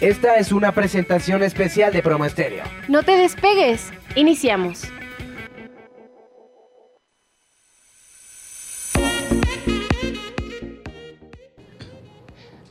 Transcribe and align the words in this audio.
Esta 0.00 0.36
es 0.36 0.52
una 0.52 0.72
presentación 0.72 1.42
especial 1.42 1.92
de 1.92 2.04
Promo 2.04 2.24
Estéreo. 2.24 2.62
No 2.86 3.02
te 3.02 3.16
despegues. 3.16 3.90
Iniciamos. 4.14 4.84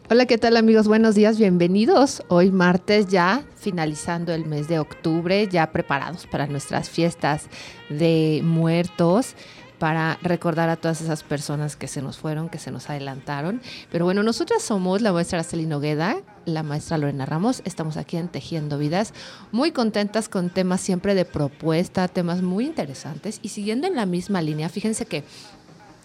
Hola, 0.09 0.25
¿qué 0.25 0.37
tal 0.37 0.55
amigos? 0.55 0.87
Buenos 0.87 1.15
días, 1.15 1.37
bienvenidos. 1.37 2.23
Hoy 2.29 2.49
martes 2.49 3.07
ya, 3.07 3.43
finalizando 3.57 4.33
el 4.33 4.45
mes 4.45 4.69
de 4.69 4.79
octubre, 4.79 5.49
ya 5.49 5.73
preparados 5.73 6.27
para 6.27 6.47
nuestras 6.47 6.89
fiestas 6.89 7.49
de 7.89 8.39
muertos 8.41 9.35
para 9.79 10.17
recordar 10.21 10.69
a 10.69 10.77
todas 10.77 11.01
esas 11.01 11.23
personas 11.23 11.75
que 11.75 11.89
se 11.89 12.01
nos 12.01 12.17
fueron, 12.17 12.47
que 12.47 12.57
se 12.57 12.71
nos 12.71 12.89
adelantaron. 12.89 13.61
Pero 13.91 14.05
bueno, 14.05 14.23
nosotras 14.23 14.63
somos 14.63 15.01
la 15.01 15.11
maestra 15.11 15.39
Araceli 15.39 15.65
Nogueda, 15.65 16.21
la 16.47 16.63
maestra 16.63 16.97
Lorena 16.97 17.25
Ramos, 17.25 17.61
estamos 17.65 17.97
aquí 17.97 18.17
en 18.17 18.29
Tejiendo 18.29 18.77
Vidas, 18.77 19.13
muy 19.51 19.71
contentas 19.71 20.29
con 20.29 20.49
temas 20.49 20.81
siempre 20.81 21.13
de 21.13 21.25
propuesta, 21.25 22.07
temas 22.07 22.41
muy 22.41 22.65
interesantes 22.65 23.39
y 23.43 23.49
siguiendo 23.49 23.85
en 23.85 23.95
la 23.95 24.05
misma 24.05 24.41
línea, 24.41 24.69
fíjense 24.69 25.05
que 25.05 25.23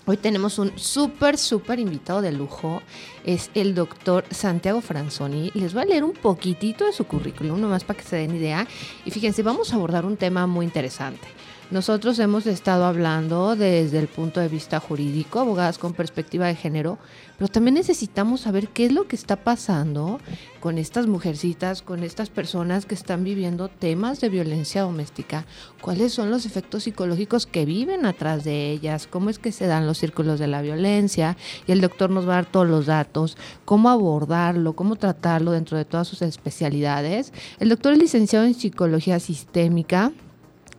Hoy 0.04 0.16
tenemos 0.16 0.58
un 0.58 0.76
súper, 0.76 1.38
súper 1.38 1.78
invitado 1.78 2.22
de 2.22 2.32
lujo. 2.32 2.82
Es 3.24 3.52
el 3.54 3.72
doctor 3.76 4.24
Santiago 4.32 4.80
Franzoni. 4.80 5.52
Les 5.54 5.74
voy 5.74 5.84
a 5.84 5.86
leer 5.86 6.02
un 6.02 6.12
poquitito 6.12 6.84
de 6.84 6.92
su 6.92 7.04
currículum, 7.04 7.60
nomás 7.60 7.84
para 7.84 8.00
que 8.00 8.04
se 8.04 8.16
den 8.16 8.34
idea. 8.34 8.66
Y 9.04 9.12
fíjense, 9.12 9.44
vamos 9.44 9.72
a 9.72 9.76
abordar 9.76 10.04
un 10.04 10.16
tema 10.16 10.48
muy 10.48 10.66
interesante. 10.66 11.28
Nosotros 11.72 12.18
hemos 12.18 12.46
estado 12.46 12.84
hablando 12.84 13.56
desde 13.56 13.98
el 13.98 14.06
punto 14.06 14.40
de 14.40 14.48
vista 14.48 14.78
jurídico, 14.78 15.40
abogadas 15.40 15.78
con 15.78 15.94
perspectiva 15.94 16.46
de 16.46 16.54
género, 16.54 16.98
pero 17.38 17.48
también 17.48 17.76
necesitamos 17.76 18.42
saber 18.42 18.68
qué 18.68 18.84
es 18.84 18.92
lo 18.92 19.08
que 19.08 19.16
está 19.16 19.36
pasando 19.36 20.20
con 20.60 20.76
estas 20.76 21.06
mujercitas, 21.06 21.80
con 21.80 22.02
estas 22.02 22.28
personas 22.28 22.84
que 22.84 22.94
están 22.94 23.24
viviendo 23.24 23.68
temas 23.68 24.20
de 24.20 24.28
violencia 24.28 24.82
doméstica, 24.82 25.46
cuáles 25.80 26.12
son 26.12 26.30
los 26.30 26.44
efectos 26.44 26.82
psicológicos 26.82 27.46
que 27.46 27.64
viven 27.64 28.04
atrás 28.04 28.44
de 28.44 28.70
ellas, 28.70 29.06
cómo 29.06 29.30
es 29.30 29.38
que 29.38 29.50
se 29.50 29.66
dan 29.66 29.86
los 29.86 29.96
círculos 29.96 30.38
de 30.38 30.48
la 30.48 30.60
violencia, 30.60 31.38
y 31.66 31.72
el 31.72 31.80
doctor 31.80 32.10
nos 32.10 32.28
va 32.28 32.34
a 32.34 32.42
dar 32.42 32.52
todos 32.52 32.68
los 32.68 32.84
datos, 32.84 33.38
cómo 33.64 33.88
abordarlo, 33.88 34.74
cómo 34.74 34.96
tratarlo 34.96 35.52
dentro 35.52 35.78
de 35.78 35.86
todas 35.86 36.06
sus 36.06 36.20
especialidades. 36.20 37.32
El 37.60 37.70
doctor 37.70 37.94
es 37.94 37.98
licenciado 37.98 38.44
en 38.44 38.52
psicología 38.52 39.18
sistémica 39.20 40.12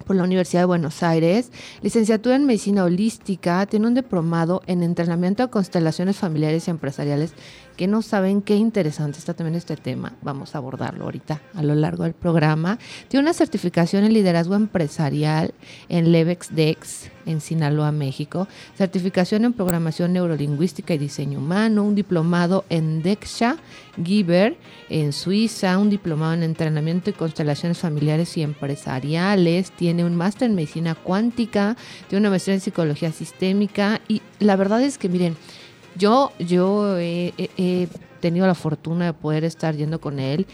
por 0.04 0.16
la 0.16 0.24
Universidad 0.24 0.62
de 0.62 0.66
Buenos 0.66 1.04
Aires, 1.04 1.52
licenciatura 1.82 2.36
en 2.36 2.46
Medicina 2.46 2.84
Holística, 2.84 3.66
tiene 3.66 3.88
un 3.88 3.94
diplomado 3.94 4.62
en 4.68 4.84
entrenamiento 4.84 5.44
de 5.44 5.50
constelaciones 5.50 6.18
familiares 6.18 6.68
y 6.68 6.72
empresariales 6.72 7.34
que 7.76 7.88
no 7.88 8.02
saben 8.02 8.42
qué 8.42 8.56
interesante 8.56 9.20
está 9.20 9.34
también 9.34 9.56
este 9.56 9.76
tema. 9.76 10.14
Vamos 10.22 10.56
a 10.56 10.60
abordarlo 10.60 11.06
ahorita 11.06 11.42
a 11.54 11.64
lo 11.64 11.76
largo 11.76 12.04
del 12.04 12.14
programa. 12.14 12.80
Tiene 13.08 13.24
una 13.24 13.34
certificación 13.34 14.04
en 14.04 14.14
liderazgo 14.14 14.56
empresarial 14.56 15.54
en 15.90 16.12
Levex 16.12 16.56
Dex 16.56 17.10
en 17.26 17.42
Sinaloa, 17.42 17.92
México. 17.92 18.48
Certificación 18.78 19.46
en 19.46 19.54
programación 19.54 20.14
neurolingüística 20.14 20.94
y 20.94 20.98
diseño 20.98 21.40
humano. 21.40 21.84
Un 21.84 21.96
diplomado 21.96 22.66
en 22.70 23.02
Dexia 23.02 23.58
Giver 24.04 24.58
en 24.90 25.14
Suiza. 25.14 25.78
Un 25.78 25.90
diplomado 25.90 26.34
en 26.34 26.44
entrenamiento 26.44 27.10
y 27.10 27.14
constelaciones 27.14 27.78
familiares 27.78 28.36
y 28.38 28.42
empresariales. 28.42 29.72
Tiene 29.72 30.06
un 30.06 30.16
máster 30.16 30.50
en 30.50 30.56
medicina 30.56 30.96
cuántica. 30.96 31.78
Tiene 32.08 32.22
una 32.22 32.30
maestría 32.30 32.56
en 32.56 32.62
psicología 32.62 33.12
sistémica. 33.12 34.02
Y 34.08 34.22
la 34.40 34.56
verdad 34.56 34.82
es 34.82 34.98
que, 34.98 35.10
miren, 35.10 35.36
yo, 35.98 36.32
yo 36.40 36.98
he, 36.98 37.88
tenido 38.20 38.48
la 38.48 38.56
fortuna 38.56 39.06
de 39.08 39.14
poder 39.14 39.44
estar 39.44 39.76
yendo 39.76 40.00
con 40.00 40.18
él 40.18 40.48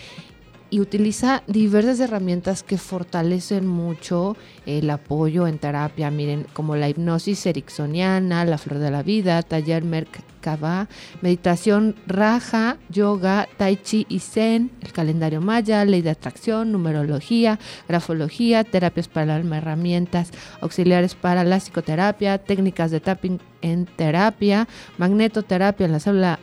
y 0.70 0.80
utiliza 0.80 1.44
diversas 1.48 2.00
herramientas 2.00 2.64
que 2.64 2.78
fortalecen 2.78 3.66
mucho 3.66 4.38
el 4.66 4.90
apoyo 4.90 5.48
en 5.48 5.58
terapia, 5.58 6.12
miren, 6.12 6.46
como 6.54 6.76
la 6.76 6.90
hipnosis 6.90 7.46
ericksoniana, 7.46 8.46
la 8.46 8.58
flor 8.58 8.80
de 8.80 8.92
la 8.92 9.04
vida, 9.04 9.42
taller 9.42 9.84
Merkaba, 9.84 10.88
meditación 11.22 11.96
raja, 12.06 12.78
yoga, 12.90 13.48
tai 13.58 13.78
chi 13.78 14.06
y 14.10 14.20
zen, 14.20 14.72
el 14.82 14.92
calendario 14.92 15.42
maya, 15.42 15.84
ley 15.86 16.02
de 16.02 16.12
atracción, 16.12 16.72
numerología, 16.72 17.60
grafología, 17.88 18.64
terapias 18.64 19.08
para 19.08 19.24
el 19.24 19.32
alma, 19.32 19.58
herramientas 19.58 20.32
auxiliares 20.62 21.16
para 21.16 21.44
la 21.44 21.58
psicoterapia, 21.58 22.38
técnicas 22.38 22.92
de 22.92 23.00
tapping 23.00 23.40
en 23.62 23.86
terapia, 23.86 24.68
magnetoterapia 24.98 25.86
en 25.86 25.92
la 25.92 26.00
célula 26.00 26.40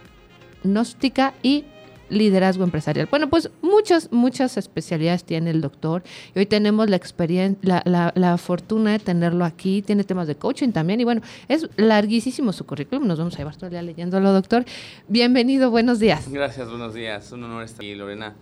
gnóstica 0.64 1.34
y 1.43 1.64
liderazgo 2.09 2.65
empresarial. 2.65 3.09
Bueno, 3.11 3.28
pues 3.28 3.50
muchas, 3.62 4.12
muchas 4.12 4.56
especialidades 4.56 5.25
tiene 5.25 5.50
el 5.50 5.61
doctor. 5.61 6.03
Y 6.34 6.39
hoy 6.39 6.47
tenemos 6.47 6.89
la 6.89 6.97
experiencia, 6.97 7.83
la, 7.84 8.12
la, 8.15 8.39
fortuna 8.39 8.93
de 8.93 8.99
tenerlo 8.99 9.44
aquí. 9.44 9.83
Tiene 9.83 10.05
temas 10.05 10.27
de 10.27 10.37
coaching 10.37 10.71
también. 10.71 11.00
Y 11.00 11.05
bueno, 11.05 11.22
es 11.49 11.69
larguísimo 11.77 12.53
su 12.53 12.65
currículum. 12.65 13.06
Nos 13.06 13.19
vamos 13.19 13.34
a 13.34 13.39
llevar 13.39 13.56
todo 13.56 13.67
el 13.67 13.72
día 13.72 13.83
leyéndolo, 13.83 14.33
doctor. 14.33 14.65
Bienvenido, 15.09 15.71
buenos 15.71 15.99
días. 15.99 16.31
Gracias, 16.31 16.69
buenos 16.69 16.94
días. 16.94 17.31
Un 17.33 17.44
honor 17.44 17.65
estar 17.65 17.81
aquí, 17.81 17.94
Lorena, 17.94 18.34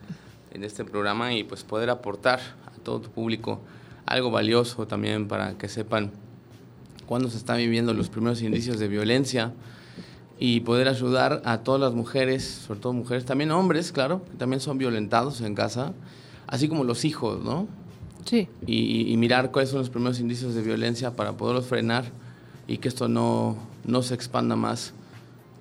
en 0.52 0.64
este 0.64 0.84
programa 0.84 1.32
y 1.32 1.44
pues 1.44 1.64
poder 1.64 1.90
aportar 1.90 2.40
a 2.66 2.78
todo 2.82 3.00
tu 3.00 3.10
público 3.10 3.60
algo 4.06 4.30
valioso 4.30 4.86
también 4.86 5.28
para 5.28 5.56
que 5.56 5.68
sepan 5.68 6.12
cuándo 7.06 7.28
se 7.28 7.38
están 7.38 7.56
viviendo 7.58 7.94
los 7.94 8.08
primeros 8.08 8.42
indicios 8.42 8.78
de 8.78 8.88
violencia 8.88 9.52
y 10.38 10.60
poder 10.60 10.88
ayudar 10.88 11.42
a 11.44 11.58
todas 11.58 11.80
las 11.80 11.94
mujeres, 11.94 12.44
sobre 12.66 12.80
todo 12.80 12.92
mujeres, 12.92 13.24
también 13.24 13.50
hombres, 13.50 13.92
claro, 13.92 14.24
que 14.30 14.36
también 14.36 14.60
son 14.60 14.78
violentados 14.78 15.40
en 15.40 15.54
casa, 15.54 15.92
así 16.46 16.68
como 16.68 16.84
los 16.84 17.04
hijos, 17.04 17.42
¿no? 17.42 17.68
Sí. 18.24 18.48
Y, 18.66 19.16
mirar 19.16 19.50
cuáles 19.50 19.70
son 19.70 19.80
los 19.80 19.90
primeros 19.90 20.18
indicios 20.18 20.54
de 20.54 20.62
violencia 20.62 21.12
para 21.12 21.32
poderlos 21.32 21.66
frenar 21.66 22.04
y 22.66 22.78
que 22.78 22.88
esto 22.88 23.06
no, 23.06 23.56
no 23.84 24.02
se 24.02 24.14
expanda 24.14 24.56
más 24.56 24.94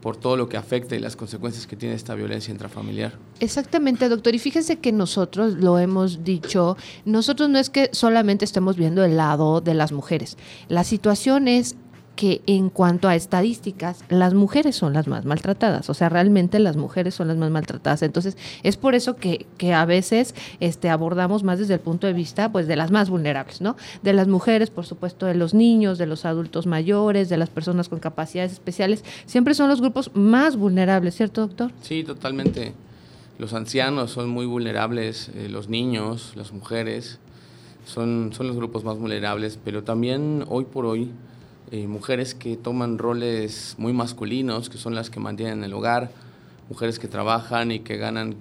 por 0.04 0.18
todo 0.18 0.36
lo 0.36 0.50
que 0.50 0.58
afecta 0.58 0.98
y 0.98 1.00
las 1.00 1.16
consecuencias 1.16 1.66
que 1.66 1.78
tiene 1.78 1.96
esta 1.96 2.14
violencia 2.14 2.52
intrafamiliar. 2.52 3.14
Exactamente, 3.40 4.10
doctor. 4.10 4.36
Y 4.36 4.40
fíjense 4.40 4.80
que 4.80 4.92
nosotros 4.92 5.54
lo 5.54 5.80
hemos 5.80 6.26
dicho, 6.26 6.76
nosotros 7.06 7.50
no 7.50 7.58
es 7.58 7.70
que 7.70 7.90
solamente 7.94 8.44
estemos 8.44 8.76
viendo 8.76 9.06
el 9.06 9.16
lado 9.16 9.62
de 9.62 9.74
las 9.74 9.94
mujeres. 9.94 10.38
La 10.68 10.84
situación 10.84 11.48
es 11.48 11.78
que 12.16 12.42
en 12.46 12.70
cuanto 12.70 13.08
a 13.08 13.16
estadísticas, 13.16 14.04
las 14.10 14.34
mujeres 14.34 14.76
son 14.76 14.94
las 14.94 15.08
más 15.08 15.26
maltratadas, 15.26 15.90
o 15.90 15.94
sea, 15.94 16.10
realmente 16.10 16.60
las 16.60 16.78
mujeres 16.78 17.16
son 17.16 17.28
las 17.28 17.38
más 17.38 17.50
maltratadas. 17.50 18.04
Entonces, 18.04 18.38
es 18.62 18.78
por 18.78 18.94
eso 18.96 19.16
que, 19.16 19.48
que, 19.58 19.74
a 19.74 19.86
veces 19.86 20.36
este, 20.60 20.90
abordamos 20.90 21.44
más 21.44 21.60
desde 21.60 21.76
el 21.76 21.80
punto 21.80 22.06
de 22.06 22.14
vista 22.14 22.52
pues, 22.52 22.68
de 22.68 22.76
las 22.76 22.92
más 22.92 23.10
vulnerables, 23.10 23.62
¿no? 23.62 23.76
De 24.04 24.14
las 24.14 24.28
mujeres, 24.28 24.70
por 24.70 24.86
supuesto, 24.86 25.26
de 25.26 25.36
los 25.36 25.54
niños, 25.54 25.98
de 25.98 26.06
los 26.06 26.26
adultos 26.26 26.68
mayores, 26.68 27.30
de 27.30 27.38
las 27.38 27.50
personas 27.50 27.90
con 27.90 28.00
capacidades 28.00 28.52
especiales, 28.52 29.04
siempre 29.26 29.54
son 29.56 29.70
los 29.70 29.82
grupos 29.82 30.12
más 30.14 30.56
vulnerables, 30.56 31.16
¿cierto, 31.16 31.42
doctor? 31.42 31.72
Sí, 31.82 32.04
totalmente. 32.04 32.74
Los 33.40 33.54
ancianos 33.54 34.12
son 34.12 34.30
muy 34.30 34.46
vulnerables, 34.46 35.30
eh, 35.34 35.50
los 35.50 35.68
niños, 35.68 36.34
las 36.36 36.54
mujeres, 36.54 37.20
son, 37.86 38.32
son 38.34 38.48
los 38.48 38.56
grupos 38.56 38.84
más 38.84 38.98
vulnerables, 38.98 39.60
pero 39.64 39.84
también 39.84 40.46
hoy 40.48 40.66
por 40.66 40.86
hoy 40.86 41.12
eh, 41.74 41.88
mujeres 41.88 42.36
que 42.36 42.56
toman 42.56 43.00
roles 43.00 43.74
muy 43.80 43.94
masculinos, 43.94 44.70
que 44.70 44.78
son 44.78 44.94
las 44.94 45.10
que 45.10 45.20
mantienen 45.20 45.64
el 45.64 45.74
hogar, 45.74 46.12
mujeres 46.70 47.00
que 47.00 47.08
trabajan 47.08 47.72
y 47.72 47.80
que 47.80 47.98
ganan 47.98 48.36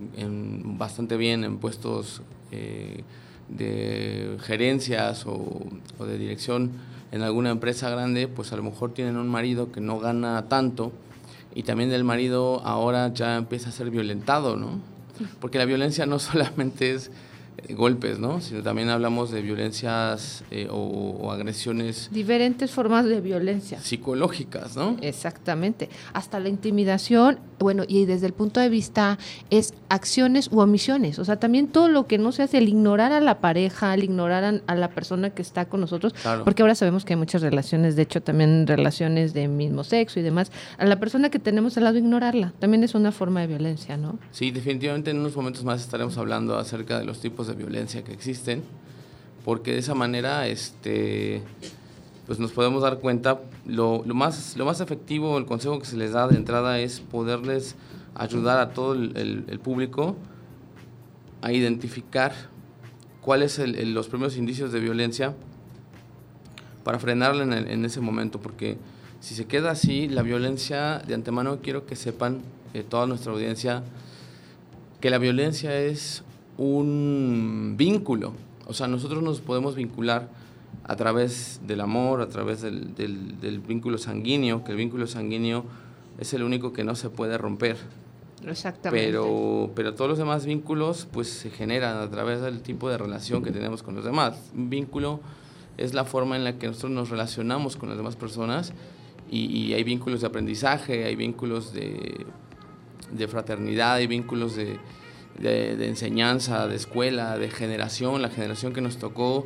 bastante 0.77 1.17
bien 1.17 1.43
en 1.43 1.57
puestos 1.57 2.21
eh, 2.51 3.05
de 3.49 4.37
gerencias 4.43 5.25
o, 5.25 5.63
o, 5.99 6.05
de 6.05 6.19
dirección 6.19 6.73
en 7.11 7.23
alguna 7.23 7.49
empresa 7.49 7.89
grande, 7.89 8.29
pues 8.29 8.53
a 8.53 8.57
lo 8.57 8.65
mejor 8.65 8.93
tienen 8.93 9.17
un 9.17 9.31
marido 9.31 9.73
que 9.73 9.81
no 9.81 9.99
gana 9.99 10.51
tanto 10.51 10.93
y 11.55 11.63
también 11.63 11.91
el 11.91 12.05
marido 12.05 12.61
ahora 12.67 13.15
ya 13.15 13.39
empieza 13.39 13.71
a 13.71 13.73
ser 13.73 13.89
violentado, 13.89 14.59
¿no? 14.59 14.79
Porque 15.41 15.57
la 15.57 15.65
violencia 15.65 16.05
no 16.05 16.19
solamente 16.19 16.93
es 16.93 17.11
golpes, 17.71 18.19
¿no? 18.19 18.41
Sino 18.41 18.63
también 18.63 18.89
hablamos 18.89 19.31
de 19.31 19.43
violencias 19.43 20.45
eh, 20.51 20.69
o, 20.71 21.31
agresiones. 21.33 22.09
Diferentes 22.13 22.71
formas 22.71 23.05
de 23.05 23.21
violencia. 23.21 23.81
Psicológicas, 23.81 24.77
¿no? 24.77 24.97
Exactamente. 25.01 25.89
Hasta 26.13 26.41
la 26.41 26.49
intimidación, 26.49 27.39
bueno, 27.59 27.85
y 27.87 28.05
desde 28.05 28.27
el 28.27 28.33
punto 28.33 28.61
de 28.61 28.69
vista 28.69 29.19
es 29.51 29.75
acciones 29.89 30.49
u 30.51 30.61
omisiones. 30.61 31.19
O 31.19 31.25
sea, 31.25 31.39
también 31.39 31.69
todo 31.69 31.89
lo 31.89 32.07
que 32.07 32.19
no 32.19 32.33
se 32.33 32.43
hace, 32.43 32.59
el 32.59 32.69
ignorar 32.69 33.13
a 33.13 33.21
la 33.21 33.41
pareja, 33.41 33.95
el 33.95 34.05
ignorar 34.05 34.63
a, 34.67 34.75
la 34.75 34.91
persona 34.91 35.31
que 35.31 35.43
está 35.43 35.67
con 35.67 35.81
nosotros, 35.81 36.15
porque 36.45 36.63
ahora 36.63 36.75
sabemos 36.75 37.05
que 37.05 37.13
hay 37.13 37.19
muchas 37.19 37.43
relaciones, 37.43 37.95
de 37.95 38.03
hecho 38.03 38.23
también 38.23 38.67
relaciones 38.67 39.33
de 39.33 39.49
mismo 39.49 39.85
sexo 39.85 40.19
y 40.19 40.23
demás, 40.23 40.51
a 40.79 40.87
la 40.87 40.99
persona 40.99 41.31
que 41.31 41.39
tenemos 41.39 41.77
al 41.77 41.85
lado 41.85 41.99
ignorarla, 41.99 42.53
también 42.59 42.83
es 42.83 42.95
una 42.95 43.13
forma 43.13 43.41
de 43.41 43.47
violencia, 43.47 43.97
¿no? 43.97 44.19
Sí, 44.33 44.51
definitivamente 44.51 45.11
en 45.11 45.21
unos 45.21 45.37
momentos 45.37 45.65
más 45.65 45.81
estaremos 45.81 46.17
hablando 46.19 46.57
acerca 46.59 46.99
de 46.99 47.05
los 47.05 47.21
tipos 47.21 47.42
de 47.47 47.55
violencia 47.55 48.03
que 48.05 48.13
existen, 48.13 48.63
porque 49.45 49.73
de 49.73 49.79
esa 49.79 49.95
manera 49.95 50.47
este, 50.47 51.43
pues 52.27 52.39
nos 52.39 52.53
podemos 52.53 52.83
dar 52.83 52.99
cuenta, 52.99 53.41
lo, 53.67 54.03
más, 54.05 54.57
lo 54.57 54.65
más 54.65 54.81
efectivo, 54.81 55.39
el 55.39 55.47
consejo 55.47 55.79
que 55.79 55.87
se 55.87 55.97
les 55.97 56.13
da 56.13 56.29
de 56.29 56.37
entrada 56.37 56.79
es 56.79 57.01
poderles 57.01 57.77
ayudar 58.15 58.61
a 58.61 58.73
todo 58.73 58.95
el, 58.95 59.45
el, 59.49 59.59
público 59.59 60.17
a 61.41 61.53
identificar 61.53 62.33
cuáles 63.21 63.53
son 63.53 63.75
los 63.95 64.09
primeros 64.09 64.37
indicios 64.37 64.71
de 64.73 64.81
violencia 64.81 65.35
para 66.85 66.99
frenarla 66.99 67.43
en, 67.43 67.53
en, 67.53 67.85
ese 67.85 68.01
momento, 68.01 68.41
porque 68.41 68.77
si 69.21 69.35
se 69.35 69.47
queda 69.47 69.71
así, 69.71 70.09
la 70.09 70.23
violencia 70.23 70.99
de 71.07 71.15
antemano 71.15 71.59
quiero 71.63 71.87
que 71.87 71.97
sepan 71.97 72.43
eh, 72.75 72.83
toda 72.83 73.07
nuestra 73.07 73.33
audiencia 73.33 73.83
que 75.01 75.11
la 75.11 75.19
violencia 75.19 75.77
es 75.79 76.23
un 76.59 77.75
vínculo, 77.77 78.33
o 78.67 78.75
sea, 78.75 78.87
nosotros 78.87 79.23
nos 79.23 79.41
podemos 79.41 79.75
vincular 79.75 80.29
a 80.85 80.97
través 80.97 81.61
del 81.67 81.81
amor, 81.81 82.21
a 82.21 82.29
través 82.29 82.63
del, 82.63 82.95
del, 82.95 83.61
vínculo 83.61 83.99
sanguíneo, 83.99 84.65
que 84.65 84.73
el 84.73 84.79
vínculo 84.79 85.07
sanguíneo 85.07 85.65
es 86.19 86.33
el 86.35 86.43
único 86.43 86.73
que 86.73 86.85
no 86.85 86.95
se 86.95 87.11
puede 87.11 87.39
romper. 87.39 87.77
Exactamente. 88.47 89.07
Pero, 89.07 89.71
pero 89.77 89.95
todos 89.95 90.11
los 90.11 90.19
demás 90.19 90.45
vínculos 90.45 91.07
pues 91.13 91.29
se 91.29 91.51
generan 91.51 91.99
a 91.99 92.11
través 92.11 92.41
del 92.41 92.61
tipo 92.61 92.91
de 92.91 92.99
relación 92.99 93.43
que 93.43 93.53
tenemos 93.53 93.83
con 93.83 93.95
los 93.95 94.05
demás. 94.05 94.51
Un 94.55 94.69
vínculo 94.69 95.21
es 95.79 95.95
la 95.95 96.05
forma 96.05 96.37
en 96.37 96.45
la 96.45 96.59
que 96.59 96.67
nosotros 96.67 96.91
nos 96.91 97.11
relacionamos 97.11 97.77
con 97.77 97.89
las 97.89 97.97
demás 97.97 98.17
personas 98.17 98.73
y, 99.31 99.73
hay 99.73 99.83
vínculos 99.83 100.21
de 100.21 100.27
aprendizaje, 100.27 101.05
hay 101.05 101.17
vínculos 101.17 101.73
de, 101.73 102.27
de 103.13 103.29
fraternidad, 103.29 103.95
hay 103.95 104.07
vínculos 104.07 104.57
de, 104.57 104.79
de, 105.39 105.89
enseñanza, 105.89 106.67
de 106.67 106.77
escuela, 106.77 107.39
de 107.39 107.51
generación, 107.51 108.23
la 108.23 108.31
generación 108.31 108.73
que 108.73 108.81
nos 108.81 108.99
tocó. 108.99 109.45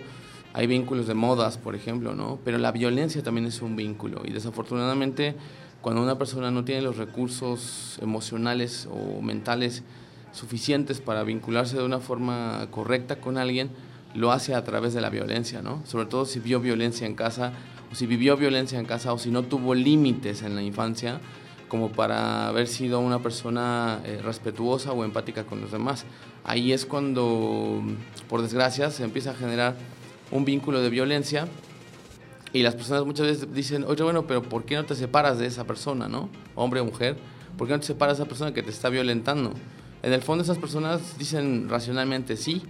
Hay 0.52 0.66
vínculos 0.66 1.06
de 1.06 1.14
modas, 1.14 1.58
por 1.58 1.74
ejemplo, 1.74 2.14
¿no? 2.14 2.38
Pero 2.44 2.58
la 2.58 2.72
violencia 2.72 3.22
también 3.22 3.46
es 3.46 3.60
un 3.60 3.76
vínculo 3.76 4.22
y 4.24 4.32
desafortunadamente 4.32 5.34
cuando 5.82 6.02
una 6.02 6.18
persona 6.18 6.50
no 6.50 6.64
tiene 6.64 6.82
los 6.82 6.96
recursos 6.96 7.98
emocionales 8.02 8.88
o 8.90 9.20
mentales 9.22 9.84
suficientes 10.32 11.00
para 11.00 11.22
vincularse 11.22 11.76
de 11.76 11.84
una 11.84 12.00
forma 12.00 12.66
correcta 12.70 13.16
con 13.20 13.38
alguien, 13.38 13.70
lo 14.14 14.32
hace 14.32 14.54
a 14.54 14.64
través 14.64 14.94
de 14.94 15.00
la 15.00 15.10
violencia, 15.10 15.62
¿no? 15.62 15.82
Sobre 15.86 16.06
todo 16.06 16.24
si 16.24 16.40
vio 16.40 16.60
violencia 16.60 17.06
en 17.06 17.14
casa, 17.14 17.52
o 17.92 17.94
si 17.94 18.06
vivió 18.06 18.36
violencia 18.36 18.78
en 18.78 18.86
casa, 18.86 19.12
o 19.12 19.18
si 19.18 19.30
no 19.30 19.42
tuvo 19.44 19.74
límites 19.74 20.42
en 20.42 20.56
la 20.56 20.62
infancia, 20.62 21.20
como 21.68 21.90
para 21.90 22.48
haber 22.48 22.68
sido 22.68 23.00
una 23.00 23.20
persona 23.20 24.00
eh, 24.04 24.20
respetuosa 24.22 24.92
o 24.92 25.04
empática 25.04 25.44
con 25.44 25.60
los 25.60 25.72
demás. 25.72 26.04
Ahí 26.44 26.72
es 26.72 26.86
cuando, 26.86 27.82
por 28.28 28.42
desgracia, 28.42 28.90
se 28.90 29.04
empieza 29.04 29.32
a 29.32 29.34
generar 29.34 29.74
un 30.30 30.44
vínculo 30.44 30.80
de 30.80 30.90
violencia 30.90 31.48
y 32.52 32.62
las 32.62 32.74
personas 32.74 33.04
muchas 33.04 33.26
veces 33.26 33.52
dicen, 33.52 33.84
oye, 33.86 34.02
bueno, 34.02 34.26
pero 34.26 34.42
¿por 34.42 34.64
qué 34.64 34.76
no 34.76 34.84
te 34.84 34.94
separas 34.94 35.38
de 35.38 35.46
esa 35.46 35.64
persona, 35.64 36.08
no? 36.08 36.28
Hombre 36.54 36.80
o 36.80 36.84
mujer, 36.84 37.16
¿por 37.58 37.66
qué 37.66 37.74
no 37.74 37.80
te 37.80 37.86
separas 37.86 38.16
de 38.16 38.22
esa 38.22 38.28
persona 38.28 38.54
que 38.54 38.62
te 38.62 38.70
está 38.70 38.88
violentando? 38.88 39.52
En 40.02 40.12
el 40.12 40.22
fondo 40.22 40.44
esas 40.44 40.58
personas 40.58 41.18
dicen 41.18 41.68
racionalmente, 41.68 42.36
sí, 42.36 42.62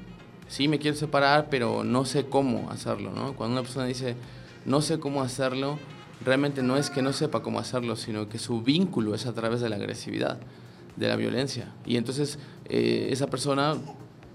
sí 0.48 0.68
me 0.68 0.78
quiero 0.78 0.96
separar, 0.96 1.48
pero 1.50 1.84
no 1.84 2.04
sé 2.04 2.26
cómo 2.26 2.70
hacerlo, 2.70 3.12
¿no? 3.12 3.34
Cuando 3.34 3.52
una 3.52 3.62
persona 3.62 3.86
dice, 3.86 4.16
no 4.64 4.80
sé 4.80 4.98
cómo 4.98 5.22
hacerlo, 5.22 5.78
realmente 6.26 6.60
no 6.60 6.76
es 6.76 6.90
que 6.90 7.02
no 7.02 7.12
sepa 7.12 7.40
cómo 7.40 7.60
hacerlo, 7.60 7.94
sino 7.94 8.28
que 8.28 8.38
su 8.38 8.60
vínculo 8.60 9.14
es 9.14 9.26
a 9.26 9.32
través 9.32 9.60
de 9.60 9.68
la 9.68 9.76
agresividad, 9.76 10.38
de 10.96 11.06
la 11.08 11.14
violencia. 11.14 11.72
Y 11.86 11.96
entonces 11.96 12.40
eh, 12.68 13.08
esa 13.12 13.28
persona 13.28 13.76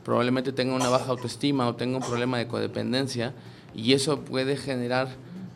probablemente 0.06 0.54
tenga 0.54 0.74
una 0.74 0.88
baja 0.88 1.12
autoestima 1.12 1.68
o 1.68 1.76
tenga 1.76 1.98
un 1.98 2.04
problema 2.04 2.38
de 2.38 2.48
codependencia 2.48 3.34
y 3.76 3.92
eso 3.92 4.22
puede 4.22 4.56
generar 4.56 5.10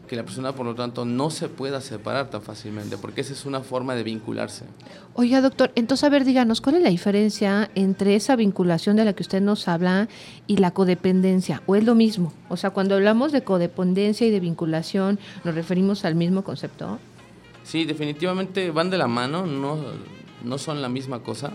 que 0.07 0.15
la 0.15 0.23
persona, 0.23 0.53
por 0.53 0.65
lo 0.65 0.75
tanto, 0.75 1.05
no 1.05 1.29
se 1.29 1.49
pueda 1.49 1.81
separar 1.81 2.29
tan 2.29 2.41
fácilmente, 2.41 2.97
porque 2.97 3.21
esa 3.21 3.33
es 3.33 3.45
una 3.45 3.61
forma 3.61 3.95
de 3.95 4.03
vincularse. 4.03 4.65
Oiga, 5.13 5.41
doctor, 5.41 5.71
entonces, 5.75 6.03
a 6.03 6.09
ver, 6.09 6.25
díganos, 6.25 6.61
¿cuál 6.61 6.75
es 6.75 6.83
la 6.83 6.89
diferencia 6.89 7.69
entre 7.75 8.15
esa 8.15 8.35
vinculación 8.35 8.95
de 8.95 9.05
la 9.05 9.13
que 9.13 9.23
usted 9.23 9.41
nos 9.41 9.67
habla 9.67 10.07
y 10.47 10.57
la 10.57 10.71
codependencia? 10.71 11.61
¿O 11.65 11.75
es 11.75 11.83
lo 11.83 11.95
mismo? 11.95 12.33
O 12.49 12.57
sea, 12.57 12.71
cuando 12.71 12.95
hablamos 12.95 13.31
de 13.31 13.43
codependencia 13.43 14.27
y 14.27 14.31
de 14.31 14.39
vinculación, 14.39 15.19
¿nos 15.43 15.55
referimos 15.55 16.05
al 16.05 16.15
mismo 16.15 16.43
concepto? 16.43 16.99
Sí, 17.63 17.85
definitivamente 17.85 18.71
van 18.71 18.89
de 18.89 18.97
la 18.97 19.07
mano, 19.07 19.45
no, 19.45 19.77
no 20.43 20.57
son 20.57 20.81
la 20.81 20.89
misma 20.89 21.21
cosa, 21.21 21.53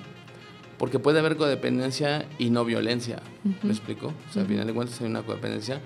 porque 0.78 0.98
puede 0.98 1.18
haber 1.18 1.36
codependencia 1.36 2.26
y 2.38 2.50
no 2.50 2.64
violencia, 2.64 3.20
¿me 3.62 3.70
explico? 3.70 4.14
O 4.28 4.32
sea, 4.32 4.42
al 4.42 4.48
final 4.48 4.66
de 4.66 4.72
cuentas 4.72 5.00
hay 5.00 5.06
una 5.06 5.22
codependencia 5.22 5.80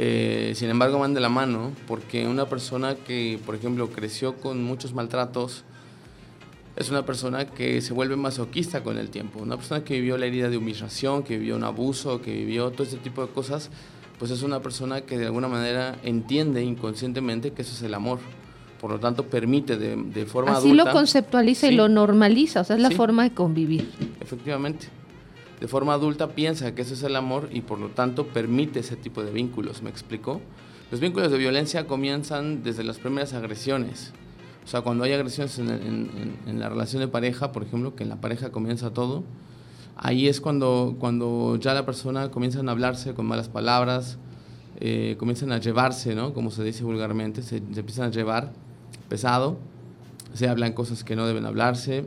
eh, 0.00 0.52
sin 0.54 0.70
embargo, 0.70 1.00
van 1.00 1.12
de 1.12 1.18
la 1.18 1.28
mano 1.28 1.72
porque 1.88 2.24
una 2.28 2.46
persona 2.46 2.94
que, 2.94 3.40
por 3.44 3.56
ejemplo, 3.56 3.90
creció 3.90 4.36
con 4.36 4.62
muchos 4.62 4.94
maltratos, 4.94 5.64
es 6.76 6.88
una 6.88 7.04
persona 7.04 7.46
que 7.46 7.80
se 7.80 7.92
vuelve 7.92 8.14
masoquista 8.14 8.84
con 8.84 8.96
el 8.96 9.10
tiempo. 9.10 9.40
Una 9.40 9.56
persona 9.56 9.82
que 9.82 9.94
vivió 9.94 10.16
la 10.16 10.26
herida 10.26 10.48
de 10.50 10.56
humillación, 10.56 11.24
que 11.24 11.36
vivió 11.36 11.56
un 11.56 11.64
abuso, 11.64 12.22
que 12.22 12.32
vivió 12.32 12.70
todo 12.70 12.84
este 12.84 12.98
tipo 12.98 13.26
de 13.26 13.32
cosas, 13.32 13.70
pues 14.20 14.30
es 14.30 14.44
una 14.44 14.60
persona 14.60 15.00
que 15.00 15.18
de 15.18 15.26
alguna 15.26 15.48
manera 15.48 15.96
entiende 16.04 16.62
inconscientemente 16.62 17.50
que 17.52 17.62
eso 17.62 17.74
es 17.74 17.82
el 17.82 17.92
amor. 17.92 18.20
Por 18.80 18.92
lo 18.92 19.00
tanto, 19.00 19.24
permite 19.24 19.76
de, 19.76 19.96
de 19.96 20.26
forma 20.26 20.52
Así 20.52 20.72
lo 20.72 20.88
conceptualiza 20.92 21.66
y 21.66 21.74
lo 21.74 21.88
normaliza, 21.88 22.60
o 22.60 22.64
sea, 22.64 22.76
es 22.76 22.82
la 22.82 22.92
forma 22.92 23.24
de 23.24 23.32
convivir. 23.32 23.90
Efectivamente 24.20 24.97
de 25.60 25.66
forma 25.66 25.94
adulta 25.94 26.28
piensa 26.28 26.74
que 26.74 26.82
eso 26.82 26.94
es 26.94 27.02
el 27.02 27.16
amor 27.16 27.48
y 27.52 27.62
por 27.62 27.78
lo 27.80 27.88
tanto 27.88 28.28
permite 28.28 28.80
ese 28.80 28.96
tipo 28.96 29.24
de 29.24 29.32
vínculos, 29.32 29.82
¿me 29.82 29.90
explico? 29.90 30.40
Los 30.90 31.00
vínculos 31.00 31.30
de 31.30 31.38
violencia 31.38 31.86
comienzan 31.86 32.62
desde 32.62 32.84
las 32.84 32.98
primeras 32.98 33.34
agresiones. 33.34 34.12
O 34.64 34.68
sea, 34.68 34.82
cuando 34.82 35.04
hay 35.04 35.12
agresiones 35.12 35.58
en, 35.58 36.60
la 36.60 36.68
relación 36.68 37.00
de 37.00 37.08
pareja, 37.08 37.52
por 37.52 37.62
ejemplo, 37.62 37.94
que 37.94 38.04
en 38.04 38.08
la 38.08 38.20
pareja 38.20 38.50
comienza 38.50 38.90
todo, 38.90 39.24
ahí 39.96 40.28
es 40.28 40.40
cuando, 40.40 40.96
cuando 40.98 41.56
ya 41.56 41.74
la 41.74 41.84
persona 41.84 42.30
comienzan 42.30 42.68
a 42.68 42.72
hablarse 42.72 43.14
con 43.14 43.26
malas 43.26 43.48
palabras, 43.48 44.18
eh, 44.80 45.16
comienzan 45.18 45.52
a 45.52 45.58
llevarse, 45.58 46.14
¿no? 46.14 46.32
Como 46.34 46.50
se 46.50 46.62
dice 46.62 46.84
vulgarmente, 46.84 47.42
se, 47.42 47.58
se 47.72 47.80
empiezan 47.80 48.06
a 48.06 48.10
llevar 48.10 48.52
pesado, 49.08 49.58
se 50.34 50.48
hablan 50.48 50.72
cosas 50.72 51.02
que 51.02 51.16
no 51.16 51.26
deben 51.26 51.46
hablarse, 51.46 52.04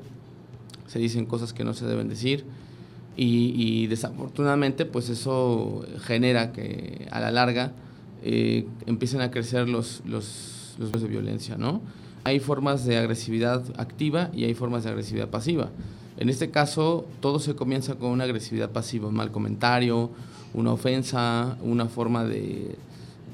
se 0.87 0.99
dicen 0.99 1.25
cosas 1.25 1.53
que 1.53 1.63
no 1.63 1.73
se 1.73 1.85
deben 1.85 2.07
decir 2.07 2.45
y, 3.17 3.87
desafortunadamente 3.87 4.85
pues 4.85 5.09
eso 5.09 5.85
genera 5.99 6.51
que 6.53 7.07
a 7.11 7.19
la 7.19 7.31
larga 7.31 7.73
eh, 8.23 8.65
empiecen 8.85 9.21
a 9.21 9.31
crecer 9.31 9.67
los, 9.67 10.01
los, 10.05 10.75
los 10.79 10.91
de 10.91 11.07
violencia, 11.07 11.57
¿no? 11.57 11.81
Hay 12.23 12.39
formas 12.39 12.85
de 12.85 12.97
agresividad 12.97 13.63
activa 13.77 14.29
y 14.33 14.43
hay 14.43 14.53
formas 14.53 14.83
de 14.83 14.91
agresividad 14.91 15.29
pasiva. 15.29 15.69
En 16.17 16.29
este 16.29 16.51
caso, 16.51 17.07
todo 17.19 17.39
se 17.39 17.55
comienza 17.55 17.95
con 17.95 18.11
una 18.11 18.25
agresividad 18.25 18.69
pasiva, 18.69 19.07
un 19.07 19.15
mal 19.15 19.31
comentario, 19.31 20.11
una 20.53 20.71
ofensa, 20.71 21.57
una 21.63 21.87
forma 21.87 22.23
de, 22.25 22.75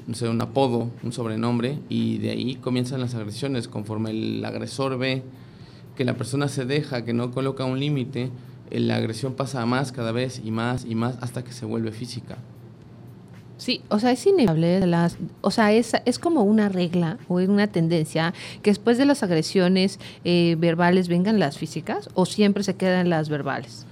no 0.06 0.14
sé, 0.14 0.26
un 0.28 0.40
apodo, 0.40 0.90
un 1.02 1.12
sobrenombre, 1.12 1.80
y 1.90 2.16
de 2.16 2.30
ahí 2.30 2.54
comienzan 2.54 3.00
las 3.00 3.14
agresiones. 3.14 3.68
Conforme 3.68 4.10
el 4.10 4.44
agresor 4.44 4.96
ve 4.96 5.22
que 5.96 6.04
la 6.06 6.14
persona 6.16 6.48
se 6.48 6.64
deja, 6.64 7.04
que 7.04 7.12
no 7.12 7.30
coloca 7.30 7.64
un 7.66 7.78
límite, 7.78 8.30
la 8.70 8.96
agresión 8.96 9.34
pasa 9.34 9.62
a 9.62 9.66
más 9.66 9.92
cada 9.92 10.12
vez 10.12 10.40
y 10.44 10.50
más 10.50 10.84
y 10.84 10.94
más 10.94 11.16
hasta 11.20 11.44
que 11.44 11.52
se 11.52 11.66
vuelve 11.66 11.92
física. 11.92 12.38
Sí, 13.58 13.82
o 13.88 13.98
sea, 13.98 14.12
es 14.12 14.24
inevitable, 14.24 14.86
las, 14.86 15.16
o 15.40 15.50
sea, 15.50 15.72
es, 15.72 15.92
es 16.04 16.20
como 16.20 16.44
una 16.44 16.68
regla 16.68 17.18
o 17.26 17.40
es 17.40 17.48
una 17.48 17.66
tendencia 17.66 18.32
que 18.62 18.70
después 18.70 18.98
de 18.98 19.04
las 19.04 19.24
agresiones 19.24 19.98
eh, 20.24 20.54
verbales 20.60 21.08
vengan 21.08 21.40
las 21.40 21.58
físicas 21.58 22.08
o 22.14 22.24
siempre 22.24 22.62
se 22.62 22.76
quedan 22.76 23.10
las 23.10 23.28
verbales. 23.28 23.84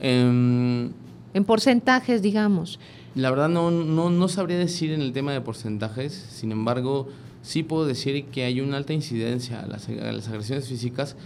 Em, 0.00 0.90
en 1.32 1.44
porcentajes, 1.46 2.20
digamos. 2.20 2.78
La 3.14 3.30
verdad 3.30 3.48
no, 3.48 3.70
no, 3.70 4.10
no 4.10 4.28
sabría 4.28 4.58
decir 4.58 4.92
en 4.92 5.00
el 5.00 5.14
tema 5.14 5.32
de 5.32 5.40
porcentajes, 5.40 6.12
sin 6.12 6.52
embargo, 6.52 7.08
sí 7.40 7.62
puedo 7.62 7.86
decir 7.86 8.26
que 8.26 8.44
hay 8.44 8.60
una 8.60 8.76
alta 8.76 8.92
incidencia 8.92 9.60
a 9.60 9.66
las, 9.66 9.88
a 9.88 10.12
las 10.12 10.28
agresiones 10.28 10.68
físicas 10.68 11.16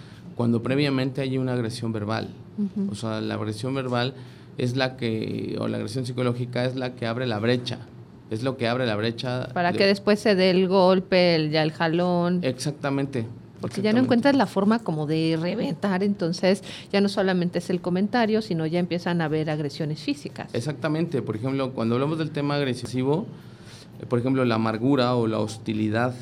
cuando 0.40 0.62
previamente 0.62 1.20
hay 1.20 1.36
una 1.36 1.52
agresión 1.52 1.92
verbal. 1.92 2.30
O 2.90 2.94
sea, 2.94 3.20
la 3.20 3.34
agresión 3.34 3.74
verbal 3.74 4.14
es 4.56 4.74
la 4.74 4.96
que, 4.96 5.58
o 5.60 5.68
la 5.68 5.76
agresión 5.76 6.06
psicológica 6.06 6.64
es 6.64 6.76
la 6.76 6.94
que 6.94 7.06
abre 7.06 7.26
la 7.26 7.38
brecha. 7.38 7.80
Es 8.30 8.42
lo 8.42 8.56
que 8.56 8.66
abre 8.66 8.86
la 8.86 8.96
brecha. 8.96 9.50
Para 9.52 9.74
que 9.74 9.84
después 9.84 10.18
se 10.18 10.34
dé 10.34 10.48
el 10.48 10.66
golpe, 10.66 11.34
el, 11.34 11.50
ya 11.50 11.62
el 11.62 11.72
jalón. 11.72 12.40
Exactamente. 12.42 13.26
Porque 13.60 13.82
ya 13.82 13.92
no 13.92 13.98
encuentras 13.98 14.34
la 14.34 14.46
forma 14.46 14.78
como 14.78 15.06
de 15.06 15.38
reventar, 15.38 16.02
entonces 16.02 16.64
ya 16.90 17.02
no 17.02 17.10
solamente 17.10 17.58
es 17.58 17.68
el 17.68 17.82
comentario, 17.82 18.40
sino 18.40 18.64
ya 18.64 18.78
empiezan 18.78 19.20
a 19.20 19.26
haber 19.26 19.50
agresiones 19.50 20.00
físicas. 20.00 20.48
Exactamente. 20.54 21.20
Por 21.20 21.36
ejemplo, 21.36 21.72
cuando 21.74 21.96
hablamos 21.96 22.16
del 22.16 22.30
tema 22.30 22.54
agresivo, 22.54 23.26
eh, 24.00 24.06
por 24.06 24.18
ejemplo, 24.18 24.42
la 24.46 24.54
amargura 24.54 25.16
o 25.16 25.26
la 25.26 25.38
hostilidad 25.38 26.14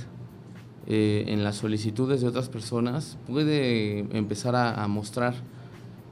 eh, 0.90 1.26
en 1.28 1.44
las 1.44 1.56
solicitudes 1.56 2.22
de 2.22 2.28
otras 2.28 2.48
personas 2.48 3.18
puede 3.26 3.98
empezar 4.16 4.56
a, 4.56 4.88
mostrar 4.88 5.34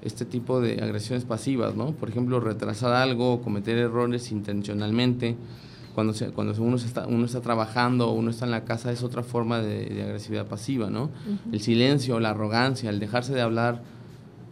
este 0.02 0.26
tipo 0.26 0.60
de 0.60 0.82
agresiones 0.82 1.24
pasivas, 1.24 1.74
¿no? 1.74 1.92
Por 1.92 2.10
ejemplo, 2.10 2.40
retrasar 2.40 2.92
algo 2.92 3.40
cometer 3.40 3.78
errores 3.78 4.30
intencionalmente. 4.30 5.34
Cuando, 5.94 6.12
se, 6.12 6.26
cuando 6.26 6.62
uno, 6.62 6.76
está, 6.76 7.06
uno 7.06 7.24
está 7.24 7.40
trabajando 7.40 8.10
o 8.10 8.12
uno 8.12 8.28
está 8.28 8.44
en 8.44 8.50
la 8.50 8.64
casa 8.66 8.92
es 8.92 9.02
otra 9.02 9.22
forma 9.22 9.60
de, 9.60 10.02
agresividad 10.02 10.46
pasiva, 10.46 10.90
¿no? 10.90 11.08
El 11.50 11.62
silencio, 11.62 12.20
la 12.20 12.30
arrogancia, 12.30 12.90
el 12.90 13.00
dejarse 13.00 13.32
de 13.32 13.40
hablar 13.40 13.82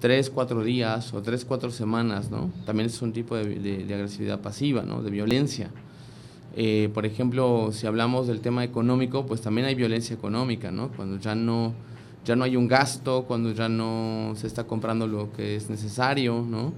tres, 0.00 0.30
cuatro 0.30 0.64
días 0.64 1.12
o 1.12 1.20
tres, 1.20 1.44
cuatro 1.44 1.70
semanas, 1.70 2.30
¿no? 2.30 2.50
También 2.64 2.86
es 2.86 3.02
un 3.02 3.12
tipo 3.12 3.36
de, 3.36 3.86
agresividad 3.92 4.40
pasiva, 4.40 4.84
¿no? 4.84 5.02
De 5.02 5.10
violencia. 5.10 5.70
Eh, 6.56 6.88
por 6.94 7.04
ejemplo, 7.04 7.70
si 7.72 7.86
hablamos 7.86 8.26
del 8.26 8.40
tema 8.40 8.64
económico, 8.64 9.26
pues 9.26 9.40
también 9.40 9.66
hay 9.66 9.74
violencia 9.74 10.14
económica, 10.14 10.70
¿no? 10.70 10.88
Cuando 10.88 11.18
ya 11.18 11.34
no, 11.34 11.72
ya 12.24 12.36
no 12.36 12.44
hay 12.44 12.56
un 12.56 12.68
gasto, 12.68 13.24
cuando 13.26 13.52
ya 13.52 13.68
no 13.68 14.34
se 14.36 14.46
está 14.46 14.64
comprando 14.64 15.06
lo 15.06 15.32
que 15.32 15.56
es 15.56 15.68
necesario, 15.68 16.44
¿no? 16.48 16.72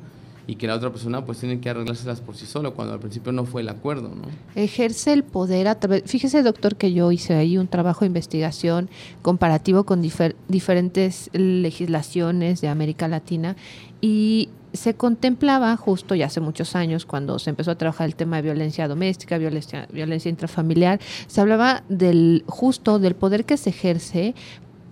y 0.46 0.56
que 0.56 0.66
la 0.66 0.74
otra 0.76 0.90
persona 0.90 1.24
pues 1.24 1.38
tiene 1.38 1.60
que 1.60 1.68
arreglárselas 1.68 2.20
por 2.20 2.36
sí 2.36 2.46
solo, 2.46 2.74
cuando 2.74 2.94
al 2.94 3.00
principio 3.00 3.32
no 3.32 3.44
fue 3.44 3.62
el 3.62 3.68
acuerdo, 3.68 4.10
¿no? 4.10 4.22
Ejerce 4.54 5.12
el 5.12 5.24
poder 5.24 5.66
a 5.66 5.74
través, 5.74 6.04
fíjese 6.06 6.42
doctor 6.42 6.76
que 6.76 6.92
yo 6.92 7.10
hice 7.10 7.34
ahí 7.34 7.58
un 7.58 7.66
trabajo 7.66 8.00
de 8.00 8.06
investigación 8.06 8.88
comparativo 9.22 9.84
con 9.84 10.02
diferentes 10.48 11.30
legislaciones 11.32 12.60
de 12.60 12.68
América 12.68 13.08
Latina 13.08 13.56
y 14.00 14.50
se 14.76 14.94
contemplaba 14.94 15.76
justo 15.76 16.14
ya 16.14 16.26
hace 16.26 16.40
muchos 16.40 16.76
años 16.76 17.06
cuando 17.06 17.38
se 17.38 17.50
empezó 17.50 17.72
a 17.72 17.74
trabajar 17.78 18.06
el 18.06 18.16
tema 18.16 18.36
de 18.36 18.42
violencia 18.42 18.88
doméstica, 18.88 19.38
violencia, 19.38 19.86
violencia 19.92 20.28
intrafamiliar, 20.28 21.00
se 21.26 21.40
hablaba 21.40 21.82
del 21.88 22.44
justo 22.46 22.98
del 22.98 23.14
poder 23.14 23.44
que 23.44 23.56
se 23.56 23.70
ejerce 23.70 24.34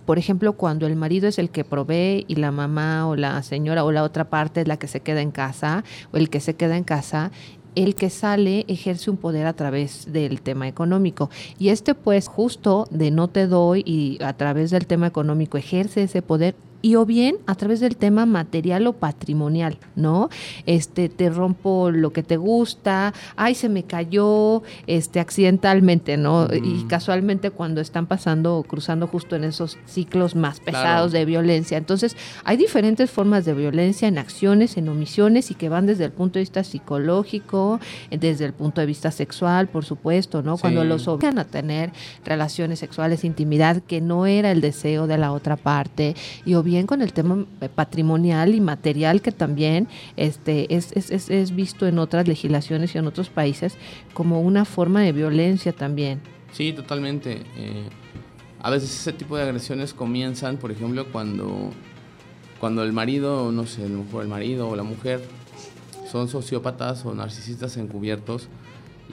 por 0.05 0.19
ejemplo, 0.19 0.53
cuando 0.53 0.85
el 0.85 0.95
marido 0.95 1.27
es 1.27 1.39
el 1.39 1.49
que 1.49 1.63
provee 1.63 2.25
y 2.27 2.35
la 2.35 2.51
mamá 2.51 3.07
o 3.07 3.15
la 3.15 3.41
señora 3.41 3.83
o 3.83 3.91
la 3.91 4.03
otra 4.03 4.29
parte 4.29 4.61
es 4.61 4.67
la 4.67 4.77
que 4.77 4.87
se 4.87 4.99
queda 4.99 5.21
en 5.21 5.31
casa 5.31 5.83
o 6.13 6.17
el 6.17 6.29
que 6.29 6.39
se 6.39 6.53
queda 6.53 6.77
en 6.77 6.83
casa, 6.83 7.31
el 7.73 7.95
que 7.95 8.09
sale 8.09 8.65
ejerce 8.67 9.09
un 9.09 9.17
poder 9.17 9.47
a 9.47 9.53
través 9.53 10.11
del 10.11 10.41
tema 10.41 10.67
económico. 10.67 11.29
Y 11.57 11.69
este 11.69 11.95
pues 11.95 12.27
justo 12.27 12.87
de 12.91 13.11
no 13.11 13.27
te 13.27 13.47
doy 13.47 13.83
y 13.85 14.23
a 14.23 14.33
través 14.33 14.71
del 14.71 14.85
tema 14.85 15.07
económico 15.07 15.57
ejerce 15.57 16.03
ese 16.03 16.21
poder 16.21 16.55
y 16.85 16.97
o 16.97 17.05
bien 17.07 17.37
a 17.47 17.55
través 17.55 17.79
del 17.79 17.97
tema 17.97 18.27
material 18.27 18.85
o 18.85 18.93
patrimonial, 18.93 19.79
¿no? 19.95 20.29
Este, 20.67 21.09
te 21.09 21.31
rompo 21.31 21.89
lo 21.89 22.13
que 22.13 22.21
te 22.21 22.37
gusta, 22.37 23.11
ay, 23.35 23.55
se 23.55 23.69
me 23.69 23.81
cayó, 23.81 24.61
este, 24.85 25.19
accidentalmente, 25.19 26.15
¿no? 26.15 26.47
Y 26.53 26.83
casualmente 26.83 27.49
cuando 27.49 27.81
están 27.81 28.05
pasando 28.05 28.57
o 28.57 28.63
cruzando 28.63 29.07
justo 29.07 29.35
en 29.35 29.45
esos 29.45 29.79
ciclos 29.87 30.35
más 30.35 30.59
pesados 30.59 31.11
de 31.11 31.25
violencia. 31.25 31.79
Entonces, 31.79 32.15
hay 32.43 32.55
diferentes 32.55 33.09
formas 33.09 33.45
de 33.45 33.55
violencia 33.55 34.07
en 34.07 34.19
acciones, 34.19 34.77
en 34.77 34.87
omisiones 34.87 35.49
y 35.49 35.55
que 35.55 35.69
van 35.69 35.87
desde 35.87 36.05
el 36.05 36.11
punto 36.11 36.37
de 36.37 36.41
vista 36.41 36.63
psicológico, 36.63 37.79
desde 38.11 38.45
el 38.45 38.53
punto 38.53 38.81
de 38.81 38.85
vista 38.85 39.09
sexual, 39.09 39.69
por 39.69 39.85
supuesto, 39.85 40.43
¿no? 40.43 40.55
Cuando 40.55 40.83
los 40.83 41.07
obligan 41.07 41.39
a 41.39 41.45
tener 41.45 41.91
relaciones 42.23 42.77
sexuales, 42.77 43.23
intimidad, 43.23 43.81
que 43.81 44.01
no 44.01 44.27
era 44.27 44.51
el 44.51 44.61
deseo 44.61 45.07
de 45.07 45.17
la 45.17 45.31
otra 45.31 45.55
parte, 45.55 46.15
y 46.45 46.53
o 46.53 46.61
bien 46.61 46.74
con 46.83 47.01
el 47.01 47.13
tema 47.13 47.45
eh, 47.61 47.69
patrimonial 47.69 48.53
y 48.53 48.59
material 48.59 49.21
que 49.21 49.31
también 49.31 49.87
este, 50.17 50.75
es, 50.75 50.91
es, 50.91 51.29
es, 51.29 51.55
visto 51.55 51.87
en 51.87 51.97
otras 51.97 52.27
legislaciones 52.27 52.93
y 52.93 52.97
en 52.97 53.07
otros 53.07 53.29
países 53.29 53.77
como 54.13 54.41
una 54.41 54.65
forma 54.65 55.01
de 55.01 55.13
violencia 55.13 55.71
también. 55.71 56.19
Sí, 56.51 56.73
totalmente. 56.73 57.43
Eh, 57.55 57.87
a 58.61 58.69
veces 58.69 58.93
ese 58.93 59.13
tipo 59.13 59.37
de 59.37 59.43
agresiones 59.43 59.93
comienzan, 59.93 60.57
por 60.57 60.71
ejemplo, 60.71 61.05
cuando, 61.11 61.71
cuando 62.59 62.83
el 62.83 62.91
marido, 62.91 63.51
no 63.51 63.65
sé, 63.65 63.85
el 63.85 64.27
marido 64.27 64.67
o 64.67 64.75
la 64.75 64.83
mujer 64.83 65.21
son 66.11 66.27
sociópatas 66.27 67.05
o 67.05 67.15
narcisistas 67.15 67.77
encubiertos 67.77 68.49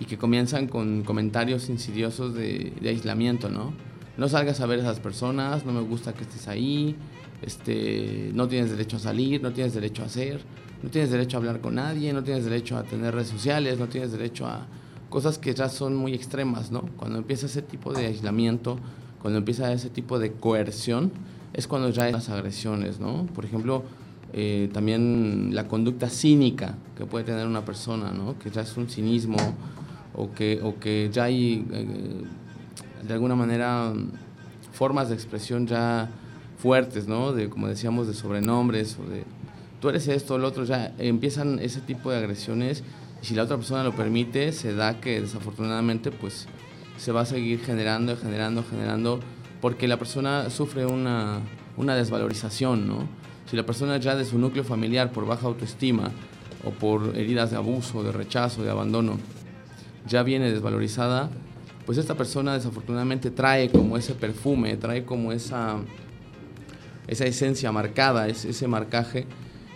y 0.01 0.07
que 0.07 0.19
comienzan 0.19 0.67
con 0.67 1.03
comentarios 1.03 1.69
insidiosos 1.69 2.35
de, 2.35 2.73
de 2.81 2.89
aislamiento, 2.89 3.49
¿no? 3.49 3.73
No 4.17 4.29
salgas 4.29 4.61
a 4.61 4.67
ver 4.67 4.81
a 4.81 4.83
esas 4.83 5.01
personas, 5.01 5.65
no 5.65 5.73
me 5.73 5.81
gusta 5.81 6.13
que 6.13 6.23
estés 6.23 6.47
ahí, 6.49 6.97
este, 7.43 8.31
no 8.35 8.49
tienes 8.49 8.71
derecho 8.71 8.97
a 8.97 9.01
salir, 9.01 9.43
no 9.43 9.53
tienes 9.53 9.75
derecho 9.75 10.03
a 10.03 10.07
hacer, 10.07 10.41
no 10.83 10.91
tienes 10.91 11.11
derecho 11.11 11.37
a 11.37 11.41
hablar 11.41 11.61
con 11.61 11.75
nadie, 11.75 12.13
no 12.13 12.23
tienes 12.23 12.45
derecho 12.45 12.77
a 12.77 12.85
tener 12.85 13.15
redes 13.15 13.29
sociales, 13.29 13.79
no 13.79 13.89
tienes 13.89 14.13
derecho 14.13 14.47
a 14.47 14.67
cosas 15.11 15.39
que 15.39 15.55
ya 15.55 15.69
son 15.69 15.95
muy 15.95 16.15
extremas, 16.15 16.71
¿no? 16.71 16.83
Cuando 16.97 17.19
empieza 17.19 17.47
ese 17.47 17.63
tipo 17.63 17.93
de 17.93 18.07
aislamiento, 18.07 18.79
cuando 19.21 19.39
empieza 19.39 19.73
ese 19.73 19.91
tipo 19.91 20.19
de 20.19 20.33
coerción, 20.33 21.13
es 21.53 21.69
cuando 21.69 21.91
ya 21.91 22.05
hay 22.05 22.13
las 22.13 22.29
agresiones, 22.31 22.99
¿no? 22.99 23.27
Por 23.27 23.45
ejemplo, 23.45 23.85
eh, 24.33 24.71
también 24.73 25.55
la 25.55 25.69
conducta 25.69 26.09
cínica 26.09 26.77
que 26.97 27.05
puede 27.05 27.25
tener 27.25 27.47
una 27.47 27.65
persona, 27.65 28.11
¿no? 28.13 28.39
Que 28.39 28.51
ya 28.51 28.63
es 28.63 28.77
un 28.77 28.89
cinismo 28.89 29.37
o 30.15 30.33
que, 30.33 30.61
o 30.63 30.79
que 30.79 31.11
ya 31.13 31.25
hay, 31.25 31.67
eh, 31.73 32.25
de 33.07 33.13
alguna 33.13 33.37
manera, 33.37 33.93
formas 34.73 35.11
de 35.11 35.15
expresión 35.15 35.67
ya 35.67 36.09
fuertes, 36.63 37.09
¿no? 37.09 37.33
De, 37.33 37.51
como 37.51 37.67
decíamos, 37.67 38.07
de 38.07 38.15
sobrenombres 38.15 38.97
o 39.05 39.11
de 39.11 39.25
tú 39.81 39.89
eres 39.89 40.07
esto, 40.07 40.39
lo 40.39 40.47
otro, 40.47 40.65
ya 40.65 40.95
empiezan 40.99 41.59
ese 41.59 41.81
tipo 41.81 42.13
de 42.13 42.19
agresiones 42.19 42.85
y 43.21 43.27
si 43.27 43.35
la 43.35 43.43
otra 43.43 43.57
persona 43.57 43.83
lo 43.83 43.97
permite, 43.97 44.53
se 44.53 44.73
da 44.75 45.01
que 45.01 45.21
desafortunadamente 45.21 46.13
pues 46.13 46.47
se 46.99 47.11
va 47.11 47.23
a 47.23 47.27
seguir 47.27 47.59
generando, 47.65 48.17
generando, 48.17 48.63
generando, 48.63 49.19
porque 49.61 49.89
la 49.89 49.99
persona 49.99 50.51
sufre 50.51 50.87
una, 50.87 51.41
una 51.77 51.97
desvalorización, 51.97 52.87
¿no? 52.87 53.09
Si 53.51 53.57
la 53.57 53.67
persona 53.67 53.97
ya 53.97 54.15
de 54.15 54.25
su 54.25 54.39
núcleo 54.39 54.63
familiar 54.63 55.11
por 55.11 55.27
baja 55.27 55.49
autoestima 55.49 56.13
o 56.65 56.71
por 56.71 57.17
heridas 57.17 57.51
de 57.51 57.57
abuso, 57.57 58.05
de 58.05 58.13
rechazo, 58.13 58.63
de 58.63 58.71
abandono, 58.71 59.19
ya 60.07 60.23
viene 60.23 60.53
desvalorizada, 60.53 61.29
pues 61.87 61.99
esta 61.99 62.15
persona 62.15 62.55
desafortunadamente 62.55 63.33
trae 63.33 63.69
como 63.69 63.97
ese 63.97 64.15
perfume, 64.15 64.77
trae 64.77 65.05
como 65.05 65.33
esa 65.33 65.79
esa 67.07 67.25
esencia 67.25 67.73
marcada, 67.73 68.29
ese 68.29 68.69
marcaje, 68.69 69.27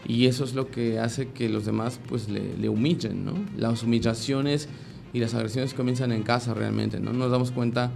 y 0.08 0.26
eso 0.26 0.44
es 0.44 0.54
lo 0.54 0.70
que 0.70 0.98
hace 1.00 1.28
que 1.28 1.48
los 1.48 1.64
demás 1.64 1.98
pues 2.08 2.28
le, 2.28 2.68
humillen, 2.68 3.24
¿no? 3.24 3.34
Las 3.56 3.82
humillaciones 3.82 4.68
y 5.12 5.18
las 5.18 5.34
agresiones 5.34 5.74
comienzan 5.74 6.12
en 6.12 6.22
casa 6.22 6.54
realmente, 6.54 7.00
¿no? 7.00 7.12
Nos 7.12 7.30
damos 7.30 7.50
cuenta 7.50 7.90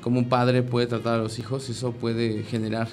cómo 0.00 0.20
un 0.20 0.28
padre 0.28 0.62
puede 0.62 0.86
tratar 0.86 1.14
a 1.14 1.22
los 1.22 1.38
hijos 1.38 1.68
y 1.68 1.72
eso 1.72 1.92
puede 1.92 2.44
generar 2.44 2.88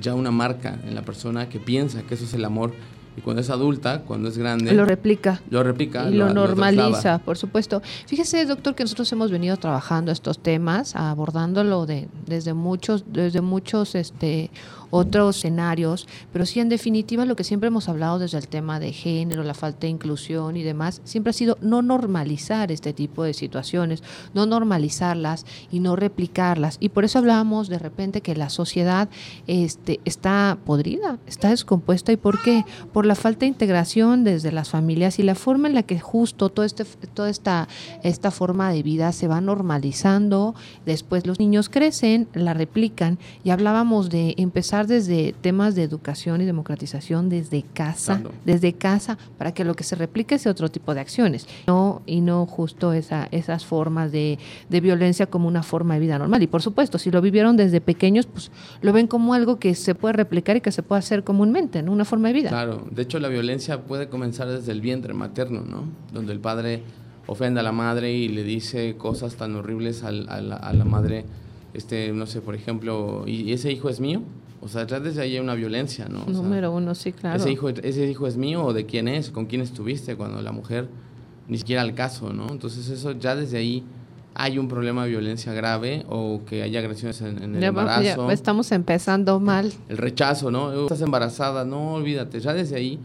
ya 0.00 0.14
una 0.14 0.30
marca 0.30 0.80
en 0.84 0.94
la 0.94 1.02
persona 1.02 1.48
que 1.48 1.60
piensa 1.60 2.02
que 2.02 2.14
eso 2.14 2.24
es 2.24 2.34
el 2.34 2.44
amor 2.44 2.72
y 3.18 3.20
cuando 3.20 3.42
es 3.42 3.50
adulta, 3.50 4.02
cuando 4.02 4.28
es 4.28 4.38
grande... 4.38 4.72
Lo 4.72 4.84
replica. 4.84 5.42
Lo 5.50 5.64
replica. 5.64 6.08
Y 6.08 6.14
lo, 6.14 6.32
normaliza, 6.32 7.18
por 7.18 7.36
supuesto. 7.36 7.82
Fíjese, 8.06 8.46
doctor, 8.46 8.76
que 8.76 8.84
nosotros 8.84 9.10
hemos 9.12 9.32
venido 9.32 9.56
trabajando 9.56 10.12
estos 10.12 10.38
temas, 10.38 10.94
abordándolo 10.94 11.84
de, 11.84 12.08
desde 12.26 12.54
muchos, 12.54 13.04
desde 13.12 13.40
muchos 13.40 13.96
este, 13.96 14.52
otros 14.90 15.38
escenarios, 15.38 16.06
pero 16.32 16.46
sí 16.46 16.60
en 16.60 16.68
definitiva 16.68 17.24
lo 17.24 17.36
que 17.36 17.44
siempre 17.44 17.68
hemos 17.68 17.88
hablado 17.88 18.18
desde 18.18 18.38
el 18.38 18.48
tema 18.48 18.80
de 18.80 18.92
género, 18.92 19.42
la 19.42 19.54
falta 19.54 19.80
de 19.80 19.88
inclusión 19.88 20.56
y 20.56 20.62
demás, 20.62 21.00
siempre 21.04 21.30
ha 21.30 21.34
sido 21.34 21.58
no 21.60 21.82
normalizar 21.82 22.72
este 22.72 22.92
tipo 22.92 23.24
de 23.24 23.34
situaciones, 23.34 24.02
no 24.34 24.46
normalizarlas 24.46 25.44
y 25.70 25.80
no 25.80 25.96
replicarlas. 25.96 26.76
Y 26.80 26.90
por 26.90 27.04
eso 27.04 27.18
hablábamos 27.18 27.68
de 27.68 27.78
repente 27.78 28.20
que 28.20 28.34
la 28.34 28.50
sociedad 28.50 29.08
este, 29.46 30.00
está 30.04 30.58
podrida, 30.64 31.18
está 31.26 31.50
descompuesta. 31.50 32.12
¿Y 32.12 32.16
por 32.16 32.42
qué? 32.42 32.64
Por 32.92 33.06
la 33.08 33.14
falta 33.14 33.40
de 33.40 33.46
integración 33.46 34.22
desde 34.22 34.52
las 34.52 34.70
familias 34.70 35.18
y 35.18 35.22
la 35.22 35.34
forma 35.34 35.68
en 35.68 35.74
la 35.74 35.82
que 35.82 35.98
justo 35.98 36.50
todo 36.50 36.64
este, 36.64 36.84
toda 36.84 37.30
esta, 37.30 37.66
esta 38.02 38.30
forma 38.30 38.70
de 38.70 38.82
vida 38.82 39.10
se 39.12 39.26
va 39.26 39.40
normalizando. 39.40 40.54
Después 40.86 41.26
los 41.26 41.40
niños 41.40 41.68
crecen, 41.68 42.28
la 42.34 42.54
replican 42.54 43.18
y 43.42 43.50
hablábamos 43.50 44.10
de 44.10 44.34
empezar 44.36 44.86
desde 44.86 45.34
temas 45.40 45.74
de 45.74 45.82
educación 45.82 46.40
y 46.40 46.44
democratización 46.44 47.28
desde 47.28 47.62
casa, 47.62 48.22
desde 48.44 48.74
casa, 48.74 49.18
para 49.38 49.52
que 49.52 49.64
lo 49.64 49.74
que 49.74 49.84
se 49.84 49.96
replique 49.96 50.38
sea 50.38 50.52
otro 50.52 50.68
tipo 50.70 50.94
de 50.94 51.00
acciones, 51.00 51.48
no 51.66 52.02
y 52.06 52.20
no 52.20 52.46
justo 52.46 52.92
esa, 52.92 53.28
esas 53.30 53.64
formas 53.64 54.12
de, 54.12 54.38
de 54.68 54.80
violencia 54.80 55.26
como 55.26 55.48
una 55.48 55.62
forma 55.62 55.94
de 55.94 56.00
vida 56.00 56.18
normal. 56.18 56.42
Y 56.42 56.46
por 56.46 56.62
supuesto, 56.62 56.98
si 56.98 57.10
lo 57.10 57.20
vivieron 57.20 57.56
desde 57.56 57.80
pequeños, 57.80 58.26
pues 58.26 58.50
lo 58.82 58.92
ven 58.92 59.06
como 59.06 59.34
algo 59.34 59.58
que 59.58 59.74
se 59.74 59.94
puede 59.94 60.12
replicar 60.12 60.56
y 60.56 60.60
que 60.60 60.72
se 60.72 60.82
puede 60.82 60.98
hacer 60.98 61.24
comúnmente, 61.24 61.82
¿no? 61.82 61.92
Una 61.92 62.04
forma 62.04 62.28
de 62.28 62.34
vida. 62.34 62.48
Claro, 62.50 62.86
de 62.98 63.04
hecho 63.04 63.20
la 63.20 63.28
violencia 63.28 63.82
puede 63.82 64.08
comenzar 64.08 64.48
desde 64.48 64.72
el 64.72 64.80
vientre 64.80 65.14
materno, 65.14 65.60
¿no? 65.60 65.84
Donde 66.12 66.32
el 66.32 66.40
padre 66.40 66.82
ofende 67.28 67.60
a 67.60 67.62
la 67.62 67.70
madre 67.70 68.12
y 68.12 68.26
le 68.26 68.42
dice 68.42 68.96
cosas 68.96 69.36
tan 69.36 69.54
horribles 69.54 70.02
a, 70.02 70.10
la, 70.10 70.56
a 70.56 70.72
la 70.72 70.84
madre, 70.84 71.24
este, 71.74 72.12
no 72.12 72.26
sé, 72.26 72.40
por 72.40 72.56
ejemplo, 72.56 73.22
¿y 73.24 73.52
ese 73.52 73.70
hijo 73.70 73.88
es 73.88 74.00
mío? 74.00 74.22
O 74.60 74.66
sea, 74.66 74.84
ya 74.84 74.98
desde 74.98 75.22
ahí 75.22 75.34
hay 75.34 75.38
una 75.38 75.54
violencia, 75.54 76.08
¿no? 76.08 76.24
Número 76.24 76.72
uno, 76.72 76.92
sí, 76.96 77.12
claro. 77.12 77.36
Ese 77.36 77.52
hijo, 77.52 77.68
ese 77.68 78.04
hijo 78.10 78.26
es 78.26 78.36
mío 78.36 78.64
o 78.64 78.72
de 78.72 78.84
quién 78.84 79.06
es, 79.06 79.30
con 79.30 79.46
quién 79.46 79.60
estuviste 79.60 80.16
cuando 80.16 80.42
la 80.42 80.50
mujer 80.50 80.88
ni 81.46 81.56
siquiera 81.56 81.82
al 81.82 81.94
caso, 81.94 82.32
¿no? 82.32 82.48
Entonces 82.50 82.88
eso 82.88 83.12
ya 83.12 83.36
desde 83.36 83.58
ahí 83.58 83.84
hay 84.34 84.58
un 84.58 84.68
problema 84.68 85.04
de 85.04 85.10
violencia 85.10 85.52
grave 85.52 86.04
o 86.08 86.40
que 86.46 86.62
hay 86.62 86.76
agresiones 86.76 87.20
en, 87.22 87.56
el 87.56 87.62
embarazo. 87.62 88.28
Ya 88.28 88.32
estamos 88.32 88.70
empezando 88.72 89.40
mal. 89.40 89.72
El 89.88 89.96
rechazo, 89.98 90.50
¿no? 90.50 90.82
Estás 90.82 91.00
embarazada, 91.00 91.64
no 91.64 91.94
olvídate. 91.94 92.38
Ya 92.40 92.52
desde 92.54 92.76
ahí 92.76 92.98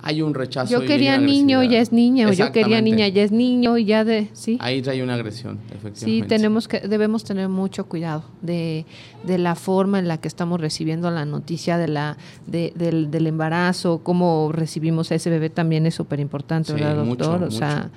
hay 0.00 0.22
un 0.22 0.32
rechazo. 0.32 0.72
Yo 0.72 0.86
quería 0.86 1.18
niño, 1.18 1.62
ya 1.64 1.80
es 1.80 1.92
niña, 1.92 2.28
o 2.28 2.32
yo 2.32 2.52
quería 2.52 2.80
niña, 2.80 3.08
ya 3.08 3.22
es 3.22 3.32
niño, 3.32 3.76
y 3.76 3.84
ya 3.84 4.04
de, 4.04 4.28
sí. 4.32 4.56
Ahí 4.60 4.82
hay 4.88 5.02
una 5.02 5.14
agresión, 5.14 5.58
efectivamente. 5.66 6.04
Sí, 6.04 6.22
tenemos 6.22 6.68
que, 6.68 6.80
debemos 6.80 7.24
tener 7.24 7.48
mucho 7.48 7.84
cuidado 7.86 8.22
de, 8.40 8.86
de 9.24 9.38
la 9.38 9.56
forma 9.56 9.98
en 9.98 10.06
la 10.08 10.18
que 10.18 10.28
estamos 10.28 10.60
recibiendo 10.60 11.10
la 11.10 11.24
noticia 11.24 11.76
de 11.78 11.88
la, 11.88 12.16
de- 12.46 12.72
del, 12.76 13.10
del 13.10 13.26
embarazo, 13.26 14.00
cómo 14.04 14.50
recibimos 14.52 15.10
a 15.10 15.16
ese 15.16 15.30
bebé 15.30 15.50
también 15.50 15.84
es 15.84 15.96
súper 15.96 16.20
importante, 16.20 16.72
Sí, 16.72 16.80
¿verdad, 16.80 17.04
mucho, 17.04 17.24
doctor? 17.24 17.48
o 17.48 17.50
sea, 17.50 17.90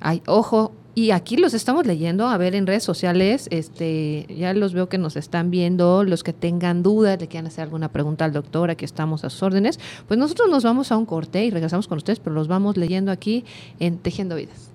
hay, 0.00 0.22
ojo, 0.26 0.72
y 0.98 1.10
aquí 1.10 1.36
los 1.36 1.52
estamos 1.52 1.84
leyendo, 1.84 2.26
a 2.26 2.38
ver, 2.38 2.54
en 2.54 2.66
redes 2.66 2.82
sociales, 2.82 3.48
este, 3.50 4.26
ya 4.34 4.54
los 4.54 4.72
veo 4.72 4.88
que 4.88 4.96
nos 4.96 5.16
están 5.16 5.50
viendo, 5.50 6.04
los 6.04 6.24
que 6.24 6.32
tengan 6.32 6.82
dudas, 6.82 7.20
le 7.20 7.28
quieran 7.28 7.48
hacer 7.48 7.64
alguna 7.64 7.92
pregunta 7.92 8.24
al 8.24 8.32
doctor, 8.32 8.70
aquí 8.70 8.86
estamos 8.86 9.22
a 9.22 9.28
sus 9.28 9.42
órdenes, 9.42 9.78
pues 10.08 10.18
nosotros 10.18 10.48
nos 10.48 10.64
vamos 10.64 10.90
a 10.92 10.96
un 10.96 11.04
corte 11.04 11.44
y 11.44 11.50
regresamos 11.50 11.86
con 11.86 11.98
ustedes, 11.98 12.18
pero 12.18 12.34
los 12.34 12.48
vamos 12.48 12.78
leyendo 12.78 13.12
aquí 13.12 13.44
en 13.78 13.98
Tejiendo 13.98 14.36
Vidas. 14.36 14.72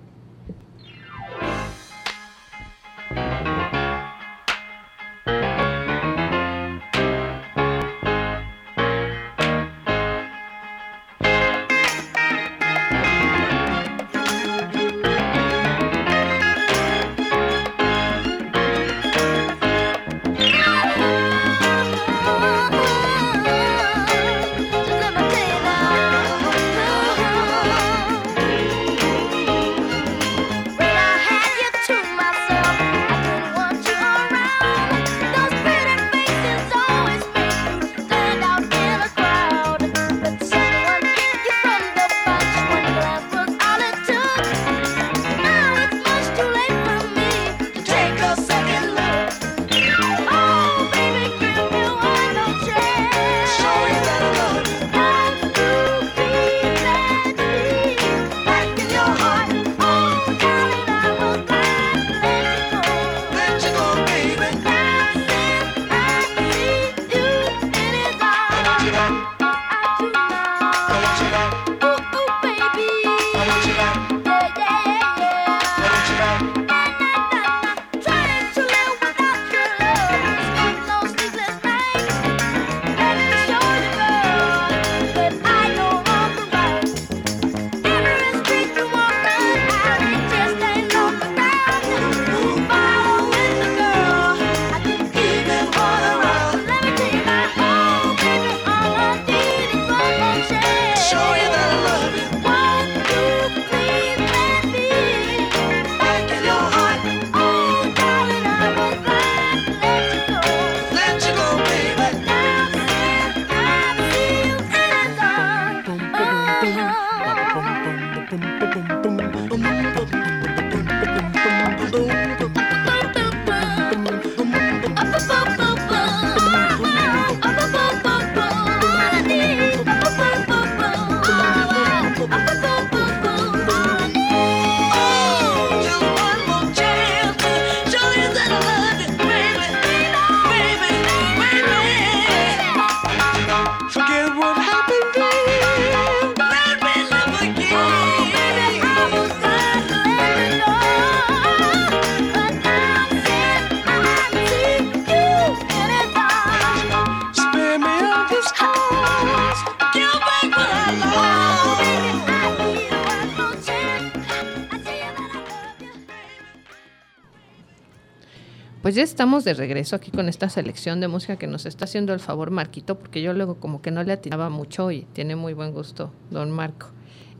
Estamos 169.02 169.44
de 169.44 169.54
regreso 169.54 169.96
aquí 169.96 170.10
con 170.10 170.28
esta 170.28 170.48
selección 170.48 171.00
de 171.00 171.08
música 171.08 171.36
que 171.36 171.46
nos 171.46 171.66
está 171.66 171.84
haciendo 171.84 172.14
el 172.14 172.20
favor 172.20 172.50
Marquito, 172.50 172.98
porque 172.98 173.20
yo 173.20 173.32
luego 173.32 173.56
como 173.56 173.82
que 173.82 173.90
no 173.90 174.02
le 174.02 174.12
atinaba 174.12 174.48
mucho 174.48 174.90
y 174.90 175.02
tiene 175.12 175.36
muy 175.36 175.54
buen 175.54 175.72
gusto 175.72 176.12
don 176.30 176.50
Marco. 176.50 176.88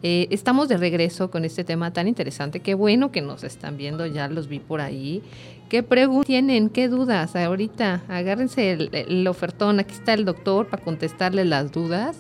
Eh, 0.03 0.27
estamos 0.31 0.69
de 0.69 0.77
regreso 0.77 1.31
con 1.31 1.45
este 1.45 1.63
tema 1.63 1.93
tan 1.93 2.09
interesante. 2.09 2.61
Qué 2.61 2.75
bueno 2.75 3.13
que 3.13 3.21
nos 3.21 3.45
están 3.45 3.77
viendo, 3.77 4.05
ya 4.07 4.29
los 4.29 4.49
vi 4.49 4.59
por 4.59 4.81
ahí. 4.81 5.23
¿Qué 5.69 5.83
preguntas 5.83 6.27
tienen? 6.27 6.69
¿Qué 6.69 6.89
dudas? 6.89 7.37
Ahorita 7.37 8.03
agárrense 8.09 8.73
el, 8.73 9.27
ofertón, 9.29 9.79
aquí 9.79 9.95
está 9.95 10.15
el 10.15 10.25
doctor 10.25 10.67
para 10.69 10.83
contestarles 10.83 11.47
las 11.47 11.71
dudas. 11.71 12.19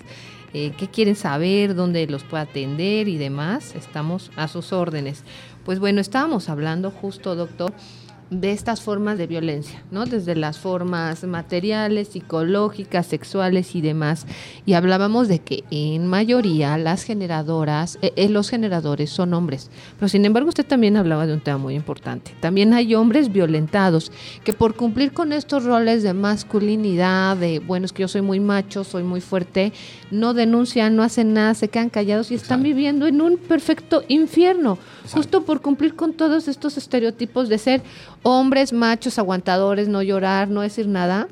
Eh, 0.54 0.72
¿Qué 0.78 0.86
quieren 0.86 1.16
saber? 1.16 1.74
¿Dónde 1.74 2.06
los 2.06 2.22
puede 2.22 2.44
atender 2.44 3.08
y 3.08 3.18
demás? 3.18 3.74
Estamos 3.74 4.30
a 4.36 4.46
sus 4.46 4.72
órdenes. 4.72 5.24
Pues 5.64 5.80
bueno, 5.80 6.00
estábamos 6.00 6.48
hablando 6.48 6.90
justo, 6.90 7.34
doctor, 7.34 7.72
de 8.32 8.52
estas 8.52 8.80
formas 8.80 9.18
de 9.18 9.26
violencia, 9.26 9.82
¿no? 9.90 10.06
Desde 10.06 10.34
las 10.34 10.58
formas 10.58 11.22
materiales, 11.24 12.08
psicológicas, 12.08 13.06
sexuales 13.06 13.74
y 13.74 13.82
demás. 13.82 14.26
Y 14.64 14.72
hablábamos 14.72 15.28
de 15.28 15.40
que 15.40 15.64
en 15.70 16.06
mayoría 16.06 16.78
las 16.78 17.02
generadoras, 17.02 17.98
eh, 18.00 18.12
eh, 18.16 18.28
los 18.30 18.48
generadores 18.48 19.10
son 19.10 19.34
hombres. 19.34 19.70
Pero 19.98 20.08
sin 20.08 20.24
embargo 20.24 20.48
usted 20.48 20.64
también 20.64 20.96
hablaba 20.96 21.26
de 21.26 21.34
un 21.34 21.40
tema 21.40 21.58
muy 21.58 21.74
importante. 21.74 22.32
También 22.40 22.72
hay 22.72 22.94
hombres 22.94 23.30
violentados 23.30 24.10
que 24.44 24.54
por 24.54 24.74
cumplir 24.74 25.12
con 25.12 25.32
estos 25.32 25.64
roles 25.64 26.02
de 26.02 26.14
masculinidad, 26.14 27.36
de, 27.36 27.58
bueno, 27.58 27.84
es 27.84 27.92
que 27.92 28.02
yo 28.02 28.08
soy 28.08 28.22
muy 28.22 28.40
macho, 28.40 28.82
soy 28.82 29.02
muy 29.02 29.20
fuerte, 29.20 29.72
no 30.10 30.32
denuncian, 30.32 30.96
no 30.96 31.02
hacen 31.02 31.34
nada, 31.34 31.54
se 31.54 31.68
quedan 31.68 31.90
callados 31.90 32.30
y 32.30 32.34
están 32.34 32.60
Exacto. 32.60 32.64
viviendo 32.64 33.06
en 33.06 33.20
un 33.20 33.36
perfecto 33.36 34.02
infierno, 34.08 34.78
Exacto. 35.02 35.16
justo 35.16 35.42
por 35.44 35.60
cumplir 35.60 35.94
con 35.94 36.14
todos 36.14 36.48
estos 36.48 36.78
estereotipos 36.78 37.48
de 37.48 37.58
ser 37.58 37.82
hombres 38.22 38.72
machos, 38.72 39.18
aguantadores, 39.18 39.88
no 39.88 40.02
llorar, 40.02 40.48
no 40.48 40.60
decir 40.60 40.86
nada. 40.88 41.28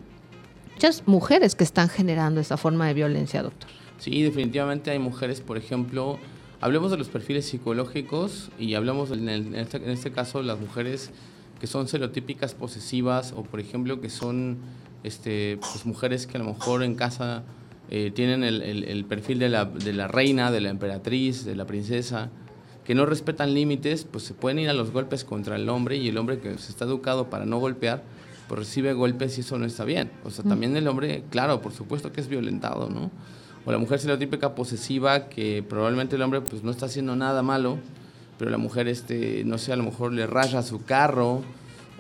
Muchas 0.75 1.03
mujeres 1.07 1.55
que 1.55 1.65
están 1.65 1.89
generando 1.89 2.41
esa 2.41 2.57
forma 2.57 2.87
de 2.87 2.95
violencia, 2.95 3.43
doctor. 3.43 3.69
Sí, 3.99 4.23
definitivamente 4.23 4.91
hay 4.91 4.99
mujeres, 4.99 5.41
por 5.43 5.59
ejemplo, 5.59 6.19
hablemos 6.61 6.91
de 6.91 6.97
los 6.97 7.09
perfiles 7.09 7.47
psicológicos 7.47 8.51
y 8.59 8.75
hablamos 8.75 9.11
en, 9.11 9.29
este, 9.55 9.77
en 9.77 9.91
este 9.91 10.11
caso 10.11 10.43
las 10.43 10.59
mujeres 10.59 11.11
que 11.61 11.67
son 11.67 11.87
serotípicas 11.89 12.55
posesivas 12.55 13.35
o 13.37 13.43
por 13.43 13.61
ejemplo 13.61 14.01
que 14.01 14.09
son 14.09 14.57
este, 15.05 15.59
pues, 15.61 15.85
mujeres 15.85 16.27
que 16.27 16.39
a 16.39 16.41
lo 16.41 16.47
mejor 16.47 16.83
en 16.83 16.95
casa 16.95 17.43
eh, 17.91 18.11
tienen 18.15 18.43
el, 18.45 18.63
el- 18.63 18.85
el 18.85 19.05
perfil 19.05 19.39
de 19.39 19.51
la, 19.51 19.67
de 19.67 19.93
la 19.93 20.09
reina, 20.09 20.51
de 20.51 20.63
la 20.63 20.71
emperatriz, 20.71 21.45
de 21.45 21.57
la 21.57 21.67
princesa, 21.67 22.31
que 22.91 22.97
no 22.97 23.07
respetan 23.07 23.55
límites, 23.55 24.03
pues 24.03 24.25
se 24.25 24.35
pueden 24.35 24.59
ir 24.59 24.69
a 24.69 24.73
los 24.73 24.91
golpes 24.91 25.23
contra 25.23 25.55
el 25.55 25.69
hombre 25.69 25.97
y 25.99 26.09
el 26.09 26.19
hombre 26.19 26.41
que 26.41 26.59
se 26.59 26.73
está 26.73 26.87
educado 26.87 27.31
para 27.31 27.47
no 27.47 27.59
golpear, 27.59 28.03
pues 28.49 28.59
recibe 28.59 28.95
golpes 28.95 29.39
y 29.39 29.43
eso 29.43 29.57
no 29.59 29.65
está 29.65 29.85
bien. 29.85 30.11
O 30.25 30.31
sea, 30.31 30.45
también 30.45 30.77
el 30.77 30.89
hombre, 30.89 31.23
claro, 31.31 31.63
por 31.63 31.71
supuesto 31.71 32.11
que 32.11 32.21
es 32.21 32.27
violentado, 32.27 32.89
¿no? 32.91 33.13
O 33.65 33.71
la 33.71 33.79
mujer 33.79 33.99
estereotípica 33.99 34.57
posesiva 34.57 35.29
que 35.29 35.63
probablemente 35.63 36.17
el 36.17 36.23
hombre 36.23 36.41
pues 36.41 36.65
no 36.65 36.73
está 36.73 36.87
haciendo 36.87 37.15
nada 37.15 37.45
malo, 37.45 37.79
pero 38.41 38.51
la 38.51 38.59
mujer, 38.59 38.89
este, 38.89 39.45
no 39.45 39.57
sé, 39.57 39.73
a 39.73 39.77
lo 39.77 39.85
mejor 39.85 40.13
le 40.13 40.27
raya 40.27 40.61
su 40.65 40.83
carro 40.85 41.43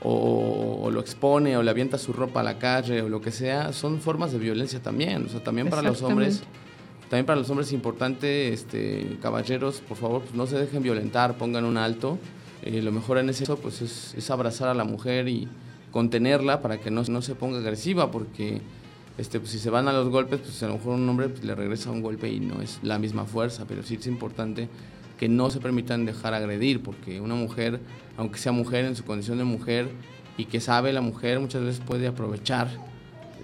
o, 0.02 0.80
o 0.82 0.90
lo 0.90 0.98
expone 0.98 1.56
o 1.56 1.62
le 1.62 1.70
avienta 1.70 1.98
su 1.98 2.12
ropa 2.12 2.40
a 2.40 2.42
la 2.42 2.58
calle 2.58 3.00
o 3.02 3.08
lo 3.08 3.20
que 3.20 3.30
sea, 3.30 3.72
son 3.72 4.00
formas 4.00 4.32
de 4.32 4.40
violencia 4.40 4.82
también. 4.82 5.24
O 5.24 5.28
sea, 5.28 5.40
también 5.40 5.70
para 5.70 5.82
los 5.82 6.02
hombres, 6.02 6.42
también 7.10 7.26
para 7.26 7.40
los 7.40 7.50
hombres 7.50 7.66
es 7.66 7.72
importante, 7.72 8.52
este, 8.52 9.18
caballeros, 9.20 9.80
por 9.80 9.96
favor, 9.96 10.22
pues 10.22 10.34
no 10.34 10.46
se 10.46 10.56
dejen 10.56 10.80
violentar, 10.80 11.36
pongan 11.36 11.64
un 11.64 11.76
alto. 11.76 12.18
Eh, 12.62 12.80
lo 12.82 12.92
mejor 12.92 13.18
en 13.18 13.28
ese 13.28 13.40
caso 13.40 13.56
pues 13.56 13.82
es, 13.82 14.14
es 14.14 14.30
abrazar 14.30 14.68
a 14.68 14.74
la 14.74 14.84
mujer 14.84 15.26
y 15.26 15.48
contenerla 15.90 16.62
para 16.62 16.78
que 16.78 16.92
no, 16.92 17.02
no 17.02 17.20
se 17.20 17.34
ponga 17.34 17.58
agresiva, 17.58 18.12
porque 18.12 18.60
este, 19.18 19.40
pues, 19.40 19.50
si 19.50 19.58
se 19.58 19.70
van 19.70 19.88
a 19.88 19.92
los 19.92 20.08
golpes, 20.08 20.38
pues 20.38 20.62
a 20.62 20.68
lo 20.68 20.74
mejor 20.74 20.94
un 20.94 21.08
hombre 21.08 21.28
pues, 21.30 21.42
le 21.42 21.56
regresa 21.56 21.90
un 21.90 22.00
golpe 22.00 22.28
y 22.30 22.38
no 22.38 22.62
es 22.62 22.78
la 22.84 23.00
misma 23.00 23.24
fuerza, 23.24 23.64
pero 23.66 23.82
sí 23.82 23.96
es 23.96 24.06
importante 24.06 24.68
que 25.18 25.28
no 25.28 25.50
se 25.50 25.58
permitan 25.58 26.06
dejar 26.06 26.32
agredir, 26.32 26.80
porque 26.80 27.20
una 27.20 27.34
mujer, 27.34 27.80
aunque 28.18 28.38
sea 28.38 28.52
mujer 28.52 28.84
en 28.84 28.94
su 28.94 29.04
condición 29.04 29.38
de 29.38 29.44
mujer 29.44 29.90
y 30.36 30.44
que 30.44 30.60
sabe 30.60 30.92
la 30.92 31.00
mujer, 31.00 31.40
muchas 31.40 31.62
veces 31.64 31.82
puede 31.84 32.06
aprovechar, 32.06 32.68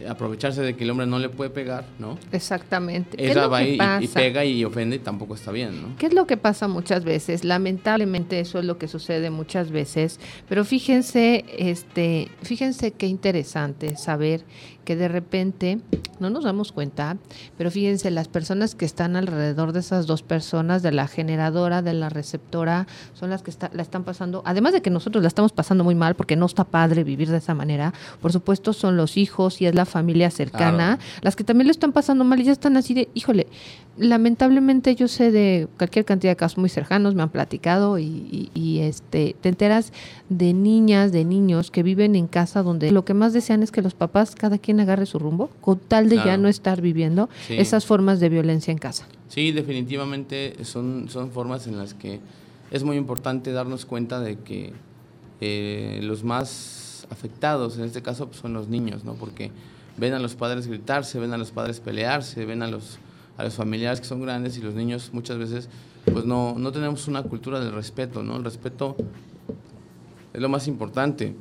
aprovecharse 0.08 0.62
de 0.62 0.76
que 0.76 0.84
el 0.84 0.90
hombre 0.90 1.06
no 1.06 1.18
le 1.18 1.28
puede 1.28 1.50
pegar, 1.50 1.84
¿no? 1.98 2.18
Exactamente. 2.32 3.16
¿Qué 3.16 3.26
es 3.26 3.30
Ella 3.32 3.46
va 3.46 3.62
y, 3.62 3.78
y 4.00 4.08
pega 4.08 4.44
y 4.44 4.64
ofende 4.64 4.96
y 4.96 4.98
tampoco 4.98 5.34
está 5.34 5.52
bien, 5.52 5.82
¿no? 5.82 5.96
¿Qué 5.96 6.06
es 6.06 6.14
lo 6.14 6.26
que 6.26 6.36
pasa 6.36 6.68
muchas 6.68 7.04
veces? 7.04 7.44
Lamentablemente 7.44 8.40
eso 8.40 8.58
es 8.58 8.64
lo 8.64 8.78
que 8.78 8.88
sucede 8.88 9.30
muchas 9.30 9.70
veces, 9.70 10.20
pero 10.48 10.64
fíjense, 10.64 11.44
este, 11.58 12.28
fíjense 12.42 12.92
qué 12.92 13.06
interesante 13.06 13.96
saber 13.96 14.44
que 14.86 14.96
de 14.96 15.08
repente 15.08 15.80
no 16.20 16.30
nos 16.30 16.44
damos 16.44 16.72
cuenta, 16.72 17.18
pero 17.58 17.70
fíjense 17.70 18.10
las 18.10 18.28
personas 18.28 18.74
que 18.74 18.86
están 18.86 19.16
alrededor 19.16 19.72
de 19.72 19.80
esas 19.80 20.06
dos 20.06 20.22
personas, 20.22 20.82
de 20.82 20.92
la 20.92 21.08
generadora, 21.08 21.82
de 21.82 21.92
la 21.92 22.08
receptora, 22.08 22.86
son 23.12 23.28
las 23.28 23.42
que 23.42 23.50
está- 23.50 23.70
la 23.74 23.82
están 23.82 24.04
pasando, 24.04 24.40
además 24.46 24.72
de 24.72 24.80
que 24.80 24.88
nosotros 24.88 25.20
la 25.22 25.28
estamos 25.28 25.52
pasando 25.52 25.84
muy 25.84 25.94
mal 25.94 26.14
porque 26.14 26.36
no 26.36 26.46
está 26.46 26.64
padre 26.64 27.04
vivir 27.04 27.28
de 27.30 27.36
esa 27.38 27.52
manera, 27.54 27.92
por 28.22 28.32
supuesto 28.32 28.72
son 28.72 28.96
los 28.96 29.18
hijos 29.18 29.60
y 29.60 29.66
es 29.66 29.74
la 29.74 29.84
familia 29.84 30.30
cercana, 30.30 30.98
las 31.20 31.36
que 31.36 31.44
también 31.44 31.66
lo 31.66 31.72
están 31.72 31.92
pasando 31.92 32.24
mal 32.24 32.40
y 32.40 32.44
ya 32.44 32.52
están 32.52 32.76
así 32.78 32.94
de, 32.94 33.08
híjole, 33.12 33.48
lamentablemente 33.98 34.94
yo 34.94 35.08
sé 35.08 35.30
de 35.30 35.68
cualquier 35.78 36.04
cantidad 36.04 36.32
de 36.32 36.36
casos 36.36 36.58
muy 36.58 36.68
cercanos, 36.68 37.14
me 37.14 37.22
han 37.22 37.30
platicado 37.30 37.98
y, 37.98 38.04
y- 38.04 38.50
y, 38.54 38.78
este 38.80 39.34
te 39.40 39.48
enteras 39.48 39.92
de 40.28 40.52
niñas, 40.52 41.12
de 41.12 41.24
niños 41.24 41.70
que 41.70 41.82
viven 41.82 42.14
en 42.16 42.26
casa 42.26 42.62
donde 42.62 42.90
lo 42.90 43.04
que 43.04 43.14
más 43.14 43.32
desean 43.32 43.62
es 43.62 43.70
que 43.70 43.82
los 43.82 43.94
papás 43.94 44.34
cada 44.34 44.58
quien 44.58 44.80
agarre 44.80 45.06
su 45.06 45.18
rumbo, 45.18 45.50
con 45.60 45.78
tal 45.78 46.08
de 46.08 46.16
ya 46.16 46.36
no 46.36 46.48
estar 46.48 46.80
viviendo 46.80 47.28
Sí. 47.46 47.54
esas 47.58 47.86
formas 47.86 48.20
de 48.20 48.28
violencia 48.28 48.70
en 48.72 48.78
casa. 48.78 49.06
Sí, 49.28 49.52
definitivamente 49.52 50.56
son, 50.64 51.08
son 51.08 51.30
formas 51.30 51.66
en 51.66 51.78
las 51.78 51.94
que 51.94 52.20
es 52.70 52.84
muy 52.84 52.96
importante 52.96 53.52
darnos 53.52 53.86
cuenta 53.86 54.20
de 54.20 54.36
que 54.38 54.72
eh, 55.40 56.00
los 56.02 56.24
más 56.24 57.06
afectados 57.10 57.76
en 57.78 57.84
este 57.84 58.02
caso 58.02 58.26
pues, 58.26 58.40
son 58.40 58.52
los 58.52 58.68
niños, 58.68 59.04
¿no? 59.04 59.14
Porque 59.14 59.50
ven 59.96 60.12
a 60.14 60.18
los 60.18 60.34
padres 60.34 60.66
gritarse, 60.66 61.18
ven 61.18 61.32
a 61.32 61.38
los 61.38 61.50
padres 61.50 61.80
pelearse, 61.80 62.44
ven 62.44 62.62
a 62.62 62.66
los, 62.68 62.98
a 63.36 63.44
los 63.44 63.54
familiares 63.54 64.00
que 64.00 64.06
son 64.06 64.20
grandes 64.20 64.56
y 64.58 64.62
los 64.62 64.74
niños 64.74 65.10
muchas 65.12 65.38
veces 65.38 65.68
pues 66.12 66.24
no, 66.24 66.54
no 66.58 66.72
tenemos 66.72 67.08
una 67.08 67.22
cultura 67.22 67.60
del 67.60 67.72
respeto, 67.72 68.22
¿no? 68.22 68.36
El 68.36 68.44
respeto 68.44 68.96
es 70.32 70.40
lo 70.40 70.48
más 70.48 70.68
importante. 70.68 71.34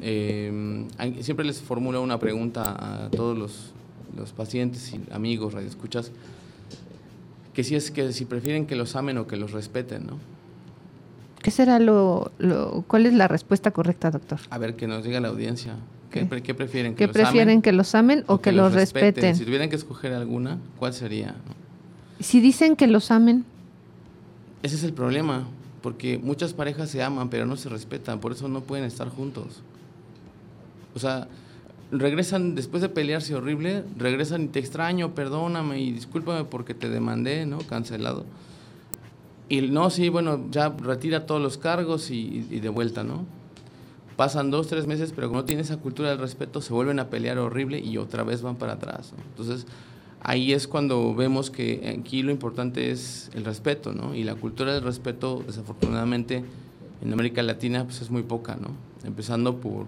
Eh, 0.00 0.86
siempre 1.20 1.44
les 1.44 1.60
formulo 1.60 2.02
una 2.02 2.18
pregunta 2.18 3.04
a 3.04 3.10
todos 3.10 3.36
los, 3.36 3.72
los 4.16 4.32
pacientes 4.32 4.92
y 4.92 5.00
amigos, 5.12 5.52
radioescuchas, 5.52 6.10
que 7.52 7.62
si 7.62 7.74
es 7.74 7.90
que 7.90 8.12
si 8.12 8.24
prefieren 8.24 8.66
que 8.66 8.74
los 8.74 8.96
amen 8.96 9.18
o 9.18 9.26
que 9.26 9.36
los 9.36 9.52
respeten, 9.52 10.06
¿no? 10.06 10.18
¿Qué 11.42 11.50
será 11.50 11.78
lo, 11.78 12.32
lo 12.38 12.84
cuál 12.86 13.06
es 13.06 13.14
la 13.14 13.28
respuesta 13.28 13.70
correcta, 13.70 14.10
doctor? 14.10 14.40
A 14.50 14.58
ver, 14.58 14.76
que 14.76 14.86
nos 14.86 15.04
diga 15.04 15.20
la 15.20 15.28
audiencia. 15.28 15.74
¿Qué, 16.10 16.20
¿Qué? 16.20 16.26
pre- 16.26 16.42
qué 16.42 16.54
prefieren? 16.54 16.94
¿Que 16.94 17.06
los 17.06 17.14
prefieren 17.14 17.48
amen 17.48 17.62
que 17.62 17.72
los 17.72 17.94
amen 17.94 18.24
o, 18.26 18.40
que, 18.40 18.52
los 18.52 18.72
respeten? 18.72 19.36
Si 19.36 19.44
tuvieran 19.44 19.70
que 19.70 19.76
escoger 19.76 20.12
alguna, 20.12 20.58
¿cuál 20.78 20.92
sería? 20.92 21.34
Si 22.18 22.40
dicen 22.40 22.76
que 22.76 22.86
los 22.86 23.10
amen, 23.10 23.44
Ese 24.62 24.76
es 24.76 24.84
el 24.84 24.92
problema, 24.92 25.46
porque 25.82 26.18
muchas 26.18 26.52
parejas 26.52 26.90
se 26.90 27.02
aman, 27.02 27.30
pero 27.30 27.46
no 27.46 27.56
se 27.56 27.68
respetan, 27.68 28.18
por 28.20 28.32
eso 28.32 28.48
no 28.48 28.60
pueden 28.60 28.84
estar 28.84 29.08
juntos. 29.08 29.62
O 30.94 30.98
sea, 30.98 31.28
regresan 31.92 32.54
después 32.54 32.82
de 32.82 32.88
pelearse 32.88 33.34
horrible, 33.34 33.84
regresan 33.96 34.42
y 34.42 34.48
te 34.48 34.58
extraño, 34.58 35.14
perdóname 35.14 35.80
y 35.80 35.92
discúlpame 35.92 36.44
porque 36.44 36.74
te 36.74 36.88
demandé, 36.88 37.46
¿no? 37.46 37.58
Cancelado. 37.58 38.26
Y 39.48 39.62
no, 39.62 39.90
sí, 39.90 40.08
bueno, 40.08 40.46
ya 40.50 40.68
retira 40.68 41.26
todos 41.26 41.40
los 41.40 41.56
cargos 41.56 42.10
y, 42.10 42.46
y 42.50 42.60
de 42.60 42.68
vuelta, 42.68 43.02
¿no? 43.02 43.24
Pasan 44.20 44.50
dos, 44.50 44.66
tres 44.66 44.86
meses, 44.86 45.14
pero 45.16 45.28
como 45.28 45.40
no 45.40 45.46
tiene 45.46 45.62
esa 45.62 45.78
cultura 45.78 46.10
del 46.10 46.18
respeto, 46.18 46.60
se 46.60 46.74
vuelven 46.74 46.98
a 46.98 47.08
pelear 47.08 47.38
horrible 47.38 47.78
y 47.78 47.96
otra 47.96 48.22
vez 48.22 48.42
van 48.42 48.56
para 48.56 48.74
atrás. 48.74 49.14
Entonces, 49.30 49.66
ahí 50.20 50.52
es 50.52 50.68
cuando 50.68 51.14
vemos 51.14 51.50
que 51.50 51.96
aquí 51.98 52.22
lo 52.22 52.30
importante 52.30 52.90
es 52.90 53.30
el 53.32 53.46
respeto, 53.46 53.94
¿no? 53.94 54.14
Y 54.14 54.24
la 54.24 54.34
cultura 54.34 54.74
del 54.74 54.82
respeto, 54.82 55.42
desafortunadamente, 55.46 56.44
en 57.00 57.12
América 57.14 57.42
Latina, 57.42 57.84
pues 57.84 58.02
es 58.02 58.10
muy 58.10 58.22
poca, 58.22 58.56
¿no? 58.56 58.72
Empezando 59.04 59.56
por, 59.58 59.86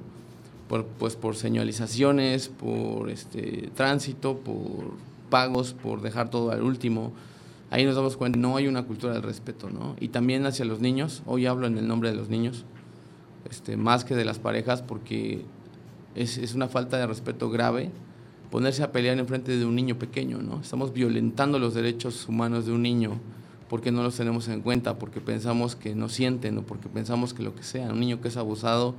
por, 0.66 0.86
pues, 0.86 1.14
por 1.14 1.36
señalizaciones, 1.36 2.48
por 2.48 3.10
este, 3.10 3.68
tránsito, 3.74 4.38
por 4.38 4.94
pagos, 5.28 5.74
por 5.74 6.00
dejar 6.00 6.30
todo 6.30 6.52
al 6.52 6.62
último. 6.62 7.12
Ahí 7.68 7.84
nos 7.84 7.96
damos 7.96 8.16
cuenta, 8.16 8.38
no 8.38 8.56
hay 8.56 8.66
una 8.66 8.84
cultura 8.84 9.12
del 9.12 9.24
respeto, 9.24 9.68
¿no? 9.68 9.94
Y 10.00 10.08
también 10.08 10.46
hacia 10.46 10.64
los 10.64 10.80
niños, 10.80 11.22
hoy 11.26 11.44
hablo 11.44 11.66
en 11.66 11.76
el 11.76 11.86
nombre 11.86 12.08
de 12.08 12.16
los 12.16 12.30
niños, 12.30 12.64
este, 13.50 13.76
más 13.76 14.04
que 14.04 14.14
de 14.14 14.24
las 14.24 14.38
parejas, 14.38 14.82
porque 14.82 15.44
es, 16.14 16.38
es 16.38 16.54
una 16.54 16.68
falta 16.68 16.98
de 16.98 17.06
respeto 17.06 17.50
grave 17.50 17.90
ponerse 18.50 18.82
a 18.82 18.92
pelear 18.92 19.18
en 19.18 19.26
frente 19.26 19.56
de 19.56 19.64
un 19.64 19.74
niño 19.74 19.98
pequeño, 19.98 20.42
¿no? 20.42 20.60
Estamos 20.60 20.92
violentando 20.92 21.58
los 21.58 21.72
derechos 21.72 22.28
humanos 22.28 22.66
de 22.66 22.72
un 22.72 22.82
niño 22.82 23.18
porque 23.72 23.90
no 23.90 24.02
los 24.02 24.14
tenemos 24.14 24.48
en 24.48 24.60
cuenta, 24.60 24.98
porque 24.98 25.22
pensamos 25.22 25.74
que 25.74 25.94
no 25.94 26.10
sienten 26.10 26.58
o 26.58 26.62
porque 26.62 26.90
pensamos 26.90 27.32
que 27.32 27.42
lo 27.42 27.54
que 27.54 27.62
sea. 27.62 27.90
Un 27.90 28.00
niño 28.00 28.20
que 28.20 28.28
es 28.28 28.36
abusado 28.36 28.94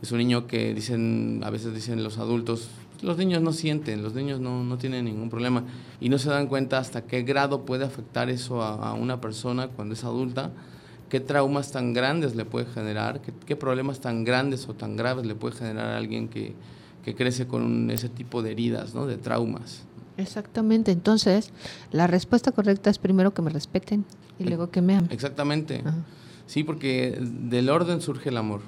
es 0.00 0.12
un 0.12 0.16
niño 0.16 0.46
que 0.46 0.72
dicen, 0.72 1.42
a 1.44 1.50
veces 1.50 1.74
dicen 1.74 2.02
los 2.02 2.16
adultos, 2.16 2.70
los 3.02 3.18
niños 3.18 3.42
no 3.42 3.52
sienten, 3.52 4.02
los 4.02 4.14
niños 4.14 4.40
no, 4.40 4.64
no 4.64 4.78
tienen 4.78 5.04
ningún 5.04 5.28
problema 5.28 5.64
y 6.00 6.08
no 6.08 6.16
se 6.16 6.30
dan 6.30 6.46
cuenta 6.46 6.78
hasta 6.78 7.02
qué 7.02 7.20
grado 7.20 7.66
puede 7.66 7.84
afectar 7.84 8.30
eso 8.30 8.62
a, 8.62 8.92
a 8.92 8.94
una 8.94 9.20
persona 9.20 9.68
cuando 9.68 9.92
es 9.92 10.02
adulta, 10.04 10.52
qué 11.08 11.20
traumas 11.20 11.72
tan 11.72 11.92
grandes 11.92 12.34
le 12.34 12.44
puede 12.44 12.66
generar, 12.66 13.20
qué, 13.20 13.32
qué 13.46 13.56
problemas 13.56 14.00
tan 14.00 14.24
grandes 14.24 14.68
o 14.68 14.74
tan 14.74 14.96
graves 14.96 15.24
le 15.26 15.34
puede 15.34 15.54
generar 15.54 15.86
a 15.90 15.96
alguien 15.98 16.28
que, 16.28 16.54
que 17.04 17.14
crece 17.14 17.46
con 17.46 17.62
un- 17.62 17.90
ese 17.90 18.08
tipo 18.08 18.42
de 18.42 18.50
heridas, 18.52 18.94
¿no? 18.94 19.06
de 19.06 19.16
traumas. 19.16 19.84
exactamente. 20.16 20.90
Entonces, 20.92 21.50
la 21.92 22.06
respuesta 22.06 22.50
correcta 22.52 22.90
es 22.90 22.98
primero 22.98 23.32
que 23.34 23.42
me 23.42 23.50
respeten 23.50 24.04
y 24.38 24.44
luego 24.44 24.70
que 24.70 24.80
me 24.82 24.96
amen. 24.96 25.08
Exactamente. 25.12 25.82
Ajá. 25.84 25.94
Sí, 26.46 26.62
porque 26.64 27.18
del 27.20 27.68
orden 27.70 28.00
surge 28.00 28.28
el 28.30 28.36
amor. 28.36 28.60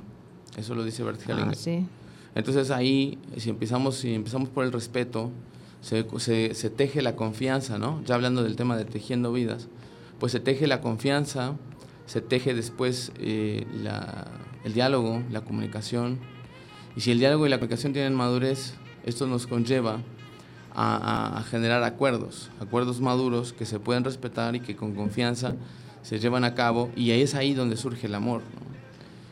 Eso 0.56 0.74
lo 0.74 0.82
dice 0.84 1.02
Bert 1.04 1.20
Ah, 1.30 1.52
sí. 1.54 1.86
Entonces 2.34 2.70
ahí, 2.70 3.18
si 3.36 3.50
empezamos, 3.50 3.96
si 3.96 4.14
empezamos 4.14 4.48
por 4.48 4.64
el 4.64 4.72
respeto, 4.72 5.30
se, 5.80 6.04
se- 6.18 6.54
se 6.54 6.70
teje 6.70 7.02
la 7.02 7.14
confianza, 7.16 7.78
¿no? 7.78 8.02
Ya 8.04 8.14
hablando 8.16 8.42
del 8.42 8.56
tema 8.56 8.76
de 8.76 8.84
tejiendo 8.84 9.32
vidas, 9.32 9.68
pues 10.18 10.32
se 10.32 10.40
teje 10.40 10.66
la 10.66 10.80
confianza, 10.80 11.54
se 12.08 12.20
teje 12.20 12.54
después 12.54 13.12
eh, 13.20 13.66
la- 13.84 14.26
el 14.64 14.72
diálogo, 14.72 15.22
la 15.30 15.42
comunicación. 15.42 16.18
Y 16.96 17.02
si 17.02 17.12
el 17.12 17.20
diálogo 17.20 17.46
y 17.46 17.50
la 17.50 17.58
comunicación 17.58 17.92
tienen 17.92 18.14
madurez, 18.14 18.74
esto 19.04 19.26
nos 19.26 19.46
conlleva 19.46 20.00
a, 20.74 21.44
generar 21.50 21.82
acuerdos, 21.84 22.50
acuerdos 22.60 23.00
maduros 23.00 23.52
que 23.52 23.64
se 23.66 23.78
pueden 23.80 24.04
respetar 24.04 24.56
y 24.56 24.60
que 24.60 24.74
con 24.76 24.94
confianza 24.94 25.54
se 26.02 26.18
llevan 26.18 26.44
a 26.44 26.54
cabo. 26.54 26.90
Y 26.96 27.10
ahí 27.10 27.22
es 27.22 27.34
ahí 27.34 27.54
donde 27.54 27.76
surge 27.76 28.06
el 28.06 28.14
amor. 28.14 28.42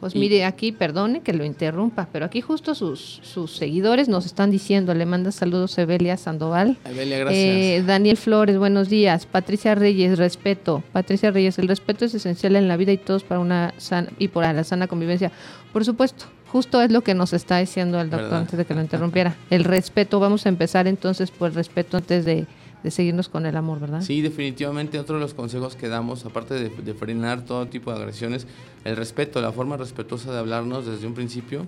Pues 0.01 0.15
Y- 0.15 0.19
mire, 0.19 0.45
aquí, 0.45 0.73
perdone 0.73 1.21
que 1.23 1.33
lo 1.33 1.45
interrumpa, 1.45 2.07
pero 2.13 2.27
aquí 2.27 2.43
justo 2.43 2.75
sus, 2.75 3.21
sus 3.23 3.57
seguidores 3.57 4.09
nos 4.09 4.27
están 4.27 4.51
diciendo, 4.51 4.93
le 4.95 5.07
manda 5.07 5.33
saludos 5.33 5.77
Evelia 5.79 6.17
Sandoval. 6.19 6.77
Evelia, 6.85 7.19
gracias. 7.19 7.43
Eh, 7.45 7.83
Daniel 7.87 8.17
Flores, 8.19 8.59
buenos 8.59 8.89
días. 8.91 9.25
Patricia 9.25 9.75
Reyes, 9.75 10.19
respeto. 10.19 10.83
Patricia 10.93 11.31
Reyes, 11.31 11.59
el 11.59 11.67
respeto 11.69 12.05
es 12.05 12.15
esencial 12.15 12.57
en 12.57 12.69
la 12.69 12.77
vida 12.77 12.93
y 12.93 12.99
todos 12.99 13.25
para 13.25 13.41
una 13.41 13.73
sana 13.79 14.09
y 14.19 14.29
para 14.29 14.53
la 14.53 14.65
sana 14.65 14.87
convivencia. 14.87 15.33
Por 15.73 15.85
supuesto, 15.85 16.27
justo 16.53 16.83
es 16.83 16.91
lo 16.93 17.01
que 17.01 17.15
nos 17.15 17.33
está 17.33 17.59
diciendo 17.59 17.99
el 18.01 18.11
doctor 18.11 18.25
¿Verdad? 18.31 18.41
antes 18.41 18.59
de 18.59 18.65
que 18.67 18.75
lo 18.75 18.83
interrumpiera. 18.83 19.35
El 19.49 19.65
respeto, 19.65 20.21
vamos 20.21 20.45
a 20.45 20.51
empezar 20.51 20.87
entonces 20.87 21.31
por 21.31 21.49
el 21.49 21.55
respeto 21.55 21.97
antes 21.97 22.25
de, 22.27 22.47
de 22.87 22.93
seguirnos 22.93 23.29
con 23.29 23.47
el 23.47 23.57
amor, 23.57 23.81
¿verdad? 23.81 24.01
Sí, 24.01 24.23
definitivamente 24.23 25.01
otro 25.01 25.17
de 25.17 25.21
los 25.21 25.35
consejos 25.35 25.75
que 25.75 25.89
damos, 25.89 26.25
aparte 26.25 26.55
de, 26.55 26.69
de 26.69 26.95
frenar 26.95 27.45
todo 27.45 27.67
tipo 27.67 27.91
de 27.93 27.99
agresiones, 27.99 28.47
el 28.85 28.95
respeto, 28.97 29.41
la 29.41 29.51
forma 29.51 29.77
respetuosa 29.77 30.31
de 30.33 30.39
hablarnos 30.39 30.87
desde 30.87 31.05
un 31.05 31.15
principio, 31.15 31.67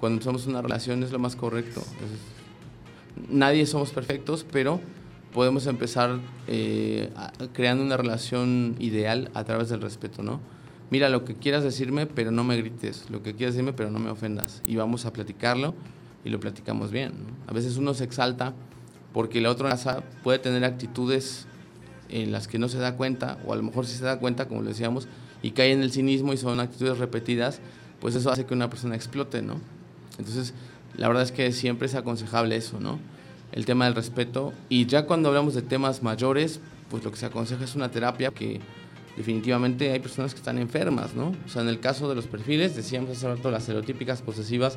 cuando 0.00 0.22
somos 0.22 0.46
una 0.46 0.62
relación 0.62 1.02
es 1.02 1.12
lo 1.12 1.18
más 1.18 1.36
correcto. 1.36 1.80
Es- 1.82 3.28
nadie 3.28 3.66
somos 3.66 3.90
perfectos, 3.90 4.46
pero 4.50 4.80
podemos 5.34 5.66
empezar 5.66 6.20
eh, 6.48 7.10
creando 7.52 7.84
una 7.84 7.98
relación 7.98 8.76
ideal 8.78 9.30
a 9.34 9.44
través 9.44 9.68
del 9.68 9.82
respeto, 9.82 10.22
¿no? 10.22 10.40
Mira, 10.88 11.10
lo 11.10 11.26
que 11.26 11.34
quieras 11.34 11.64
decirme, 11.64 12.06
pero 12.06 12.30
no 12.30 12.44
me 12.44 12.56
grites, 12.56 13.10
lo 13.10 13.22
que 13.22 13.34
quieras 13.34 13.54
decirme, 13.56 13.74
pero 13.74 13.90
no 13.90 13.98
me 13.98 14.08
ofendas. 14.08 14.62
Y 14.66 14.76
vamos 14.76 15.04
a 15.04 15.12
platicarlo 15.12 15.74
y 16.24 16.30
lo 16.30 16.40
platicamos 16.40 16.90
bien. 16.92 17.12
¿no? 17.12 17.50
A 17.50 17.52
veces 17.52 17.76
uno 17.76 17.92
se 17.92 18.04
exalta 18.04 18.54
porque 19.16 19.40
la 19.40 19.50
otra 19.50 19.70
casa 19.70 20.02
puede 20.22 20.38
tener 20.38 20.62
actitudes 20.62 21.46
en 22.10 22.32
las 22.32 22.48
que 22.48 22.58
no 22.58 22.68
se 22.68 22.76
da 22.76 22.96
cuenta, 22.96 23.38
o 23.46 23.54
a 23.54 23.56
lo 23.56 23.62
mejor 23.62 23.86
sí 23.86 23.96
se 23.96 24.04
da 24.04 24.18
cuenta, 24.18 24.46
como 24.46 24.62
decíamos, 24.62 25.08
y 25.40 25.52
cae 25.52 25.72
en 25.72 25.80
el 25.80 25.90
cinismo 25.90 26.34
y 26.34 26.36
son 26.36 26.60
actitudes 26.60 26.98
repetidas, 26.98 27.60
pues 27.98 28.14
eso 28.14 28.30
hace 28.30 28.44
que 28.44 28.52
una 28.52 28.68
persona 28.68 28.94
explote, 28.94 29.40
¿no? 29.40 29.58
Entonces, 30.18 30.52
la 30.98 31.08
verdad 31.08 31.22
es 31.22 31.32
que 31.32 31.50
siempre 31.52 31.86
es 31.86 31.94
aconsejable 31.94 32.56
eso, 32.56 32.78
¿no? 32.78 32.98
El 33.52 33.64
tema 33.64 33.86
del 33.86 33.94
respeto. 33.94 34.52
Y 34.68 34.84
ya 34.84 35.06
cuando 35.06 35.30
hablamos 35.30 35.54
de 35.54 35.62
temas 35.62 36.02
mayores, 36.02 36.60
pues 36.90 37.02
lo 37.02 37.10
que 37.10 37.16
se 37.16 37.24
aconseja 37.24 37.64
es 37.64 37.74
una 37.74 37.90
terapia 37.90 38.32
que 38.32 38.60
definitivamente 39.16 39.92
hay 39.92 39.98
personas 39.98 40.34
que 40.34 40.40
están 40.40 40.58
enfermas, 40.58 41.14
¿no? 41.14 41.32
O 41.46 41.48
sea, 41.48 41.62
en 41.62 41.68
el 41.68 41.80
caso 41.80 42.06
de 42.10 42.16
los 42.16 42.26
perfiles, 42.26 42.76
decíamos 42.76 43.12
hace 43.12 43.26
rato, 43.28 43.50
las 43.50 43.62
estereotípicas 43.62 44.20
posesivas 44.20 44.76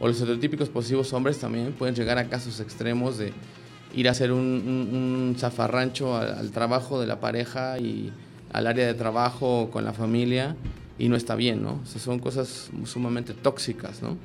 o 0.00 0.06
los 0.06 0.16
estereotípicos 0.16 0.70
posesivos 0.70 1.12
hombres 1.12 1.38
también 1.38 1.74
pueden 1.74 1.94
llegar 1.94 2.16
a 2.16 2.30
casos 2.30 2.58
extremos 2.60 3.18
de 3.18 3.34
ir 3.94 4.08
a 4.08 4.10
hacer 4.12 4.32
un, 4.32 4.40
un- 4.40 5.36
zafarrancho 5.38 6.16
al, 6.16 6.50
trabajo 6.50 7.00
de 7.00 7.06
la 7.06 7.20
pareja 7.20 7.78
y 7.78 8.12
al 8.52 8.66
área 8.66 8.86
de 8.86 8.94
trabajo 8.94 9.70
con 9.70 9.84
la 9.84 9.92
familia 9.92 10.56
y 10.98 11.08
no 11.08 11.16
está 11.16 11.34
bien, 11.34 11.62
¿no? 11.62 11.80
Son 11.86 12.18
cosas 12.18 12.70
sumamente 12.84 13.34
tóxicas, 13.34 14.02
¿no? 14.02 14.16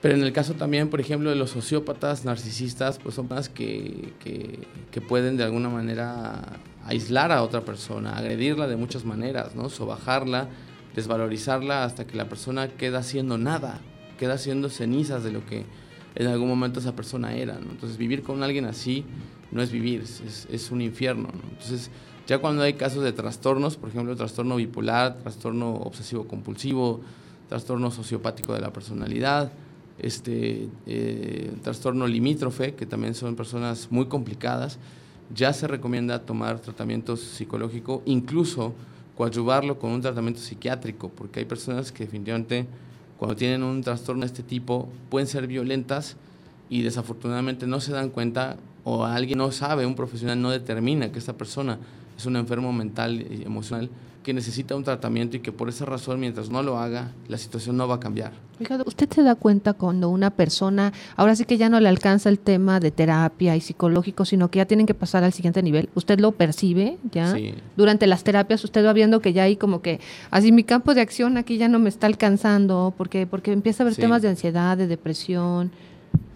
Pero 0.00 0.14
en 0.14 0.22
el 0.22 0.32
caso 0.32 0.54
también, 0.54 0.90
por 0.90 1.00
ejemplo, 1.00 1.30
de 1.30 1.36
los 1.36 1.50
sociópatas 1.50 2.24
narcisistas, 2.24 2.98
pues 2.98 3.14
son 3.14 3.28
personas 3.28 3.48
que, 3.48 4.12
que, 4.18 4.58
que 4.90 5.00
pueden 5.00 5.36
de 5.36 5.44
alguna 5.44 5.68
manera 5.68 6.42
aislar 6.84 7.30
a 7.30 7.42
otra 7.42 7.60
persona, 7.60 8.16
agredirla 8.16 8.66
de 8.66 8.74
muchas 8.76 9.04
maneras, 9.04 9.54
¿no? 9.54 9.68
Sobajarla, 9.68 10.48
desvalorizarla 10.96 11.84
hasta 11.84 12.04
que 12.06 12.16
la 12.16 12.28
persona 12.28 12.68
queda 12.68 12.98
haciendo 12.98 13.38
nada, 13.38 13.80
queda 14.18 14.34
haciendo 14.34 14.68
cenizas 14.70 15.22
de 15.22 15.30
lo 15.32 15.46
que 15.46 15.64
en 16.14 16.26
algún 16.26 16.48
momento 16.48 16.80
esa 16.80 16.94
persona 16.94 17.34
era, 17.34 17.54
¿no? 17.58 17.70
Entonces 17.70 17.96
vivir 17.98 18.22
con 18.22 18.42
alguien 18.42 18.64
así 18.66 19.04
no 19.50 19.62
es 19.62 19.70
vivir, 19.70 20.02
es, 20.02 20.46
es- 20.50 20.70
un 20.70 20.80
infierno, 20.80 21.24
¿no? 21.32 21.50
Entonces 21.50 21.90
ya 22.26 22.38
cuando 22.38 22.62
hay 22.62 22.74
casos 22.74 23.02
de 23.04 23.12
trastornos, 23.12 23.76
por 23.76 23.88
ejemplo, 23.90 24.14
trastorno 24.16 24.56
bipolar, 24.56 25.18
trastorno 25.18 25.74
obsesivo 25.74 26.26
compulsivo, 26.26 27.00
trastorno 27.48 27.90
sociopático 27.90 28.54
de 28.54 28.60
la 28.60 28.72
personalidad, 28.72 29.52
este 29.98 30.68
eh, 30.86 31.52
trastorno 31.62 32.06
limítrofe, 32.06 32.74
que 32.74 32.86
también 32.86 33.14
son 33.14 33.36
personas 33.36 33.88
muy 33.90 34.06
complicadas, 34.06 34.78
ya 35.34 35.52
se 35.52 35.66
recomienda 35.66 36.20
tomar 36.20 36.60
tratamiento 36.60 37.16
psicológico, 37.16 38.02
incluso 38.06 38.74
coadyuvarlo 39.16 39.78
con 39.78 39.90
un 39.92 40.00
tratamiento 40.00 40.40
psiquiátrico, 40.40 41.10
porque 41.10 41.40
hay 41.40 41.46
personas 41.46 41.92
que 41.92 42.04
definitivamente 42.04 42.66
cuando 43.22 43.36
tienen 43.36 43.62
un 43.62 43.82
trastorno 43.84 44.22
de 44.22 44.26
este 44.26 44.42
tipo 44.42 44.88
pueden 45.08 45.28
ser 45.28 45.46
violentas 45.46 46.16
y 46.68 46.82
desafortunadamente 46.82 47.68
no 47.68 47.78
se 47.78 47.92
dan 47.92 48.10
cuenta 48.10 48.56
o 48.82 49.04
alguien 49.04 49.38
no 49.38 49.52
sabe, 49.52 49.86
un 49.86 49.94
profesional 49.94 50.42
no 50.42 50.50
determina 50.50 51.12
que 51.12 51.20
esta 51.20 51.34
persona 51.34 51.78
es 52.18 52.26
un 52.26 52.34
enfermo 52.34 52.72
mental 52.72 53.24
y 53.30 53.44
emocional 53.44 53.90
que 54.22 54.32
necesita 54.32 54.76
un 54.76 54.84
tratamiento 54.84 55.36
y 55.36 55.40
que 55.40 55.52
por 55.52 55.68
esa 55.68 55.84
razón 55.84 56.20
mientras 56.20 56.48
no 56.48 56.62
lo 56.62 56.78
haga 56.78 57.12
la 57.28 57.38
situación 57.38 57.76
no 57.76 57.88
va 57.88 57.96
a 57.96 58.00
cambiar. 58.00 58.32
Oiga, 58.60 58.78
¿usted 58.86 59.10
se 59.10 59.22
da 59.22 59.34
cuenta 59.34 59.72
cuando 59.72 60.08
una 60.08 60.30
persona, 60.30 60.92
ahora 61.16 61.34
sí 61.34 61.44
que 61.44 61.56
ya 61.58 61.68
no 61.68 61.80
le 61.80 61.88
alcanza 61.88 62.28
el 62.28 62.38
tema 62.38 62.78
de 62.78 62.92
terapia 62.92 63.56
y 63.56 63.60
psicológico, 63.60 64.24
sino 64.24 64.50
que 64.50 64.58
ya 64.58 64.66
tienen 64.66 64.86
que 64.86 64.94
pasar 64.94 65.24
al 65.24 65.32
siguiente 65.32 65.62
nivel? 65.62 65.88
¿Usted 65.96 66.20
lo 66.20 66.32
percibe 66.32 66.98
ya? 67.10 67.34
Sí. 67.34 67.54
Durante 67.76 68.06
las 68.06 68.22
terapias 68.22 68.62
usted 68.62 68.84
va 68.86 68.92
viendo 68.92 69.20
que 69.20 69.32
ya 69.32 69.42
hay 69.42 69.56
como 69.56 69.82
que, 69.82 69.98
así 70.30 70.52
mi 70.52 70.62
campo 70.62 70.94
de 70.94 71.00
acción 71.00 71.36
aquí 71.36 71.56
ya 71.58 71.68
no 71.68 71.78
me 71.80 71.88
está 71.88 72.06
alcanzando, 72.06 72.94
porque, 72.96 73.26
porque 73.26 73.52
empieza 73.52 73.82
a 73.82 73.84
haber 73.84 73.94
Sí. 73.94 74.00
temas 74.02 74.22
de 74.22 74.28
ansiedad, 74.28 74.76
de 74.76 74.86
depresión. 74.86 75.72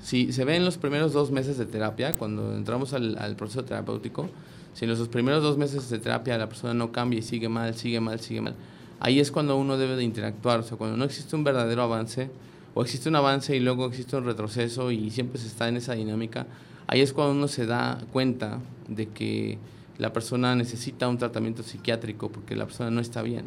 Si 0.03 0.33
se 0.33 0.45
ve 0.45 0.57
en 0.57 0.65
los 0.65 0.79
primeros 0.79 1.13
dos 1.13 1.31
meses 1.31 1.59
de 1.59 1.67
terapia, 1.67 2.13
cuando 2.13 2.55
entramos 2.57 2.93
al, 2.93 3.17
al 3.19 3.37
proceso 3.37 3.65
terapéutico, 3.65 4.29
si 4.77 4.85
en 4.85 4.91
los 4.91 5.09
primeros 5.09 5.43
dos 5.43 5.57
meses 5.57 5.89
de 5.89 5.99
terapia 5.99 6.37
la 6.37 6.51
persona 6.51 6.75
no 6.75 6.93
cambia 6.93 7.19
y 7.19 7.23
sigue 7.23 7.49
mal, 7.49 7.75
sigue 7.75 7.99
mal, 7.99 8.21
sigue 8.21 8.43
mal, 8.43 8.55
ahí 9.01 9.21
es 9.21 9.33
cuando 9.33 9.57
uno 9.57 9.79
debe 9.79 9.97
de 9.97 10.05
interactuar. 10.05 10.61
O 10.61 10.63
sea, 10.63 10.77
cuando 10.77 10.99
no 10.99 11.05
existe 11.07 11.35
un 11.35 11.45
verdadero 11.45 11.83
avance, 11.83 12.29
o 12.75 12.83
existe 12.83 13.09
un 13.09 13.17
avance 13.17 13.57
y 13.57 13.61
luego 13.61 13.87
existe 13.87 14.17
un 14.17 14.27
retroceso 14.27 14.91
y 14.91 15.11
siempre 15.11 15.41
se 15.41 15.47
está 15.47 15.67
en 15.67 15.79
esa 15.79 15.95
dinámica, 15.95 16.47
ahí 16.89 17.01
es 17.01 17.15
cuando 17.15 17.33
uno 17.33 17.49
se 17.49 17.65
da 17.65 18.05
cuenta 18.13 18.61
de 18.87 19.09
que 19.09 19.57
la 19.97 20.13
persona 20.13 20.55
necesita 20.55 21.09
un 21.09 21.17
tratamiento 21.17 21.63
psiquiátrico 21.63 22.29
porque 22.29 22.55
la 22.55 22.67
persona 22.67 22.91
no 22.91 23.01
está 23.01 23.23
bien. 23.23 23.47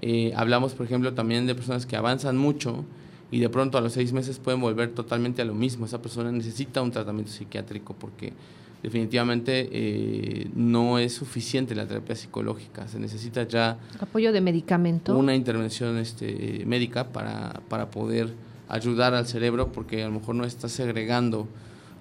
Eh, 0.00 0.32
hablamos, 0.34 0.72
por 0.72 0.86
ejemplo, 0.86 1.12
también 1.12 1.46
de 1.46 1.54
personas 1.54 1.84
que 1.84 1.96
avanzan 1.96 2.38
mucho 2.38 2.86
y 3.30 3.40
de 3.40 3.50
pronto 3.50 3.76
a 3.76 3.82
los 3.82 3.92
seis 3.92 4.14
meses 4.14 4.38
pueden 4.38 4.62
volver 4.62 4.94
totalmente 4.94 5.42
a 5.42 5.44
lo 5.44 5.52
mismo. 5.52 5.84
Esa 5.84 6.00
persona 6.00 6.32
necesita 6.32 6.80
un 6.80 6.92
tratamiento 6.92 7.30
psiquiátrico 7.30 7.94
porque 7.94 8.32
definitivamente 8.82 9.68
eh, 9.72 10.50
no 10.54 10.98
es 10.98 11.14
suficiente 11.14 11.74
la 11.74 11.86
terapia 11.86 12.16
psicológica. 12.16 12.88
Se 12.88 12.98
necesita 12.98 13.44
ya 13.44 13.78
Apoyo 13.98 14.32
de 14.32 14.40
medicamento. 14.40 15.16
una 15.16 15.34
intervención 15.34 15.98
este, 15.98 16.64
médica 16.66 17.08
para, 17.08 17.60
para 17.68 17.90
poder 17.90 18.32
ayudar 18.68 19.14
al 19.14 19.26
cerebro 19.26 19.72
porque 19.72 20.02
a 20.02 20.06
lo 20.06 20.14
mejor 20.14 20.34
no 20.34 20.44
está 20.44 20.68
segregando 20.68 21.48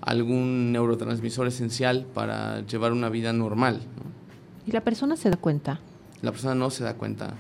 algún 0.02 0.72
neurotransmisor 0.72 1.48
esencial 1.48 2.06
para 2.14 2.62
llevar 2.66 2.94
una 2.94 3.10
vida 3.10 3.34
normal. 3.34 3.82
¿no? 3.98 4.10
Y 4.66 4.72
la 4.72 4.82
persona 4.82 5.16
se 5.18 5.30
da 5.30 5.38
cuenta. 5.38 5.80
La 6.22 6.32
persona 6.32 6.56
no 6.56 6.70
se 6.70 6.84
da 6.84 6.94
cuenta. 6.96 7.34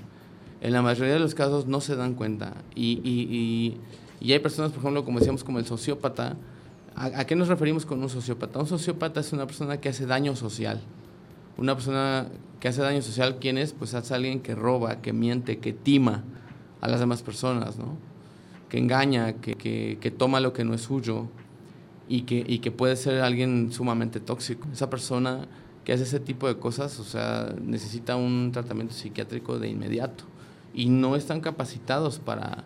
En 0.61 0.73
la 0.73 0.81
mayoría 0.81 1.13
de 1.13 1.19
los 1.19 1.35
casos 1.35 1.67
no 1.67 1.79
se 1.79 1.95
dan 1.95 2.15
cuenta. 2.15 2.55
Y, 2.75 2.99
y, 3.03 3.21
y, 3.29 3.77
y 4.19 4.33
hay 4.33 4.39
personas, 4.39 4.71
por 4.71 4.81
ejemplo, 4.81 5.05
como 5.05 5.19
decíamos, 5.19 5.43
como 5.43 5.59
el 5.59 5.65
sociópata. 5.65 6.35
¿A, 6.99 7.21
a 7.21 7.25
qué 7.25 7.35
nos 7.35 7.47
referimos 7.47 7.85
con 7.85 8.03
un 8.03 8.09
sociópata? 8.09 8.59
Un 8.59 8.67
sociópata 8.67 9.21
es 9.21 9.31
una 9.31 9.47
persona 9.47 9.79
que 9.79 9.87
hace 9.87 10.05
daño 10.05 10.35
social. 10.35 10.81
Una 11.57 11.73
persona 11.73 12.27
que 12.59 12.67
hace 12.67 12.81
daño 12.81 13.01
social, 13.01 13.37
¿quién 13.39 13.57
es? 13.57 13.71
Pues 13.71 13.93
es 13.93 14.11
alguien 14.11 14.41
que 14.41 14.53
roba, 14.53 15.01
que 15.01 15.13
miente, 15.13 15.59
que 15.59 15.71
tima 15.71 16.23
a 16.81 16.89
las 16.89 16.99
demás 16.99 17.23
personas, 17.23 17.77
¿no? 17.77 17.97
Que 18.67 18.77
engaña, 18.77 19.33
que, 19.33 19.55
que, 19.55 19.97
que 20.01 20.11
toma 20.11 20.41
lo 20.41 20.51
que 20.51 20.65
no 20.65 20.73
es 20.73 20.81
suyo 20.81 21.27
y 22.09 22.23
que, 22.23 22.43
y 22.45 22.59
que 22.59 22.71
puede 22.71 22.97
ser 22.97 23.21
alguien 23.21 23.71
sumamente 23.71 24.19
tóxico. 24.19 24.67
Esa 24.73 24.89
persona 24.89 25.47
que 25.85 25.93
hace 25.93 26.03
ese 26.03 26.19
tipo 26.19 26.47
de 26.47 26.57
cosas, 26.57 26.99
o 26.99 27.05
sea, 27.05 27.55
necesita 27.61 28.17
un 28.17 28.51
tratamiento 28.51 28.93
psiquiátrico 28.93 29.57
de 29.57 29.69
inmediato 29.69 30.25
y 30.73 30.89
no 30.89 31.15
están 31.15 31.39
capacitados 31.39 32.19
para, 32.19 32.65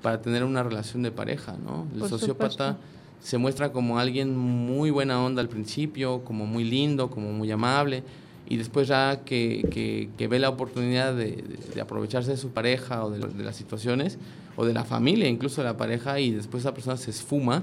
para 0.00 0.22
tener 0.22 0.42
una 0.42 0.62
relación 0.62 1.02
de 1.02 1.10
pareja, 1.10 1.56
¿no? 1.62 1.86
El 1.92 2.00
Por 2.00 2.08
sociópata 2.08 2.72
supuesto. 2.72 2.94
Se 3.24 3.38
muestra 3.38 3.72
como 3.72 3.98
alguien 3.98 4.36
muy 4.36 4.90
buena 4.90 5.24
onda 5.24 5.40
al 5.40 5.48
principio, 5.48 6.22
como 6.24 6.44
muy 6.44 6.62
lindo, 6.62 7.08
como 7.08 7.32
muy 7.32 7.50
amable, 7.50 8.02
y 8.46 8.58
después 8.58 8.86
ya 8.86 9.22
que, 9.24 10.10
que- 10.18 10.28
ve 10.28 10.38
la 10.38 10.50
oportunidad 10.50 11.14
de, 11.14 11.42
aprovecharse 11.80 12.32
de 12.32 12.36
su 12.36 12.50
pareja 12.50 13.02
o 13.02 13.10
de 13.10 13.42
las 13.42 13.56
situaciones, 13.56 14.18
o 14.56 14.66
de 14.66 14.74
la 14.74 14.84
familia, 14.84 15.26
incluso 15.26 15.62
de 15.62 15.68
la 15.68 15.78
pareja, 15.78 16.20
y 16.20 16.32
después 16.32 16.62
esa 16.64 16.74
persona 16.74 16.98
se 16.98 17.10
esfuma 17.12 17.62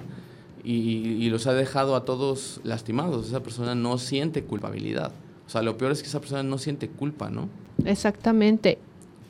y, 0.63 0.71
y 0.71 1.29
los 1.29 1.45
ha 1.45 1.53
dejado 1.53 1.95
a 1.95 2.05
todos 2.05 2.59
lastimados. 2.63 3.27
Esa 3.27 3.43
persona 3.43 3.75
no 3.75 3.99
siente 3.99 4.43
culpabilidad. 4.43 5.11
O 5.45 5.49
sea, 5.51 5.61
lo 5.61 5.77
peor 5.77 5.91
es 5.91 6.01
que 6.01 6.07
esa 6.07 6.21
persona 6.21 6.41
no 6.41 6.57
siente 6.57 6.87
culpa, 6.89 7.29
¿no? 7.29 7.49
Exactamente. 7.85 8.79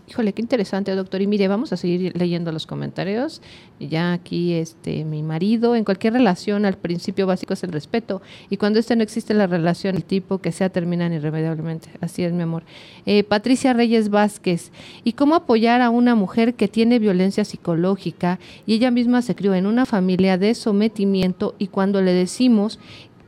Híjole, 0.08 0.34
qué 0.34 0.42
interesante, 0.42 0.94
doctor. 0.94 1.22
Y 1.22 1.28
mire, 1.28 1.48
vamos 1.48 1.72
a 1.72 1.78
seguir 1.78 2.12
leyendo 2.18 2.52
los 2.52 2.68
comentarios. 2.68 3.42
Ya 3.80 4.14
aquí, 4.14 4.54
este, 4.54 5.06
mi 5.06 5.24
marido, 5.24 5.76
en 5.76 5.86
cualquier 5.86 6.14
relación, 6.14 6.66
al 6.66 6.78
principio 6.78 7.28
básico 7.28 7.54
es 7.54 7.64
el 7.64 7.72
respeto. 7.72 8.22
Y 8.50 8.58
cuando 8.58 8.80
este 8.80 8.96
no 8.96 9.04
existe 9.04 9.34
la 9.34 9.48
relación, 9.48 9.96
el 9.96 10.04
tipo 10.04 10.40
que 10.40 10.52
sea 10.52 10.70
terminan 10.70 11.14
irremediablemente. 11.14 11.90
Así 12.02 12.24
es, 12.24 12.34
mi 12.34 12.42
amor. 12.44 12.64
Eh, 13.06 13.24
Patricia 13.24 13.74
Reyes 13.74 14.10
Vázquez. 14.10 14.72
¿Y 15.04 15.14
cómo 15.14 15.36
apoyar 15.36 15.82
a 15.82 15.90
una 15.90 16.16
mujer 16.16 16.56
que 16.56 16.68
tiene 16.68 17.00
violencia 17.00 17.46
psicológica 17.46 18.40
y 18.66 18.74
ella 18.74 18.92
misma 18.92 19.22
se 19.22 19.36
crió 19.36 19.54
en 19.54 19.66
una 19.66 19.86
familia 19.86 20.38
de 20.38 20.54
sometimiento 20.56 21.56
y 21.58 21.68
cuando 21.68 22.02
le 22.02 22.14
decimos 22.14 22.80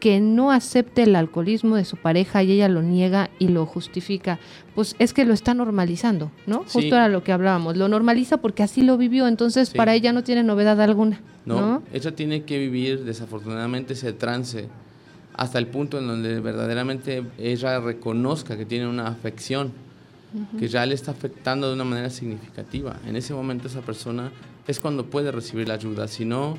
que 0.04 0.20
no 0.20 0.52
acepte 0.52 1.04
el 1.04 1.16
alcoholismo 1.16 1.78
de 1.78 1.86
su 1.86 1.96
pareja 1.96 2.44
y 2.44 2.52
ella 2.52 2.68
lo 2.68 2.82
niega 2.82 3.30
y 3.40 3.48
lo 3.48 3.66
justifica, 3.66 4.38
pues 4.76 4.98
es 5.00 5.14
que 5.14 5.24
lo 5.24 5.34
está 5.34 5.54
normalizando, 5.54 6.30
¿no? 6.46 6.64
Sí. 6.66 6.72
Justo 6.74 6.96
era 6.96 7.08
lo 7.08 7.24
que 7.24 7.32
hablábamos, 7.32 7.78
lo 7.78 7.88
normaliza 7.88 8.36
porque 8.36 8.64
así 8.64 8.82
lo 8.82 8.98
vivió, 8.98 9.30
entonces 9.30 9.70
Sí. 9.70 9.78
para 9.78 9.96
ella 9.96 10.12
no 10.12 10.22
tiene 10.22 10.44
novedad 10.44 10.82
alguna, 10.82 11.22
¿no? 11.46 11.62
¿no? 11.62 11.84
Ella 11.94 12.14
tiene 12.14 12.44
que 12.44 12.60
vivir 12.60 13.06
desafortunadamente 13.06 13.94
ese 13.94 14.12
trance 14.12 14.68
hasta 15.36 15.58
el 15.58 15.68
punto 15.68 15.98
en 16.00 16.08
donde 16.08 16.42
verdaderamente 16.42 17.24
ella 17.38 17.80
reconozca 17.80 18.58
que 18.58 18.66
tiene 18.66 18.90
una 18.90 19.08
afección, 19.08 19.72
que 20.60 20.68
ya 20.68 20.86
le 20.86 20.96
está 20.96 21.12
afectando 21.12 21.70
de 21.70 21.76
una 21.76 21.86
manera 21.86 22.10
significativa. 22.10 22.98
En 23.08 23.16
ese 23.16 23.34
momento 23.34 23.70
esa 23.70 23.80
persona 23.80 24.34
es 24.68 24.82
cuando 24.82 25.06
puede 25.06 25.32
recibir 25.32 25.70
la 25.70 25.76
ayuda, 25.76 26.10
si 26.10 26.26
no, 26.26 26.58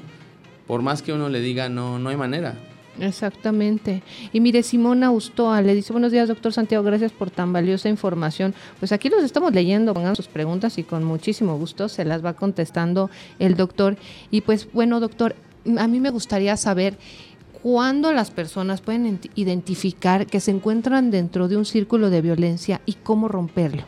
por 0.66 0.80
más 0.80 1.02
que 1.02 1.12
uno 1.12 1.28
le 1.28 1.40
diga 1.40 1.68
no, 1.68 1.98
no 1.98 2.08
hay 2.08 2.16
manera. 2.16 2.54
Exactamente. 3.00 4.02
Y 4.32 4.40
mire, 4.40 4.62
Simona 4.62 5.10
Ustoa 5.10 5.60
le 5.62 5.74
dice, 5.74 5.92
buenos 5.92 6.12
días, 6.12 6.28
doctor 6.28 6.52
Santiago, 6.52 6.84
gracias 6.84 7.12
por 7.12 7.30
tan 7.30 7.52
valiosa 7.52 7.88
información. 7.88 8.54
Pues 8.78 8.92
aquí 8.92 9.08
los 9.08 9.24
estamos 9.24 9.52
leyendo, 9.52 9.94
pongan 9.94 10.14
sus 10.14 10.28
preguntas 10.28 10.78
y 10.78 10.84
con 10.84 11.02
muchísimo 11.04 11.58
gusto 11.58 11.88
se 11.88 12.04
las 12.04 12.24
va 12.24 12.34
contestando 12.34 13.10
el 13.38 13.56
doctor. 13.56 13.96
Y 14.30 14.42
pues 14.42 14.68
bueno, 14.72 15.00
doctor, 15.00 15.34
a 15.76 15.88
mí 15.88 15.98
me 15.98 16.10
gustaría 16.10 16.56
saber 16.56 16.96
cuándo 17.62 18.12
las 18.12 18.30
personas 18.30 18.80
pueden 18.80 19.06
ent- 19.20 19.30
identificar 19.34 20.26
que 20.26 20.38
se 20.40 20.52
encuentran 20.52 21.10
dentro 21.10 21.48
de 21.48 21.56
un 21.56 21.64
círculo 21.64 22.10
de 22.10 22.22
violencia 22.22 22.80
y 22.86 22.92
cómo 22.92 23.26
romperlo. 23.26 23.82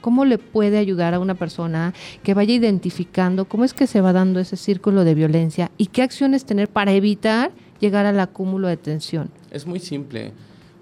¿Cómo 0.00 0.26
le 0.26 0.36
puede 0.36 0.76
ayudar 0.76 1.14
a 1.14 1.18
una 1.18 1.34
persona 1.34 1.94
que 2.22 2.34
vaya 2.34 2.52
identificando 2.52 3.46
cómo 3.46 3.64
es 3.64 3.72
que 3.72 3.86
se 3.86 4.02
va 4.02 4.12
dando 4.12 4.38
ese 4.38 4.56
círculo 4.58 5.02
de 5.02 5.14
violencia 5.14 5.70
y 5.78 5.86
qué 5.86 6.02
acciones 6.02 6.44
tener 6.44 6.68
para 6.68 6.92
evitar 6.92 7.50
llegar 7.84 8.06
al 8.06 8.18
acúmulo 8.20 8.68
de 8.68 8.76
tensión? 8.76 9.30
Es 9.50 9.66
muy 9.66 9.78
simple. 9.78 10.32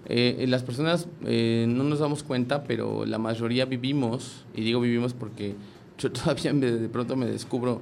Eh, 0.06 0.44
las 0.48 0.62
personas 0.62 1.06
eh, 1.24 1.66
no 1.68 1.84
nos 1.84 1.98
damos 2.00 2.22
cuenta, 2.22 2.64
pero 2.64 3.04
la 3.06 3.18
mayoría 3.18 3.64
vivimos, 3.66 4.44
y 4.54 4.62
digo 4.62 4.80
vivimos 4.80 5.14
porque 5.14 5.54
yo 5.98 6.10
todavía 6.18 6.52
me- 6.52 6.70
de 6.70 6.88
pronto 6.88 7.16
me 7.16 7.26
descubro 7.26 7.80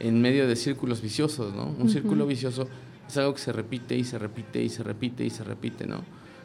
en 0.00 0.20
medio 0.20 0.46
de 0.48 0.56
círculos 0.56 1.00
viciosos, 1.02 1.54
¿no? 1.54 1.74
Un 1.78 1.88
círculo 1.88 2.26
vicioso 2.26 2.66
es 3.08 3.16
algo 3.16 3.34
que 3.34 3.40
se 3.40 3.52
repite 3.52 3.96
y 3.96 4.04
se 4.04 4.18
repite 4.18 4.62
y 4.62 4.68
se 4.68 4.82
repite 4.82 5.24
y 5.24 5.30
se 5.30 5.44
repite, 5.44 5.86
¿no? 5.86 6.02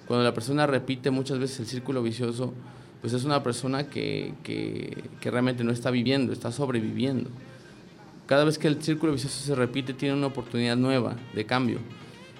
Cuando 0.08 0.24
la 0.24 0.34
persona 0.34 0.68
repite 0.68 1.12
muchas 1.12 1.40
veces 1.40 1.60
el 1.62 1.66
círculo 1.66 2.02
vicioso, 2.04 2.54
pues 3.02 3.14
es 3.14 3.24
una 3.26 3.44
persona 3.44 3.90
que, 3.90 4.34
que, 4.44 5.04
que 5.20 5.32
realmente 5.32 5.64
no 5.64 5.72
está 5.72 5.92
viviendo, 5.92 6.32
está 6.34 6.52
sobreviviendo. 6.52 7.30
Cada 8.26 8.44
vez 8.44 8.58
que 8.58 8.68
el 8.68 8.82
círculo 8.82 9.14
vicioso 9.14 9.40
se 9.44 9.56
repite, 9.56 9.94
tiene 9.94 10.16
una 10.16 10.28
oportunidad 10.28 10.76
nueva 10.78 11.16
de 11.34 11.46
cambio. 11.46 11.80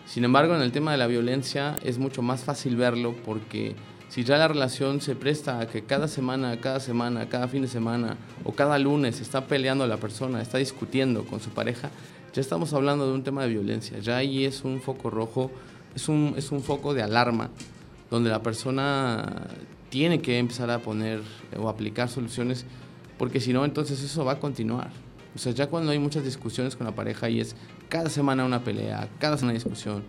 Sin 0.08 0.24
embargo, 0.24 0.56
en 0.56 0.62
el 0.62 0.72
tema 0.72 0.94
de 0.94 0.98
la 0.98 1.08
violencia 1.08 1.76
es 1.84 1.98
mucho 1.98 2.22
más 2.22 2.44
fácil 2.44 2.78
verlo 2.78 3.14
porque 3.26 3.76
si 4.08 4.24
ya 4.24 4.38
la 4.38 4.48
relación 4.48 5.02
se 5.02 5.16
presta 5.16 5.60
a 5.60 5.68
que 5.68 5.84
cada 5.84 6.08
semana, 6.08 6.60
cada 6.62 6.80
semana, 6.80 7.28
cada 7.28 7.50
fin 7.50 7.62
de 7.62 7.68
semana 7.68 8.16
o 8.46 8.54
cada 8.54 8.80
lunes 8.80 9.20
está 9.20 9.48
peleando 9.48 9.86
la 9.86 9.98
persona, 9.98 10.42
está 10.42 10.60
discutiendo 10.60 11.26
con 11.26 11.42
su 11.42 11.50
pareja, 11.50 11.92
ya 12.34 12.40
estamos 12.40 12.72
hablando 12.74 13.06
de 13.06 13.14
un 13.14 13.24
tema 13.24 13.44
de 13.44 13.50
violencia. 13.50 14.00
Ya 14.00 14.16
ahí 14.16 14.46
es 14.46 14.64
un 14.64 14.80
foco 14.80 15.10
rojo, 15.10 15.52
es 15.94 16.08
un, 16.08 16.36
es 16.38 16.54
un 16.54 16.64
foco 16.64 16.94
de 16.94 17.04
alarma 17.04 17.50
donde 18.10 18.30
la 18.30 18.42
persona 18.42 19.48
tiene 19.90 20.22
que 20.22 20.40
empezar 20.40 20.72
a 20.72 20.80
poner 20.80 21.22
o 21.60 21.68
aplicar 21.68 22.08
soluciones 22.08 22.66
porque 23.18 23.42
si 23.42 23.52
no, 23.52 23.66
entonces 23.66 24.02
eso 24.02 24.24
va 24.24 24.34
a 24.34 24.40
continuar. 24.40 24.92
O 25.36 25.40
sea, 25.40 25.52
ya 25.52 25.68
cuando 25.68 25.92
hay 25.92 26.00
muchas 26.00 26.24
discusiones 26.24 26.76
con 26.76 26.86
la 26.86 26.96
pareja 26.96 27.30
y 27.30 27.40
es 27.40 27.56
cada 27.90 28.10
semana 28.10 28.46
una 28.46 28.64
pelea, 28.64 29.10
cada 29.20 29.38
semana 29.38 29.54
una 29.54 29.64
discusión, 29.64 30.04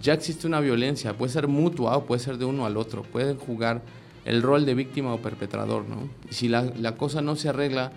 ya 0.00 0.14
existe 0.14 0.46
una 0.46 0.60
violencia, 0.60 1.16
puede 1.16 1.32
ser 1.32 1.48
mutua 1.48 1.96
o 1.96 2.04
puede 2.04 2.20
ser 2.20 2.38
de 2.38 2.44
uno 2.44 2.66
al 2.66 2.76
otro, 2.76 3.02
pueden 3.02 3.36
jugar 3.36 3.82
el 4.24 4.42
rol 4.42 4.66
de 4.66 4.74
víctima 4.74 5.12
o 5.12 5.22
perpetrador, 5.22 5.88
¿no? 5.88 6.08
Y 6.30 6.34
si 6.34 6.48
la, 6.48 6.62
la 6.76 6.96
cosa 6.96 7.22
no 7.22 7.34
se 7.34 7.48
arregla, 7.48 7.92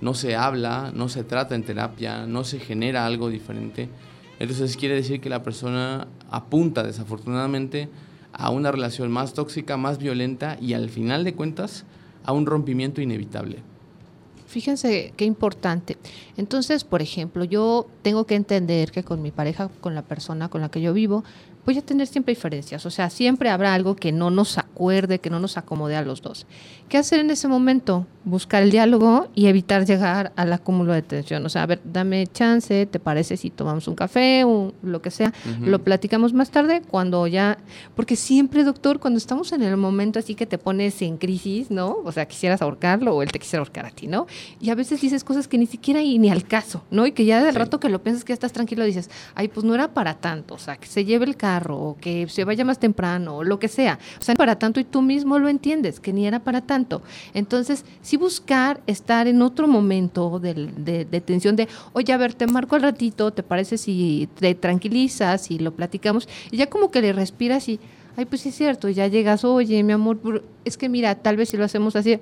no 0.00 0.14
se 0.14 0.36
habla, 0.36 0.92
no 0.94 1.08
se 1.08 1.24
trata 1.24 1.54
en 1.54 1.64
terapia, 1.64 2.26
no 2.26 2.44
se 2.44 2.58
genera 2.58 3.04
algo 3.04 3.28
diferente, 3.28 3.88
entonces 4.38 4.76
quiere 4.76 4.96
decir 4.96 5.20
que 5.20 5.28
la 5.28 5.42
persona 5.42 6.08
apunta 6.30 6.82
desafortunadamente 6.82 7.88
a 8.32 8.50
una 8.50 8.72
relación 8.72 9.10
más 9.10 9.34
tóxica, 9.34 9.76
más 9.76 9.98
violenta 9.98 10.56
y 10.60 10.72
al 10.72 10.88
final 10.88 11.22
de 11.22 11.34
cuentas 11.34 11.84
a 12.24 12.32
un 12.32 12.46
rompimiento 12.46 13.00
inevitable. 13.00 13.62
Fíjense 14.52 15.14
qué 15.16 15.24
importante. 15.24 15.96
Entonces, 16.36 16.84
por 16.84 17.00
ejemplo, 17.00 17.42
yo 17.44 17.86
tengo 18.02 18.26
que 18.26 18.34
entender 18.34 18.90
que 18.90 19.02
con 19.02 19.22
mi 19.22 19.30
pareja, 19.30 19.70
con 19.80 19.94
la 19.94 20.02
persona 20.02 20.50
con 20.50 20.60
la 20.60 20.68
que 20.68 20.82
yo 20.82 20.92
vivo, 20.92 21.24
voy 21.64 21.78
a 21.78 21.82
tener 21.82 22.06
siempre 22.06 22.34
diferencias. 22.34 22.84
O 22.86 22.90
sea, 22.90 23.08
siempre 23.10 23.48
habrá 23.50 23.74
algo 23.74 23.94
que 23.96 24.12
no 24.12 24.30
nos 24.30 24.58
acuerde, 24.58 25.18
que 25.20 25.30
no 25.30 25.38
nos 25.40 25.56
acomode 25.56 25.96
a 25.96 26.02
los 26.02 26.22
dos. 26.22 26.46
¿Qué 26.88 26.98
hacer 26.98 27.20
en 27.20 27.30
ese 27.30 27.48
momento? 27.48 28.06
Buscar 28.24 28.62
el 28.62 28.70
diálogo 28.70 29.28
y 29.34 29.46
evitar 29.46 29.84
llegar 29.86 30.32
al 30.36 30.52
acúmulo 30.52 30.92
de 30.92 31.02
tensión. 31.02 31.44
O 31.46 31.48
sea, 31.48 31.62
a 31.62 31.66
ver, 31.66 31.80
dame 31.84 32.26
chance, 32.26 32.86
¿te 32.86 32.98
parece 33.00 33.36
si 33.36 33.50
tomamos 33.50 33.88
un 33.88 33.94
café 33.94 34.44
o 34.44 34.72
lo 34.82 35.00
que 35.02 35.10
sea? 35.10 35.32
Lo 35.60 35.82
platicamos 35.82 36.32
más 36.32 36.50
tarde 36.50 36.82
cuando 36.88 37.26
ya... 37.26 37.58
Porque 37.96 38.16
siempre, 38.16 38.64
doctor, 38.64 38.98
cuando 39.00 39.18
estamos 39.18 39.52
en 39.52 39.62
el 39.62 39.76
momento 39.76 40.18
así 40.18 40.34
que 40.34 40.46
te 40.46 40.58
pones 40.58 41.00
en 41.02 41.16
crisis, 41.16 41.70
¿no? 41.70 41.96
O 42.04 42.12
sea, 42.12 42.26
quisieras 42.26 42.60
ahorcarlo 42.62 43.14
o 43.16 43.22
él 43.22 43.32
te 43.32 43.38
quisiera 43.38 43.60
ahorcar 43.60 43.86
a 43.86 43.90
ti, 43.90 44.06
¿no? 44.06 44.26
Y 44.60 44.70
a 44.70 44.74
veces 44.74 45.00
dices 45.00 45.24
cosas 45.24 45.48
que 45.48 45.58
ni 45.58 45.66
siquiera 45.66 46.02
y 46.02 46.18
ni 46.18 46.30
al 46.30 46.44
caso, 46.44 46.84
¿no? 46.90 47.06
Y 47.06 47.12
que 47.12 47.24
ya 47.24 47.42
del 47.42 47.52
Sí. 47.54 47.58
rato 47.58 47.80
que 47.80 47.88
lo 47.88 48.02
piensas 48.02 48.24
que 48.24 48.30
ya 48.30 48.34
estás 48.34 48.52
tranquilo 48.52 48.84
dices, 48.84 49.10
ay, 49.34 49.48
pues 49.48 49.64
no 49.64 49.74
era 49.74 49.88
para 49.94 50.14
tanto, 50.14 50.54
o 50.54 50.58
sea, 50.58 50.76
que 50.76 50.86
se 50.86 51.04
lleve 51.04 51.24
el 51.24 51.36
o 51.70 51.96
que 52.00 52.26
se 52.28 52.44
vaya 52.44 52.64
más 52.64 52.78
temprano 52.78 53.36
o 53.38 53.44
lo 53.44 53.58
que 53.58 53.68
sea. 53.68 53.98
O 54.20 54.24
sea, 54.24 54.34
para 54.34 54.58
tanto 54.58 54.80
y 54.80 54.84
tú 54.84 55.02
mismo 55.02 55.38
lo 55.38 55.48
entiendes, 55.48 56.00
que 56.00 56.12
ni 56.12 56.26
era 56.26 56.38
para 56.40 56.60
tanto. 56.62 57.02
Entonces, 57.34 57.84
sí 58.00 58.16
buscar 58.16 58.80
estar 58.86 59.26
en 59.26 59.42
otro 59.42 59.68
momento 59.68 60.38
del- 60.38 60.84
de, 60.84 61.04
de 61.04 61.20
tensión 61.20 61.56
de, 61.56 61.68
oye, 61.92 62.12
a 62.12 62.16
ver, 62.16 62.34
te 62.34 62.46
marco 62.46 62.76
al 62.76 62.82
ratito, 62.82 63.30
¿te 63.32 63.42
parece 63.42 63.76
si 63.78 64.28
te 64.38 64.54
tranquilizas 64.54 65.50
y 65.50 65.58
lo 65.58 65.72
platicamos? 65.72 66.28
Y 66.50 66.56
ya 66.56 66.68
como 66.68 66.90
que 66.90 67.02
le 67.02 67.12
respiras 67.12 67.68
y, 67.68 67.78
ay, 68.16 68.24
pues 68.24 68.40
sí 68.42 68.48
es 68.50 68.54
cierto, 68.54 68.88
ya 68.88 69.06
llegas, 69.08 69.44
oye, 69.44 69.82
mi 69.82 69.92
amor, 69.92 70.42
es 70.64 70.76
que 70.78 70.88
mira, 70.88 71.14
tal 71.16 71.36
vez 71.36 71.48
si 71.50 71.56
lo 71.56 71.64
hacemos 71.64 71.96
así, 71.96 72.18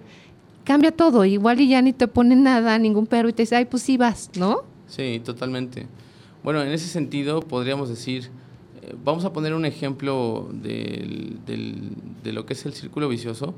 cambia 0.65 0.91
todo, 0.93 1.25
igual 1.25 1.61
y 1.61 1.69
ya 1.69 1.83
ni 1.83 1.93
te 1.93 2.07
pone 2.09 2.37
nada, 2.37 2.79
ningún 2.79 3.07
pero 3.07 3.29
y 3.29 3.33
te 3.33 3.43
dice, 3.43 3.57
ay, 3.57 3.65
pues 3.65 3.83
sí 3.83 3.97
vas, 3.97 4.31
¿no? 4.37 4.63
Sí, 4.87 5.21
totalmente. 5.25 5.87
Bueno, 6.43 6.63
en 6.63 6.73
ese 6.73 6.87
sentido 6.89 7.41
podríamos 7.41 7.89
decir, 7.89 8.31
vamos 9.05 9.25
a 9.25 9.33
poner 9.33 9.55
un 9.55 9.65
ejemplo 9.65 10.49
del- 10.53 11.39
del- 11.47 11.91
de 12.23 12.33
lo 12.33 12.47
que 12.47 12.55
es 12.55 12.65
el 12.67 12.73
círculo 12.75 13.09
vicioso, 13.09 13.55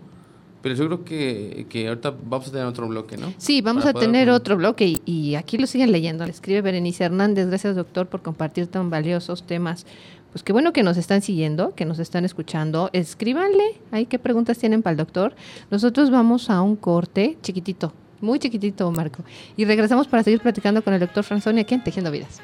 pero 0.62 0.74
yo 0.76 0.86
creo 0.86 1.04
que, 1.04 1.66
que 1.68 1.88
ahorita 1.88 2.14
vamos 2.24 2.48
a 2.48 2.52
tener 2.52 2.66
otro 2.66 2.86
bloque, 2.86 3.16
¿no? 3.16 3.32
Sí, 3.38 3.60
vamos 3.62 3.82
Para 3.82 3.90
a 3.90 3.92
poder- 3.94 4.08
tener 4.08 4.30
otro 4.30 4.56
bloque 4.56 4.86
y, 4.86 5.00
y 5.04 5.34
aquí 5.34 5.58
lo 5.58 5.66
siguen 5.66 5.90
leyendo. 5.90 6.24
Le 6.24 6.30
escribe 6.30 6.60
Berenice 6.62 7.02
Hernández. 7.04 7.48
Gracias, 7.48 7.74
doctor, 7.74 8.06
por 8.06 8.22
compartir 8.22 8.68
tan 8.68 8.88
valiosos 8.88 9.42
temas. 9.44 9.86
Pues 10.30 10.42
qué 10.44 10.52
bueno 10.52 10.72
que 10.72 10.82
nos 10.82 10.96
están 10.96 11.20
siguiendo, 11.20 11.74
que 11.74 11.84
nos 11.84 11.98
están 11.98 12.24
escuchando. 12.24 12.88
Escríbanle 12.92 13.80
ahí 13.90 14.06
qué 14.06 14.18
preguntas 14.18 14.56
tienen 14.56 14.82
para 14.82 14.92
el 14.92 14.96
doctor. 14.98 15.34
Nosotros 15.70 16.10
vamos 16.10 16.48
a 16.48 16.62
un 16.62 16.76
corte 16.76 17.36
chiquitito, 17.42 17.92
muy 18.20 18.38
chiquitito, 18.38 18.90
Marco. 18.92 19.24
Y 19.56 19.64
regresamos 19.66 20.06
para 20.06 20.22
seguir 20.22 20.40
platicando 20.40 20.82
con 20.82 20.94
el 20.94 21.00
doctor 21.00 21.24
Franzoni 21.24 21.60
aquí 21.60 21.74
en 21.74 21.82
Tejiendo 21.84 22.10
Vidas. 22.10 22.40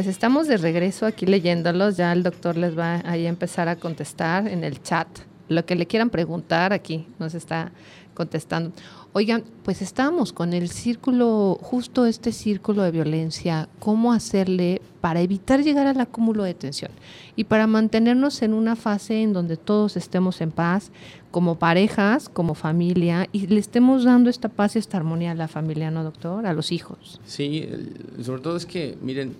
Pues 0.00 0.08
estamos 0.08 0.48
de 0.48 0.56
regreso 0.56 1.04
aquí 1.04 1.26
leyéndolos. 1.26 1.98
Ya 1.98 2.10
el 2.14 2.22
doctor 2.22 2.56
les 2.56 2.74
va 2.78 3.02
a 3.04 3.18
empezar 3.18 3.68
a 3.68 3.76
contestar 3.76 4.48
en 4.48 4.64
el 4.64 4.82
chat. 4.82 5.06
Lo 5.50 5.66
que 5.66 5.76
le 5.76 5.86
quieran 5.86 6.08
preguntar 6.08 6.72
aquí 6.72 7.06
nos 7.18 7.34
está 7.34 7.70
contestando. 8.14 8.72
Oigan, 9.12 9.44
pues 9.62 9.82
estábamos 9.82 10.32
con 10.32 10.54
el 10.54 10.70
círculo, 10.70 11.58
justo 11.60 12.06
este 12.06 12.32
círculo 12.32 12.82
de 12.82 12.92
violencia, 12.92 13.68
cómo 13.78 14.14
hacerle 14.14 14.80
para 15.02 15.20
evitar 15.20 15.62
llegar 15.62 15.86
al 15.86 16.00
acúmulo 16.00 16.44
de 16.44 16.54
tensión 16.54 16.92
y 17.36 17.44
para 17.44 17.66
mantenernos 17.66 18.40
en 18.40 18.54
una 18.54 18.76
fase 18.76 19.20
en 19.20 19.34
donde 19.34 19.58
todos 19.58 19.98
estemos 19.98 20.40
en 20.40 20.50
paz, 20.50 20.92
como 21.30 21.58
parejas, 21.58 22.30
como 22.30 22.54
familia, 22.54 23.28
y 23.32 23.48
le 23.48 23.60
estemos 23.60 24.04
dando 24.04 24.30
esta 24.30 24.48
paz 24.48 24.76
y 24.76 24.78
esta 24.78 24.96
armonía 24.96 25.32
a 25.32 25.34
la 25.34 25.48
familia, 25.48 25.90
¿no, 25.90 26.04
doctor? 26.04 26.46
A 26.46 26.54
los 26.54 26.72
hijos. 26.72 27.20
Sí, 27.26 27.68
sobre 28.22 28.40
todo 28.40 28.56
es 28.56 28.64
que, 28.64 28.96
miren, 29.02 29.34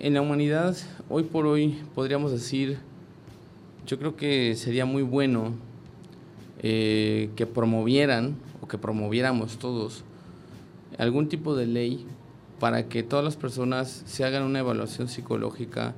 en 0.00 0.14
la 0.14 0.20
humanidad, 0.20 0.76
hoy 1.08 1.22
por 1.22 1.46
hoy, 1.46 1.78
podríamos 1.94 2.32
decir, 2.32 2.78
yo 3.86 3.98
creo 3.98 4.16
que 4.16 4.54
sería 4.56 4.84
muy 4.84 5.02
bueno 5.02 5.52
eh, 6.60 7.30
que 7.36 7.46
promovieran 7.46 8.36
o 8.60 8.68
que 8.68 8.78
promoviéramos 8.78 9.58
todos 9.58 10.04
algún 10.98 11.28
tipo 11.28 11.54
de 11.54 11.66
ley 11.66 12.06
para 12.58 12.88
que 12.88 13.02
todas 13.02 13.24
las 13.24 13.36
personas 13.36 14.02
se 14.06 14.24
hagan 14.24 14.42
una 14.42 14.60
evaluación 14.60 15.08
psicológica 15.08 15.94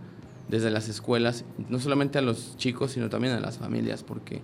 desde 0.49 0.71
las 0.71 0.89
escuelas, 0.89 1.45
no 1.69 1.79
solamente 1.79 2.19
a 2.19 2.23
los 2.23 2.57
chicos, 2.57 2.93
sino 2.93 3.09
también 3.09 3.35
a 3.35 3.41
las 3.41 3.59
familias, 3.59 4.03
porque 4.03 4.41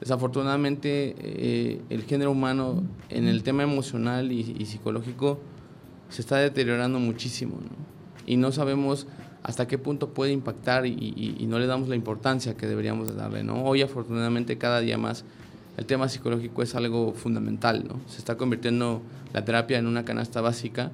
desafortunadamente 0.00 1.14
eh, 1.18 1.80
el 1.90 2.04
género 2.04 2.30
humano 2.30 2.82
en 3.08 3.26
el 3.26 3.42
tema 3.42 3.62
emocional 3.62 4.32
y, 4.32 4.64
psicológico 4.64 5.38
se 6.08 6.22
está 6.22 6.38
deteriorando 6.38 6.98
muchísimo. 6.98 7.58
Y 8.30 8.36
no 8.36 8.52
sabemos 8.52 9.06
hasta 9.42 9.66
qué 9.66 9.76
punto 9.78 10.10
puede 10.10 10.32
impactar 10.32 10.86
y, 10.86 10.90
y- 10.92 11.36
y 11.40 11.46
no 11.46 11.58
le 11.58 11.66
damos 11.66 11.88
la 11.88 11.96
importancia 11.96 12.56
que 12.56 12.66
deberíamos 12.68 13.08
de 13.08 13.14
darle, 13.14 13.42
¿no? 13.42 13.64
Hoy 13.64 13.82
afortunadamente 13.82 14.56
cada 14.58 14.80
día 14.80 14.98
más 14.98 15.24
el 15.76 15.86
tema 15.86 16.08
psicológico 16.08 16.62
es 16.62 16.74
algo 16.74 17.12
fundamental, 17.14 17.84
¿no? 17.88 17.98
Se 18.08 18.18
está 18.18 18.36
convirtiendo 18.36 19.02
la 19.32 19.44
terapia 19.44 19.78
en 19.78 19.86
una 19.86 20.04
canasta 20.04 20.40
básica 20.40 20.92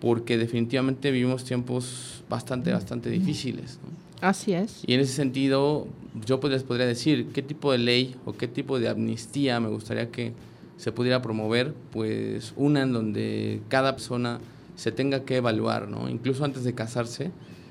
porque 0.00 0.36
definitivamente 0.36 1.10
vivimos 1.10 1.44
tiempos 1.44 2.24
bastante, 2.28 2.72
bastante 2.72 3.10
difíciles, 3.10 3.78
¿no? 3.84 4.26
Así 4.28 4.52
es. 4.54 4.82
Y 4.86 4.94
en 4.94 5.00
ese 5.00 5.12
sentido, 5.12 5.86
yo 6.26 6.40
pues 6.40 6.52
les 6.52 6.62
podría 6.62 6.86
decir 6.86 7.28
qué 7.34 7.42
tipo 7.42 7.70
de 7.70 7.78
ley 7.78 8.16
o 8.24 8.32
qué 8.32 8.48
tipo 8.48 8.78
de 8.80 8.88
amnistía 8.88 9.60
me 9.60 9.68
gustaría 9.68 10.10
que 10.10 10.32
se 10.78 10.90
pudiera 10.90 11.20
promover, 11.22 11.74
pues 11.92 12.52
una 12.56 12.82
en 12.82 12.92
donde 12.92 13.60
cada 13.68 13.92
persona 13.92 14.40
se 14.76 14.92
tenga 14.92 15.24
que 15.24 15.36
evaluar, 15.36 15.88
¿no? 15.88 16.08
Incluso 16.08 16.44
antes 16.44 16.64
de 16.64 16.74
casarse, 16.74 17.30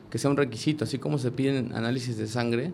que 0.10 0.18
sea 0.18 0.30
un 0.30 0.38
requisito, 0.38 0.84
así 0.86 0.98
como 1.00 1.18
se 1.18 1.32
piden 1.32 1.74
análisis 1.74 2.18
de 2.18 2.28
sangre, 2.28 2.72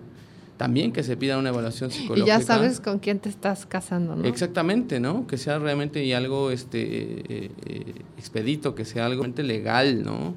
también 0.58 0.92
que 0.92 1.04
se 1.04 1.16
pida 1.16 1.38
una 1.38 1.50
evaluación 1.50 1.90
Y 1.90 1.94
psicológica. 1.94 2.38
ya 2.40 2.44
sabes 2.46 2.82
con 2.82 3.00
quién 3.00 3.20
te 3.20 3.30
estás 3.30 3.66
casando, 3.66 4.16
¿no? 4.18 4.26
Exactamente, 4.26 5.00
¿no? 5.00 5.26
Que 5.26 5.38
sea 5.38 5.58
realmente 5.58 6.04
y 6.04 6.12
algo 6.12 6.52
este, 6.52 6.82
eh, 6.84 7.52
eh, 7.66 7.94
expedito, 8.18 8.76
que 8.76 8.84
sea 8.84 9.06
algo 9.06 9.22
realmente 9.22 9.44
legal, 9.44 10.04
¿no? 10.04 10.34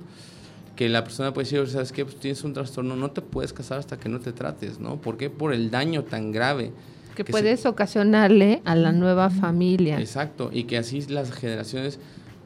Que 0.76 0.88
la 0.88 1.02
persona 1.02 1.34
puede 1.34 1.46
decir, 1.50 1.66
¿sabes 1.68 1.90
qué? 1.92 2.04
Pues 2.04 2.16
tienes 2.16 2.44
un 2.44 2.52
trastorno, 2.54 2.94
no 2.96 3.10
te 3.10 3.20
puedes 3.20 3.52
casar 3.52 3.78
hasta 3.78 3.98
que 3.98 4.08
no 4.08 4.20
te 4.20 4.32
trates, 4.32 4.78
¿no? 4.78 5.00
¿Por 5.00 5.16
qué? 5.16 5.28
Por 5.28 5.52
el 5.52 5.70
daño 5.70 6.04
tan 6.04 6.30
grave. 6.32 6.70
que 7.16 7.24
que 7.24 7.30
puedes 7.32 7.60
se- 7.60 7.68
ocasionarle 7.68 8.62
a 8.64 8.74
la 8.76 8.92
nueva 8.92 9.28
familia. 9.28 9.98
Exacto, 10.00 10.50
y 10.52 10.64
que 10.64 10.78
así 10.78 11.02
las 11.08 11.30
generaciones 11.32 11.98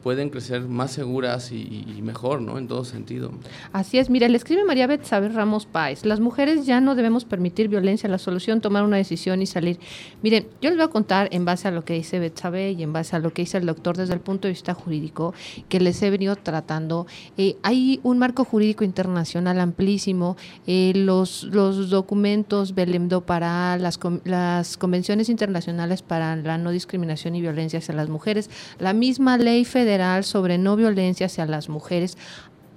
pueden 0.03 0.29
crecer 0.29 0.61
más 0.61 0.91
seguras 0.91 1.51
y, 1.51 1.85
y 1.97 2.01
mejor, 2.01 2.41
¿no? 2.41 2.57
En 2.57 2.67
todo 2.67 2.85
sentido. 2.85 3.31
Así 3.73 3.97
es, 3.97 4.09
mira, 4.09 4.27
le 4.27 4.37
escribe 4.37 4.63
María 4.63 4.87
Betsabe 4.87 5.29
Ramos 5.29 5.65
Páez. 5.65 6.05
Las 6.05 6.19
mujeres 6.19 6.65
ya 6.65 6.79
no 6.81 6.95
debemos 6.95 7.25
permitir 7.25 7.67
violencia, 7.67 8.07
la 8.07 8.17
solución 8.17 8.61
tomar 8.61 8.83
una 8.83 8.97
decisión 8.97 9.41
y 9.41 9.45
salir. 9.45 9.79
Miren, 10.21 10.47
yo 10.61 10.69
les 10.69 10.77
voy 10.77 10.85
a 10.85 10.89
contar 10.89 11.29
en 11.31 11.45
base 11.45 11.67
a 11.67 11.71
lo 11.71 11.83
que 11.83 11.93
dice 11.93 12.19
Betsabe 12.19 12.71
y 12.71 12.83
en 12.83 12.93
base 12.93 13.15
a 13.15 13.19
lo 13.19 13.33
que 13.33 13.41
dice 13.41 13.57
el 13.57 13.65
doctor 13.65 13.97
desde 13.97 14.13
el 14.13 14.19
punto 14.19 14.47
de 14.47 14.53
vista 14.53 14.73
jurídico, 14.73 15.33
que 15.69 15.79
les 15.79 16.01
he 16.01 16.09
venido 16.09 16.35
tratando. 16.35 17.07
Eh, 17.37 17.57
hay 17.63 17.99
un 18.03 18.19
marco 18.19 18.45
jurídico 18.45 18.83
internacional 18.83 19.59
amplísimo, 19.59 20.37
eh, 20.67 20.93
los, 20.95 21.47
documentos 21.89 22.75
Belém 22.75 23.07
do 23.07 23.21
Pará, 23.21 23.77
las, 23.77 23.99
las 24.23 24.77
convenciones 24.77 25.29
internacionales 25.29 26.01
para 26.01 26.35
la 26.35 26.57
no 26.57 26.71
discriminación 26.71 27.35
y 27.35 27.41
violencia 27.41 27.79
hacia 27.79 27.95
las 27.95 28.09
mujeres, 28.09 28.49
la 28.79 28.93
misma 28.93 29.37
ley 29.37 29.65
federal 29.65 29.86
sobre 30.23 30.57
no 30.57 30.75
violencia 30.75 31.25
hacia 31.27 31.45
las 31.45 31.69
mujeres, 31.69 32.17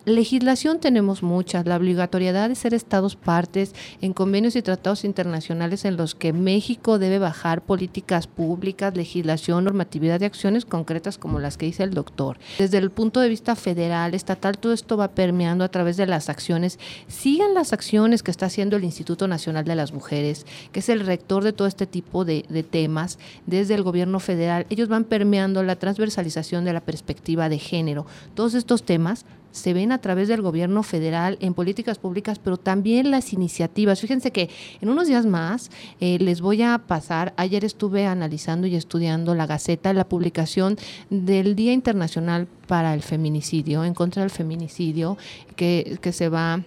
Legislación 0.06 0.80
tenemos 0.80 1.22
muchas, 1.22 1.66
la 1.66 1.76
obligatoriedad 1.76 2.48
de 2.48 2.54
ser 2.54 2.72
estados 2.72 3.16
partes 3.16 3.74
en 4.00 4.14
convenios 4.14 4.56
y 4.56 4.62
tratados 4.62 5.04
internacionales 5.04 5.84
en 5.84 5.98
los 5.98 6.14
que 6.14 6.32
México 6.32 6.98
debe 6.98 7.18
bajar 7.18 7.60
políticas 7.60 8.26
públicas, 8.26 8.96
legislación, 8.96 9.64
normatividad 9.64 10.18
y 10.22 10.24
acciones 10.24 10.64
concretas 10.64 11.18
como 11.18 11.38
las 11.38 11.58
que 11.58 11.66
dice 11.66 11.82
el 11.82 11.92
doctor. 11.92 12.38
Desde 12.58 12.78
el 12.78 12.90
punto 12.90 13.20
de 13.20 13.28
vista 13.28 13.56
federal, 13.56 14.14
estatal, 14.14 14.56
todo 14.56 14.72
esto 14.72 14.96
va 14.96 15.08
permeando 15.08 15.64
a 15.64 15.70
través 15.70 15.98
de 15.98 16.06
las 16.06 16.30
acciones. 16.30 16.78
Sigan 17.06 17.52
las 17.52 17.74
acciones 17.74 18.22
que 18.22 18.30
está 18.30 18.46
haciendo 18.46 18.76
el 18.76 18.84
Instituto 18.84 19.28
Nacional 19.28 19.66
de 19.66 19.74
las 19.74 19.92
Mujeres, 19.92 20.46
que 20.72 20.80
es 20.80 20.88
el 20.88 21.00
rector 21.00 21.44
de 21.44 21.52
todo 21.52 21.68
este 21.68 21.86
tipo 21.86 22.24
de, 22.24 22.46
de 22.48 22.62
temas 22.62 23.18
desde 23.44 23.74
el 23.74 23.82
gobierno 23.82 24.18
federal. 24.18 24.64
Ellos 24.70 24.88
van 24.88 25.04
permeando 25.04 25.62
la 25.62 25.76
transversalización 25.76 26.64
de 26.64 26.72
la 26.72 26.80
perspectiva 26.80 27.50
de 27.50 27.58
género. 27.58 28.06
Todos 28.34 28.54
estos 28.54 28.82
temas 28.84 29.26
se 29.52 29.72
ven 29.72 29.92
a 29.92 30.00
través 30.00 30.28
del 30.28 30.42
gobierno 30.42 30.82
federal 30.82 31.38
en 31.40 31.54
políticas 31.54 31.98
públicas, 31.98 32.38
pero 32.38 32.56
también 32.56 33.10
las 33.10 33.32
iniciativas. 33.32 34.00
Fíjense 34.00 34.30
que 34.30 34.50
en 34.80 34.88
unos 34.88 35.08
días 35.08 35.26
más 35.26 35.70
eh, 36.00 36.18
les 36.20 36.40
voy 36.40 36.62
a 36.62 36.78
pasar, 36.78 37.34
ayer 37.36 37.64
estuve 37.64 38.06
analizando 38.06 38.66
y 38.66 38.76
estudiando 38.76 39.34
la 39.34 39.46
Gaceta, 39.46 39.92
la 39.92 40.08
publicación 40.08 40.76
del 41.10 41.56
Día 41.56 41.72
Internacional 41.72 42.46
para 42.66 42.94
el 42.94 43.02
Feminicidio, 43.02 43.84
en 43.84 43.94
contra 43.94 44.22
del 44.22 44.30
feminicidio, 44.30 45.16
que, 45.56 45.98
que 46.00 46.12
se 46.12 46.28
va 46.28 46.62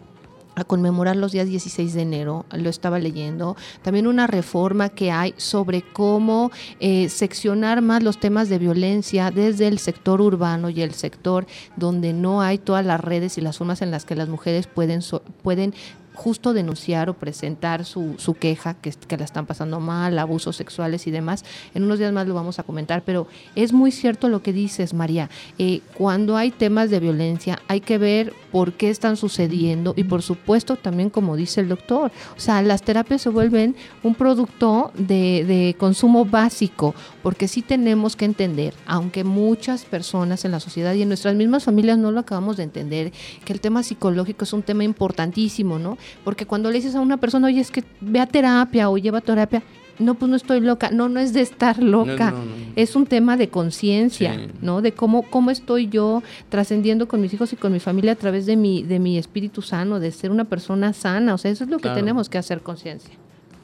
a 0.55 0.63
conmemorar 0.63 1.15
los 1.15 1.31
días 1.31 1.47
16 1.47 1.93
de 1.93 2.01
enero, 2.01 2.45
lo 2.51 2.69
estaba 2.69 2.99
leyendo, 2.99 3.55
también 3.81 4.07
una 4.07 4.27
reforma 4.27 4.89
que 4.89 5.11
hay 5.11 5.33
sobre 5.37 5.81
cómo 5.81 6.51
eh, 6.79 7.09
seccionar 7.09 7.81
más 7.81 8.03
los 8.03 8.19
temas 8.19 8.49
de 8.49 8.59
violencia 8.59 9.31
desde 9.31 9.67
el 9.67 9.79
sector 9.79 10.21
urbano 10.21 10.69
y 10.69 10.81
el 10.81 10.93
sector 10.93 11.45
donde 11.75 12.13
no 12.13 12.41
hay 12.41 12.57
todas 12.57 12.85
las 12.85 12.99
redes 13.01 13.37
y 13.37 13.41
las 13.41 13.57
formas 13.57 13.81
en 13.81 13.91
las 13.91 14.05
que 14.05 14.15
las 14.15 14.29
mujeres 14.29 14.67
pueden, 14.67 15.01
so- 15.01 15.23
pueden 15.41 15.73
justo 16.13 16.53
denunciar 16.53 17.09
o 17.09 17.13
presentar 17.13 17.85
su, 17.85 18.15
su 18.17 18.35
queja, 18.35 18.75
que, 18.75 18.91
que 18.91 19.17
la 19.17 19.25
están 19.25 19.45
pasando 19.45 19.79
mal, 19.79 20.17
abusos 20.19 20.55
sexuales 20.55 21.07
y 21.07 21.11
demás. 21.11 21.43
En 21.73 21.83
unos 21.83 21.99
días 21.99 22.13
más 22.13 22.27
lo 22.27 22.33
vamos 22.33 22.59
a 22.59 22.63
comentar, 22.63 23.03
pero 23.03 23.27
es 23.55 23.73
muy 23.73 23.91
cierto 23.91 24.29
lo 24.29 24.41
que 24.41 24.53
dices, 24.53 24.93
María. 24.93 25.29
Eh, 25.57 25.81
cuando 25.95 26.37
hay 26.37 26.51
temas 26.51 26.89
de 26.89 26.99
violencia, 26.99 27.59
hay 27.67 27.81
que 27.81 27.97
ver 27.97 28.33
por 28.51 28.73
qué 28.73 28.89
están 28.89 29.17
sucediendo 29.17 29.93
y 29.97 30.03
por 30.03 30.21
supuesto 30.21 30.75
también 30.75 31.09
como 31.09 31.35
dice 31.35 31.61
el 31.61 31.69
doctor, 31.69 32.11
o 32.37 32.39
sea, 32.39 32.61
las 32.61 32.83
terapias 32.83 33.21
se 33.21 33.29
vuelven 33.29 33.75
un 34.03 34.15
producto 34.15 34.91
de, 34.95 35.43
de 35.45 35.75
consumo 35.77 36.25
básico, 36.25 36.93
porque 37.23 37.47
sí 37.47 37.61
tenemos 37.61 38.15
que 38.15 38.25
entender, 38.25 38.73
aunque 38.85 39.23
muchas 39.23 39.85
personas 39.85 40.45
en 40.45 40.51
la 40.51 40.59
sociedad 40.59 40.93
y 40.93 41.01
en 41.01 41.07
nuestras 41.07 41.35
mismas 41.35 41.63
familias 41.63 41.97
no 41.97 42.11
lo 42.11 42.19
acabamos 42.19 42.57
de 42.57 42.63
entender, 42.63 43.11
que 43.45 43.53
el 43.53 43.59
tema 43.59 43.83
psicológico 43.83 44.43
es 44.43 44.53
un 44.53 44.63
tema 44.63 44.83
importantísimo, 44.83 45.79
¿no? 45.79 45.97
Porque 46.23 46.45
cuando 46.45 46.69
le 46.69 46.77
dices 46.77 46.95
a 46.95 47.01
una 47.01 47.17
persona, 47.17 47.47
oye, 47.47 47.59
es 47.59 47.71
que 47.71 47.83
ve 48.01 48.19
a 48.19 48.25
terapia 48.27 48.89
o 48.89 48.97
lleva 48.97 49.21
terapia, 49.21 49.63
no, 49.99 50.15
pues 50.15 50.27
no 50.29 50.35
estoy 50.35 50.59
loca. 50.59 50.89
No, 50.91 51.07
no 51.09 51.19
es 51.19 51.33
de 51.33 51.41
estar 51.41 51.81
loca. 51.81 52.31
no, 52.31 52.37
no. 52.45 52.51
Es 52.75 52.95
un 52.95 53.05
tema 53.05 53.37
de 53.37 53.49
conciencia, 53.49 54.33
Sí. 54.35 54.47
¿no? 54.61 54.81
De 54.81 54.91
cómo, 54.93 55.21
cómo 55.29 55.51
estoy 55.51 55.87
yo 55.87 56.23
trascendiendo 56.49 57.07
con 57.07 57.21
mis 57.21 57.31
hijos 57.33 57.53
y 57.53 57.55
con 57.55 57.71
mi 57.71 57.79
familia 57.79 58.13
a 58.13 58.15
través 58.15 58.45
de 58.47 58.55
mi, 58.55 58.81
de 58.81 58.97
mi 58.99 59.17
espíritu 59.19 59.61
sano, 59.61 59.99
de 59.99 60.11
ser 60.11 60.31
una 60.31 60.45
persona 60.45 60.93
sana. 60.93 61.35
O 61.35 61.37
sea, 61.37 61.51
eso 61.51 61.63
es 61.63 61.69
lo 61.69 61.77
que 61.77 61.89
tenemos 61.89 62.27
que 62.29 62.39
hacer 62.39 62.61
conciencia. 62.61 63.13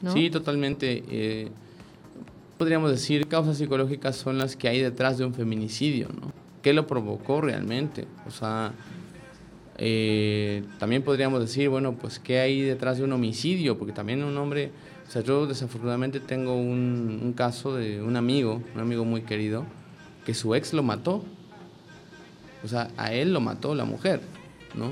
¿no? 0.02 0.12
Sí, 0.12 0.30
totalmente. 0.30 1.02
eh, 1.10 1.48
podríamos 2.56 2.90
decir, 2.90 3.26
causas 3.26 3.56
psicológicas 3.58 4.16
son 4.16 4.38
las 4.38 4.54
que 4.54 4.68
hay 4.68 4.80
detrás 4.82 5.18
de 5.18 5.24
un 5.24 5.34
feminicidio, 5.34 6.08
¿no? 6.08 6.30
¿Qué 6.62 6.74
lo 6.74 6.86
provocó 6.86 7.40
realmente? 7.40 8.06
O 8.26 8.30
sea, 8.30 8.72
eh, 9.82 10.62
también 10.78 11.02
podríamos 11.02 11.40
decir, 11.40 11.70
bueno, 11.70 11.94
pues, 11.94 12.18
¿qué 12.18 12.38
hay 12.38 12.60
detrás 12.60 12.98
de 12.98 13.04
un 13.04 13.12
homicidio? 13.12 13.78
Porque 13.78 13.94
también 13.94 14.22
un 14.22 14.36
hombre, 14.36 14.70
o 15.08 15.10
sea, 15.10 15.22
yo 15.22 15.46
desafortunadamente 15.46 16.20
tengo 16.20 16.54
un, 16.54 17.18
un 17.22 17.32
caso 17.32 17.74
de 17.74 18.02
un 18.02 18.16
amigo, 18.16 18.62
un 18.74 18.80
amigo 18.80 19.06
muy 19.06 19.22
querido, 19.22 19.64
que 20.26 20.34
su 20.34 20.54
ex 20.54 20.74
lo 20.74 20.82
mató. 20.82 21.24
O 22.62 22.68
sea, 22.68 22.90
a 22.98 23.12
él 23.14 23.32
lo 23.32 23.40
mató 23.40 23.74
la 23.74 23.86
mujer, 23.86 24.20
¿no? 24.74 24.90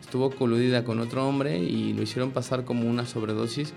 Estuvo 0.00 0.30
coludida 0.30 0.82
con 0.84 0.98
otro 0.98 1.28
hombre 1.28 1.60
y 1.60 1.92
lo 1.92 2.02
hicieron 2.02 2.32
pasar 2.32 2.64
como 2.64 2.90
una 2.90 3.06
sobredosis 3.06 3.72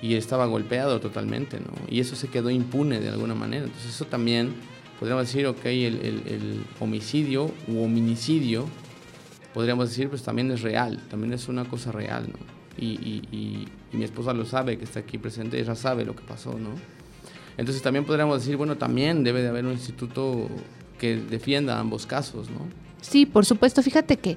y 0.00 0.14
estaba 0.14 0.46
golpeado 0.46 1.00
totalmente, 1.00 1.60
¿no? 1.60 1.66
Y 1.90 2.00
eso 2.00 2.16
se 2.16 2.28
quedó 2.28 2.48
impune 2.48 2.98
de 2.98 3.10
alguna 3.10 3.34
manera. 3.34 3.64
Entonces 3.66 3.94
eso 3.94 4.06
también, 4.06 4.54
podríamos 4.98 5.26
decir, 5.26 5.46
ok, 5.46 5.66
el, 5.66 5.96
el- 5.96 6.22
el 6.26 6.64
homicidio 6.80 7.50
u 7.68 7.82
hominicidio 7.84 8.64
podríamos 9.54 9.88
decir, 9.88 10.08
pues 10.08 10.22
también 10.22 10.50
es 10.50 10.62
real, 10.62 11.00
también 11.10 11.32
es 11.32 11.48
una 11.48 11.64
cosa 11.64 11.92
real, 11.92 12.28
¿no? 12.32 12.38
Y, 12.78 12.86
y- 12.86 13.22
y- 13.32 13.68
y 13.92 13.96
mi 13.96 14.04
esposa 14.04 14.32
lo 14.32 14.44
sabe, 14.44 14.78
que 14.78 14.84
está 14.84 15.00
aquí 15.00 15.18
presente, 15.18 15.58
ella 15.60 15.74
sabe 15.74 16.04
lo 16.04 16.14
que 16.14 16.22
pasó, 16.22 16.52
¿no? 16.58 16.70
Entonces 17.56 17.82
también 17.82 18.04
podríamos 18.04 18.38
decir, 18.40 18.56
bueno, 18.56 18.76
también 18.76 19.22
debe 19.24 19.42
de 19.42 19.48
haber 19.48 19.66
un 19.66 19.72
instituto 19.72 20.48
que 20.98 21.16
defienda 21.16 21.78
ambos 21.78 22.06
casos, 22.06 22.48
¿no? 22.50 22.60
Sí, 23.00 23.26
por 23.26 23.46
supuesto. 23.46 23.82
Fíjate 23.82 24.18
que, 24.18 24.36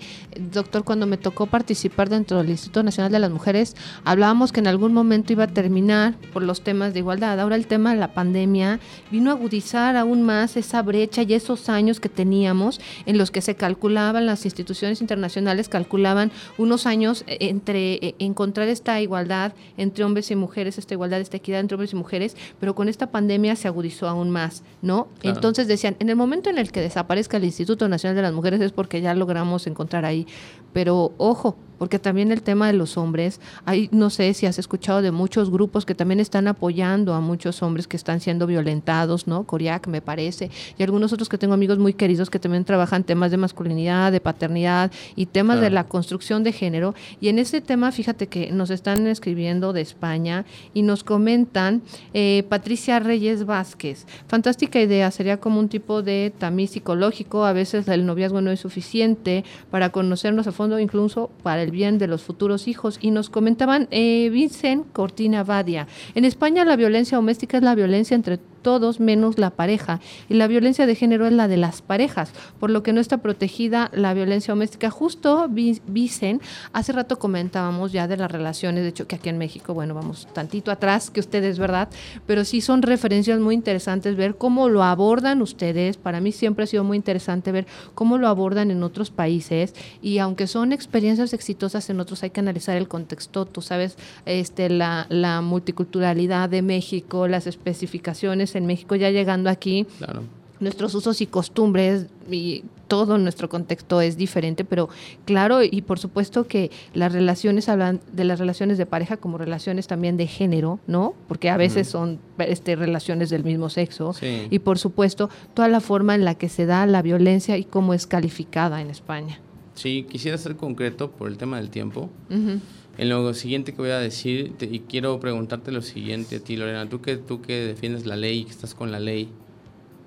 doctor, 0.51 0.83
cuando 0.83 1.05
me 1.05 1.17
tocó 1.17 1.47
participar 1.47 2.09
dentro 2.09 2.37
del 2.37 2.49
Instituto 2.49 2.83
Nacional 2.83 3.11
de 3.11 3.19
las 3.19 3.31
Mujeres, 3.31 3.75
hablábamos 4.03 4.51
que 4.51 4.59
en 4.61 4.67
algún 4.67 4.93
momento 4.93 5.33
iba 5.33 5.45
a 5.45 5.47
terminar 5.47 6.15
por 6.31 6.43
los 6.43 6.63
temas 6.63 6.93
de 6.93 6.99
igualdad. 6.99 7.39
Ahora 7.39 7.55
el 7.55 7.67
tema 7.67 7.93
de 7.93 7.99
la 7.99 8.13
pandemia 8.13 8.79
vino 9.11 9.31
a 9.31 9.33
agudizar 9.33 9.95
aún 9.95 10.23
más 10.23 10.55
esa 10.57 10.81
brecha 10.81 11.23
y 11.23 11.33
esos 11.33 11.69
años 11.69 11.99
que 11.99 12.09
teníamos 12.09 12.79
en 13.05 13.17
los 13.17 13.31
que 13.31 13.41
se 13.41 13.55
calculaban, 13.55 14.25
las 14.25 14.45
instituciones 14.45 15.01
internacionales 15.01 15.69
calculaban 15.69 16.31
unos 16.57 16.85
años 16.85 17.23
eh, 17.27 17.37
entre 17.41 17.93
eh, 17.95 18.15
encontrar 18.19 18.67
esta 18.67 19.01
igualdad 19.01 19.53
entre 19.77 20.03
hombres 20.03 20.31
y 20.31 20.35
mujeres, 20.35 20.77
esta 20.77 20.93
igualdad, 20.93 21.19
esta 21.21 21.37
equidad 21.37 21.59
entre 21.59 21.75
hombres 21.75 21.93
y 21.93 21.95
mujeres, 21.95 22.35
pero 22.59 22.75
con 22.75 22.89
esta 22.89 23.11
pandemia 23.11 23.55
se 23.55 23.67
agudizó 23.67 24.07
aún 24.07 24.29
más, 24.29 24.63
¿no? 24.81 25.07
Claro. 25.19 25.35
Entonces 25.35 25.67
decían, 25.67 25.95
en 25.99 26.09
el 26.09 26.15
momento 26.15 26.49
en 26.49 26.57
el 26.57 26.71
que 26.71 26.81
desaparezca 26.81 27.37
el 27.37 27.43
Instituto 27.43 27.87
Nacional 27.87 28.15
de 28.15 28.21
las 28.21 28.33
Mujeres 28.33 28.52
es 28.61 28.71
porque 28.71 29.01
ya 29.01 29.13
logramos 29.15 29.67
encontrar 29.67 30.05
ahí. 30.05 30.27
Pero 30.73 31.13
ojo, 31.17 31.55
porque 31.77 31.99
también 31.99 32.31
el 32.31 32.41
tema 32.41 32.67
de 32.67 32.73
los 32.73 32.97
hombres, 32.97 33.39
hay, 33.65 33.89
no 33.91 34.09
sé 34.09 34.33
si 34.33 34.45
has 34.45 34.59
escuchado 34.59 35.01
de 35.01 35.11
muchos 35.11 35.49
grupos 35.49 35.85
que 35.85 35.95
también 35.95 36.19
están 36.19 36.47
apoyando 36.47 37.13
a 37.13 37.21
muchos 37.21 37.61
hombres 37.61 37.87
que 37.87 37.97
están 37.97 38.19
siendo 38.19 38.47
violentados, 38.47 39.27
¿no? 39.27 39.43
Coriac 39.43 39.87
me 39.87 40.01
parece, 40.01 40.49
y 40.77 40.83
algunos 40.83 41.13
otros 41.13 41.29
que 41.29 41.37
tengo 41.37 41.53
amigos 41.53 41.79
muy 41.79 41.93
queridos 41.93 42.29
que 42.29 42.39
también 42.39 42.65
trabajan 42.65 43.03
temas 43.03 43.31
de 43.31 43.37
masculinidad, 43.37 44.11
de 44.11 44.19
paternidad 44.19 44.91
y 45.15 45.27
temas 45.27 45.59
de 45.61 45.69
la 45.69 45.85
construcción 45.85 46.43
de 46.43 46.51
género. 46.51 46.95
Y 47.19 47.29
en 47.29 47.39
ese 47.39 47.61
tema, 47.61 47.91
fíjate 47.91 48.27
que 48.27 48.51
nos 48.51 48.69
están 48.69 49.07
escribiendo 49.07 49.73
de 49.73 49.81
España 49.81 50.45
y 50.73 50.81
nos 50.81 51.03
comentan 51.03 51.81
eh, 52.13 52.43
Patricia 52.49 52.99
Reyes 52.99 53.45
Vázquez. 53.45 54.05
Fantástica 54.27 54.79
idea, 54.79 55.11
sería 55.11 55.39
como 55.39 55.59
un 55.59 55.69
tipo 55.69 56.01
de 56.01 56.33
tamiz 56.37 56.71
psicológico. 56.71 57.45
A 57.45 57.53
veces 57.53 57.87
el 57.87 58.05
noviazgo 58.05 58.41
no 58.41 58.51
es 58.51 58.59
suficiente 58.59 59.43
para 59.69 59.91
conocernos 59.91 60.47
a 60.47 60.51
fondo, 60.51 60.79
incluso 60.79 61.29
para 61.43 61.61
el 61.61 61.71
bien 61.73 61.97
de 61.97 62.07
los 62.07 62.23
futuros 62.23 62.69
hijos. 62.69 62.97
Y 63.01 63.11
nos 63.11 63.29
comentaban 63.29 63.89
eh, 63.91 64.29
Vincent 64.29 64.89
Cortina 64.93 65.43
Badia. 65.43 65.87
En 66.15 66.23
España 66.23 66.63
la 66.63 66.77
violencia 66.77 67.17
doméstica 67.17 67.57
es 67.57 67.63
la 67.63 67.75
violencia 67.75 68.15
entre 68.15 68.39
todos 68.63 68.99
menos 68.99 69.37
la 69.37 69.51
pareja. 69.51 69.99
Y 70.29 70.33
la 70.33 70.47
violencia 70.47 70.87
de 70.87 70.95
género 70.95 71.27
es 71.27 71.33
la 71.33 71.47
de 71.47 71.57
las 71.57 71.81
parejas, 71.81 72.31
por 72.59 72.71
lo 72.71 72.81
que 72.81 72.93
no 72.93 73.01
está 73.01 73.17
protegida 73.17 73.91
la 73.93 74.13
violencia 74.13 74.53
doméstica. 74.53 74.89
Justo, 74.89 75.47
Vicen, 75.49 76.41
hace 76.71 76.93
rato 76.93 77.19
comentábamos 77.19 77.91
ya 77.91 78.07
de 78.07 78.17
las 78.17 78.31
relaciones, 78.31 78.83
de 78.83 78.89
hecho 78.89 79.07
que 79.07 79.17
aquí 79.17 79.29
en 79.29 79.37
México, 79.37 79.73
bueno, 79.73 79.93
vamos 79.93 80.27
tantito 80.33 80.71
atrás 80.71 81.11
que 81.11 81.19
ustedes, 81.19 81.59
¿verdad? 81.59 81.89
Pero 82.25 82.45
sí 82.45 82.61
son 82.61 82.81
referencias 82.81 83.39
muy 83.39 83.53
interesantes 83.53 84.15
ver 84.15 84.35
cómo 84.35 84.69
lo 84.69 84.83
abordan 84.83 85.41
ustedes. 85.41 85.97
Para 85.97 86.21
mí 86.21 86.31
siempre 86.31 86.63
ha 86.63 86.67
sido 86.67 86.83
muy 86.83 86.97
interesante 86.97 87.51
ver 87.51 87.67
cómo 87.93 88.17
lo 88.17 88.27
abordan 88.27 88.71
en 88.71 88.81
otros 88.83 89.11
países 89.11 89.75
y 90.01 90.17
aunque 90.17 90.47
son 90.47 90.71
experiencias 90.71 91.33
exitosas 91.33 91.89
en 91.89 91.99
otros, 91.99 92.23
hay 92.23 92.29
que 92.29 92.39
analizar 92.39 92.77
el 92.77 92.87
contexto, 92.87 93.45
tú 93.45 93.61
sabes, 93.61 93.97
este, 94.25 94.69
la, 94.69 95.05
la 95.09 95.41
multiculturalidad 95.41 96.49
de 96.49 96.61
México, 96.61 97.27
las 97.27 97.47
especificaciones 97.47 98.52
en 98.55 98.65
México 98.65 98.95
ya 98.95 99.09
llegando 99.09 99.49
aquí, 99.49 99.85
Claro. 99.97 100.23
nuestros 100.59 100.93
usos 100.95 101.19
y 101.21 101.27
costumbres 101.27 102.07
y 102.31 102.63
todo 102.87 103.17
nuestro 103.17 103.49
contexto 103.49 104.01
es 104.01 104.17
diferente, 104.17 104.63
pero 104.63 104.87
claro, 105.25 105.63
y 105.63 105.81
por 105.81 105.97
supuesto 105.99 106.45
que 106.47 106.69
las 106.93 107.11
relaciones 107.11 107.67
hablan 107.67 108.01
de 108.11 108.23
las 108.23 108.37
relaciones 108.39 108.77
de 108.77 108.85
pareja 108.85 109.17
como 109.17 109.37
relaciones 109.39 109.87
también 109.87 110.15
de 110.15 110.27
género, 110.27 110.79
¿no? 110.85 111.15
Porque 111.27 111.49
a 111.49 111.57
veces 111.57 111.87
son 111.87 112.19
este, 112.37 112.75
relaciones 112.75 113.29
del 113.31 113.43
mismo 113.43 113.69
sexo. 113.69 114.13
Sí. 114.13 114.47
Y 114.51 114.59
por 114.59 114.77
supuesto, 114.77 115.29
toda 115.55 115.69
la 115.69 115.79
forma 115.79 116.13
en 116.13 116.23
la 116.23 116.35
que 116.35 116.49
se 116.49 116.65
da 116.67 116.85
la 116.85 117.01
violencia 117.01 117.57
y 117.57 117.63
cómo 117.63 117.93
es 117.95 118.05
calificada 118.05 118.79
en 118.79 118.89
España. 118.91 119.39
Sí, 119.73 120.05
quisiera 120.07 120.37
ser 120.37 120.55
concreto 120.55 121.09
por 121.09 121.29
el 121.29 121.37
tema 121.37 121.57
del 121.57 121.71
tiempo. 121.71 122.09
Ujú. 122.29 122.59
En 122.97 123.09
lo 123.09 123.33
siguiente 123.33 123.73
que 123.73 123.81
voy 123.81 123.91
a 123.91 123.99
decir, 123.99 124.55
y 124.59 124.79
quiero 124.81 125.19
preguntarte 125.19 125.71
lo 125.71 125.81
siguiente 125.81 126.35
a 126.35 126.39
ti, 126.39 126.55
Lorena, 126.55 126.87
tú 126.87 127.01
que, 127.01 127.17
tú 127.17 127.41
que 127.41 127.65
defiendes 127.65 128.05
la 128.05 128.15
ley, 128.15 128.45
que 128.45 128.51
estás 128.51 128.75
con 128.75 128.91
la 128.91 128.99
ley, 128.99 129.29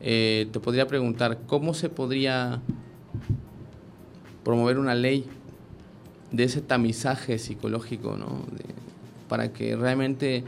eh, 0.00 0.46
te 0.52 0.60
podría 0.60 0.86
preguntar, 0.86 1.40
¿cómo 1.46 1.74
se 1.74 1.88
podría 1.88 2.60
promover 4.44 4.78
una 4.78 4.94
ley 4.94 5.24
de 6.30 6.44
ese 6.44 6.60
tamizaje 6.60 7.38
psicológico, 7.38 8.16
¿no? 8.16 8.44
Para 9.28 9.52
que 9.52 9.74
realmente 9.74 10.44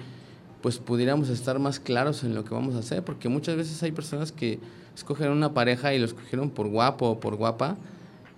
pues 0.63 0.79
pudiéramos 0.79 1.29
estar 1.29 1.59
más 1.59 1.81
claros 1.81 2.25
en 2.25 2.35
lo 2.35 2.45
que 2.45 2.55
vamos 2.55 2.77
a 2.77 2.81
hacer, 2.81 3.05
porque 3.05 3.29
muchas 3.29 3.57
veces 3.57 3.83
hay 3.83 3.93
personas 3.93 4.31
que 4.31 4.61
escogen 4.95 5.31
una 5.31 5.55
pareja 5.55 5.95
y 5.95 5.99
lo 5.99 6.05
escogieron 6.05 6.51
por 6.51 6.69
guapo 6.69 7.09
o 7.11 7.21
por 7.21 7.37
guapa, 7.37 7.77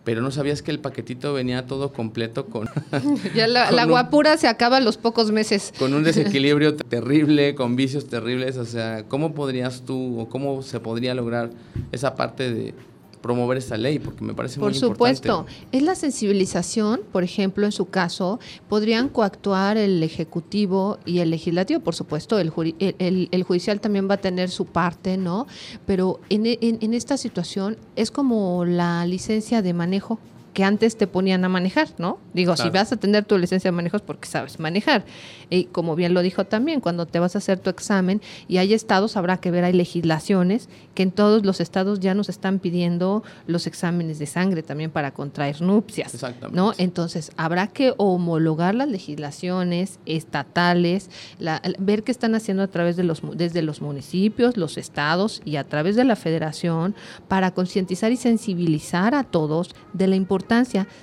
pero 0.05 0.22
no 0.22 0.30
sabías 0.30 0.62
que 0.62 0.70
el 0.70 0.78
paquetito 0.80 1.32
venía 1.34 1.66
todo 1.66 1.92
completo 1.92 2.46
con 2.46 2.68
Ya 3.34 3.46
la, 3.46 3.66
Con 3.68 3.76
la 3.76 3.84
un- 3.84 3.90
guapura 3.90 4.36
se 4.36 4.48
acaba 4.48 4.78
a 4.78 4.80
los 4.80 4.96
pocos 4.96 5.30
meses. 5.30 5.72
con 5.78 5.94
un 5.94 6.03
desequilibrio 6.05 6.74
terrible, 6.88 7.55
con 7.55 7.76
vicios 7.76 8.09
terribles, 8.09 8.57
o 8.57 8.64
sea, 8.64 9.05
¿cómo 9.09 9.34
podrías 9.34 9.82
tú 9.82 10.20
o 10.20 10.28
cómo 10.28 10.62
se 10.62 10.80
podría 10.80 11.14
lograr 11.14 11.51
esa 11.92 12.14
parte 12.14 12.53
de 12.53 12.74
promover 13.20 13.58
esta 13.58 13.76
ley? 13.76 13.98
Porque 13.98 14.24
me 14.24 14.34
parece 14.34 14.58
Por 14.60 14.70
muy 14.70 14.78
supuesto, 14.78 15.28
importante. 15.40 15.66
es 15.76 15.82
la 15.82 15.94
sensibilización, 15.94 17.00
por 17.12 17.22
ejemplo, 17.24 17.66
en 17.66 17.72
su 17.72 17.86
caso, 17.86 18.40
podrían 18.68 19.08
coactuar 19.08 19.76
el 19.76 20.02
Ejecutivo 20.02 20.98
y 21.04 21.18
el 21.18 21.30
Legislativo, 21.30 21.80
por 21.80 21.94
supuesto, 21.94 22.38
el, 22.38 22.52
el, 22.78 22.94
el- 22.98 23.28
el 23.30 23.42
judicial 23.42 23.80
también 23.80 24.08
va 24.08 24.14
a 24.14 24.18
tener 24.20 24.50
su 24.50 24.66
parte, 24.66 25.16
¿no? 25.16 25.46
Pero 25.86 26.20
en, 26.30 26.46
en- 26.46 26.78
en 26.80 26.94
esta 26.94 27.16
situación 27.16 27.76
es 27.96 28.10
como 28.10 28.64
la 28.64 29.04
licencia 29.06 29.62
de 29.62 29.74
manejo 29.74 30.18
que 30.53 30.64
antes 30.64 30.96
te 30.96 31.07
ponían 31.07 31.44
a 31.44 31.48
manejar, 31.48 31.88
¿no? 31.98 32.18
Digo, 32.34 32.57
si 32.57 32.70
vas 32.70 32.90
a 32.92 32.96
tener 32.96 33.24
tu 33.24 33.38
licencia 33.38 33.70
de 33.70 33.76
manejo 33.76 33.96
es 33.96 34.03
porque 34.03 34.26
sabes 34.28 34.59
manejar. 34.59 35.05
Y 35.48 35.64
como 35.66 35.94
bien 35.94 36.12
lo 36.12 36.22
dijo 36.22 36.44
también, 36.44 36.80
cuando 36.80 37.07
te 37.07 37.18
vas 37.20 37.34
a 37.36 37.38
hacer 37.38 37.59
tu 37.61 37.70
examen 37.70 38.20
y 38.48 38.59
hay 38.59 38.74
estados, 38.74 39.16
habrá 39.16 39.36
que 39.38 39.51
ver, 39.53 39.62
hay 39.64 39.72
legislaciones 39.72 40.68
que 40.94 41.05
en 41.05 41.12
todos 41.12 41.44
los 41.46 41.61
estados 41.61 42.01
ya 42.01 42.14
nos 42.14 42.28
están 42.28 42.59
pidiendo 42.59 43.22
los 43.46 43.66
exámenes 43.68 44.18
de 44.18 44.26
sangre 44.26 44.62
también 44.64 44.90
para 44.90 45.12
contraer 45.12 45.61
nupcias. 45.62 46.14
Exactamente. 46.14 46.57
¿no? 46.57 46.72
Entonces, 46.78 47.30
habrá 47.36 47.68
que 47.68 47.94
homologar 47.96 48.74
las 48.74 48.88
legislaciones 48.88 49.98
estatales, 50.07 51.11
la- 51.38 51.62
ver 51.78 52.03
qué 52.03 52.12
están 52.12 52.34
haciendo 52.34 52.62
a 52.62 52.68
través 52.68 52.96
de 52.96 53.05
los 53.05 53.22
desde 53.36 53.62
los 53.62 53.82
municipios, 53.82 54.57
los 54.57 54.78
estados 54.78 55.42
y 55.44 55.57
a 55.57 55.64
través 55.64 55.96
de 55.96 56.05
la 56.05 56.16
federación 56.16 56.94
para 57.28 57.53
concientizar 57.53 58.12
y 58.12 58.16
sensibilizar 58.16 59.14
a 59.14 59.24
todos 59.24 59.74
de 59.92 60.07
la 60.07 60.16
importancia 60.16 60.39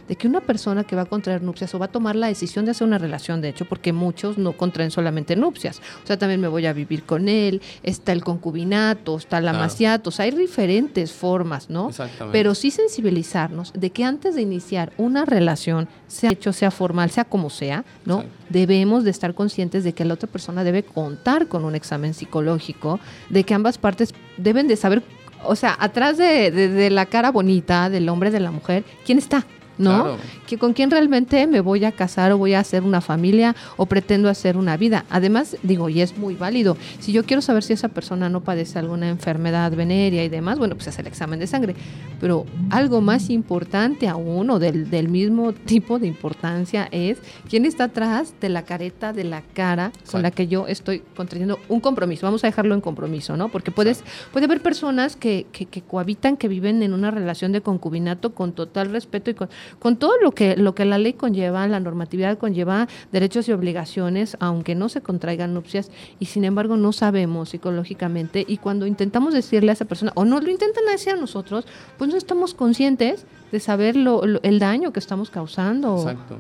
de 0.08 0.16
que 0.16 0.28
una 0.28 0.42
persona 0.42 0.84
que 0.84 0.96
va 0.96 1.04
a 1.04 1.06
contraer 1.06 1.42
nupcias 1.44 1.74
o 1.76 1.80
va 1.80 1.86
a 1.86 1.92
tomar 1.92 2.16
la 2.16 2.28
decisión 2.28 2.66
de 2.66 2.72
hacer 2.72 2.88
una 2.88 2.98
relación, 2.98 3.42
de 3.42 3.50
hecho, 3.50 3.66
porque 3.66 3.94
muchos 3.94 4.38
no 4.38 4.54
contraen 4.54 4.92
solamente 4.92 5.36
nupcias, 5.36 5.80
o 6.04 6.08
sea, 6.08 6.18
también 6.18 6.42
me 6.42 6.48
voy 6.48 6.66
a 6.66 6.74
vivir 6.74 7.04
con 7.04 7.28
él, 7.30 7.62
está 7.84 8.12
el 8.12 8.24
concubinato, 8.24 9.18
está 9.18 9.38
el 9.38 9.44
Claro. 9.44 9.58
amaciato, 9.60 10.10
o 10.10 10.12
sea, 10.12 10.26
hay 10.26 10.32
diferentes 10.32 11.12
formas, 11.14 11.70
¿no? 11.70 11.90
Exactamente. 11.90 12.38
Pero 12.38 12.54
sí 12.56 12.72
sensibilizarnos 12.72 13.72
de 13.74 13.90
que 13.92 14.04
antes 14.04 14.36
de 14.36 14.42
iniciar 14.42 14.92
una 14.98 15.26
relación, 15.26 15.88
sea 16.08 16.32
hecho, 16.32 16.52
sea 16.54 16.72
formal, 16.72 17.10
sea 17.12 17.26
como 17.26 17.50
sea, 17.50 17.86
¿no? 18.06 18.20
Exacto. 18.22 18.38
Debemos 18.50 19.04
de 19.04 19.12
estar 19.12 19.34
conscientes 19.34 19.84
de 19.84 19.94
que 19.94 20.06
la 20.06 20.14
otra 20.14 20.30
persona 20.30 20.64
debe 20.64 20.84
contar 20.84 21.48
con 21.48 21.66
un 21.66 21.76
examen 21.76 22.14
psicológico, 22.14 23.00
de 23.30 23.44
que 23.44 23.54
ambas 23.54 23.78
partes 23.78 24.14
deben 24.38 24.68
de 24.68 24.76
saber, 24.78 25.04
o 25.44 25.56
sea, 25.56 25.76
atrás 25.80 26.18
de, 26.18 26.52
de- 26.52 26.68
de 26.70 26.90
la 26.90 27.06
cara 27.06 27.32
bonita 27.32 27.90
del 27.90 28.10
hombre, 28.10 28.32
de 28.32 28.40
la 28.40 28.52
mujer, 28.52 28.84
¿quién 29.06 29.18
está? 29.18 29.46
¿No? 29.78 30.04
Claro. 30.04 30.18
Que 30.48 30.58
con 30.58 30.74
quién 30.74 30.90
realmente 30.90 31.46
me 31.48 31.62
voy 31.62 31.86
a 31.86 31.92
casar 31.92 32.32
o 32.32 32.38
voy 32.38 32.54
a 32.54 32.60
hacer 32.60 32.84
una 32.84 33.02
familia 33.02 33.56
o 33.76 33.86
pretendo 33.86 34.30
hacer 34.30 34.58
una 34.58 34.78
vida. 34.78 35.06
Además, 35.10 35.58
digo, 35.64 35.90
y 35.90 36.02
es 36.02 36.18
muy 36.18 36.36
válido, 36.36 36.78
si 37.00 37.12
yo 37.12 37.24
quiero 37.24 37.42
saber 37.42 37.64
si 37.64 37.74
esa 37.74 37.90
persona 37.90 38.30
no 38.30 38.42
padece 38.42 38.80
alguna 38.80 39.10
enfermedad 39.10 39.72
venérea 39.72 40.24
y 40.24 40.30
demás, 40.30 40.58
bueno, 40.58 40.76
pues 40.76 40.88
hacer 40.88 41.06
el 41.06 41.08
examen 41.08 41.40
de 41.40 41.48
sangre. 41.48 41.76
Pero 42.20 42.46
algo 42.70 43.02
más 43.02 43.30
importante 43.30 44.08
aún, 44.08 44.50
o 44.50 44.60
del, 44.60 44.90
del 44.90 45.10
mismo 45.10 45.54
tipo 45.54 46.00
de 46.00 46.08
importancia, 46.08 46.88
es 46.92 47.20
quién 47.50 47.66
está 47.66 47.86
atrás 47.86 48.34
de 48.42 48.50
la 48.50 48.64
careta, 48.64 49.14
de 49.14 49.24
la 49.24 49.42
cara 49.42 49.92
con 50.12 50.22
la 50.22 50.32
que 50.32 50.48
yo 50.48 50.68
estoy 50.68 51.04
contrayendo 51.16 51.60
un 51.70 51.80
compromiso. 51.80 52.26
Vamos 52.26 52.44
a 52.44 52.48
dejarlo 52.48 52.74
en 52.74 52.82
compromiso, 52.82 53.38
¿no? 53.38 53.50
Porque 53.50 53.72
puedes, 53.72 54.04
puede 54.32 54.46
haber 54.46 54.62
personas 54.62 55.16
que, 55.16 55.46
que, 55.52 55.66
que 55.66 55.82
cohabitan, 55.82 56.38
que 56.38 56.48
viven 56.48 56.82
en 56.82 56.94
una 56.94 57.12
relación 57.12 57.52
de 57.52 57.62
concubinato 57.62 58.34
con 58.34 58.54
total 58.54 58.92
respeto 58.92 59.30
y 59.30 59.34
con, 59.34 59.50
con 59.80 59.98
todo 59.98 60.14
lo 60.22 60.32
que, 60.32 60.56
lo 60.58 60.74
que 60.76 60.86
la 60.86 60.98
ley 60.98 61.14
conlleva, 61.14 61.68
la 61.68 61.80
normatividad 61.80 62.38
conlleva, 62.38 62.88
derechos 63.12 63.48
y 63.48 63.52
obligaciones, 63.52 64.38
aunque 64.40 64.76
no 64.76 64.90
se 64.90 65.02
contraigan 65.02 65.54
nupcias, 65.54 65.92
y 66.20 66.26
sin 66.26 66.44
embargo 66.44 66.78
no 66.78 66.92
sabemos 66.94 67.50
psicológicamente, 67.50 68.46
y 68.48 68.58
cuando 68.58 68.86
intentamos 68.88 69.34
decirle 69.34 69.72
a 69.72 69.74
esa 69.74 69.86
persona, 69.86 70.12
o 70.16 70.26
no 70.26 70.40
lo 70.40 70.50
intentan 70.52 70.86
decir 70.86 71.14
a 71.14 71.18
nosotros, 71.18 71.66
pues 71.98 72.10
no 72.10 72.18
estamos 72.18 72.54
conscientes 72.54 73.26
de 73.52 73.60
saber 73.60 73.96
lo- 73.96 74.26
lo- 74.26 74.42
el 74.44 74.60
daño 74.60 74.92
que 74.92 75.00
estamos 75.00 75.30
causando. 75.30 75.98
Exacto. 75.98 76.38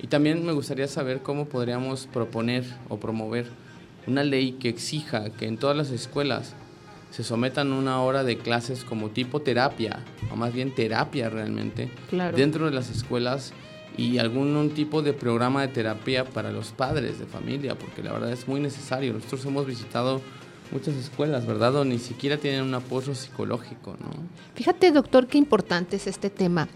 Y 0.00 0.06
también 0.06 0.44
me 0.46 0.52
gustaría 0.52 0.86
saber 0.88 1.20
cómo 1.22 1.46
podríamos 1.46 2.06
proponer 2.06 2.64
o 2.88 2.98
promover 2.98 3.46
una 4.06 4.22
ley 4.24 4.52
que 4.52 4.68
exija 4.68 5.30
que 5.30 5.46
en 5.46 5.58
todas 5.58 5.76
las 5.76 5.90
escuelas 5.90 6.54
se 7.10 7.24
sometan 7.24 7.72
una 7.72 8.00
hora 8.02 8.22
de 8.24 8.38
clases 8.38 8.84
como 8.84 9.10
tipo 9.10 9.40
terapia, 9.40 10.04
o 10.32 10.36
más 10.36 10.52
bien 10.52 10.74
terapia 10.74 11.28
realmente, 11.30 11.90
Claro. 12.10 12.36
dentro 12.36 12.66
de 12.66 12.72
las 12.72 12.90
escuelas 12.90 13.52
y 13.96 14.18
algún 14.18 14.54
un 14.56 14.70
tipo 14.70 15.02
de 15.02 15.12
programa 15.12 15.62
de 15.62 15.68
terapia 15.68 16.24
para 16.24 16.52
los 16.52 16.70
padres 16.72 17.18
de 17.18 17.26
familia, 17.26 17.76
porque 17.76 18.02
la 18.02 18.12
verdad 18.12 18.32
es 18.32 18.46
muy 18.46 18.60
necesario. 18.60 19.12
Nosotros 19.14 19.44
hemos 19.46 19.66
visitado 19.66 20.20
muchas 20.70 20.94
escuelas, 20.96 21.46
¿verdad? 21.46 21.72
Donde 21.72 21.94
ni 21.94 22.00
siquiera 22.00 22.36
tienen 22.36 22.62
un 22.62 22.74
apoyo 22.74 23.14
psicológico, 23.14 23.96
¿no? 24.00 24.10
Fíjate, 24.54 24.92
doctor, 24.92 25.26
qué 25.26 25.38
importante 25.38 25.96
es 25.96 26.06
este 26.06 26.30
tema. 26.30 26.68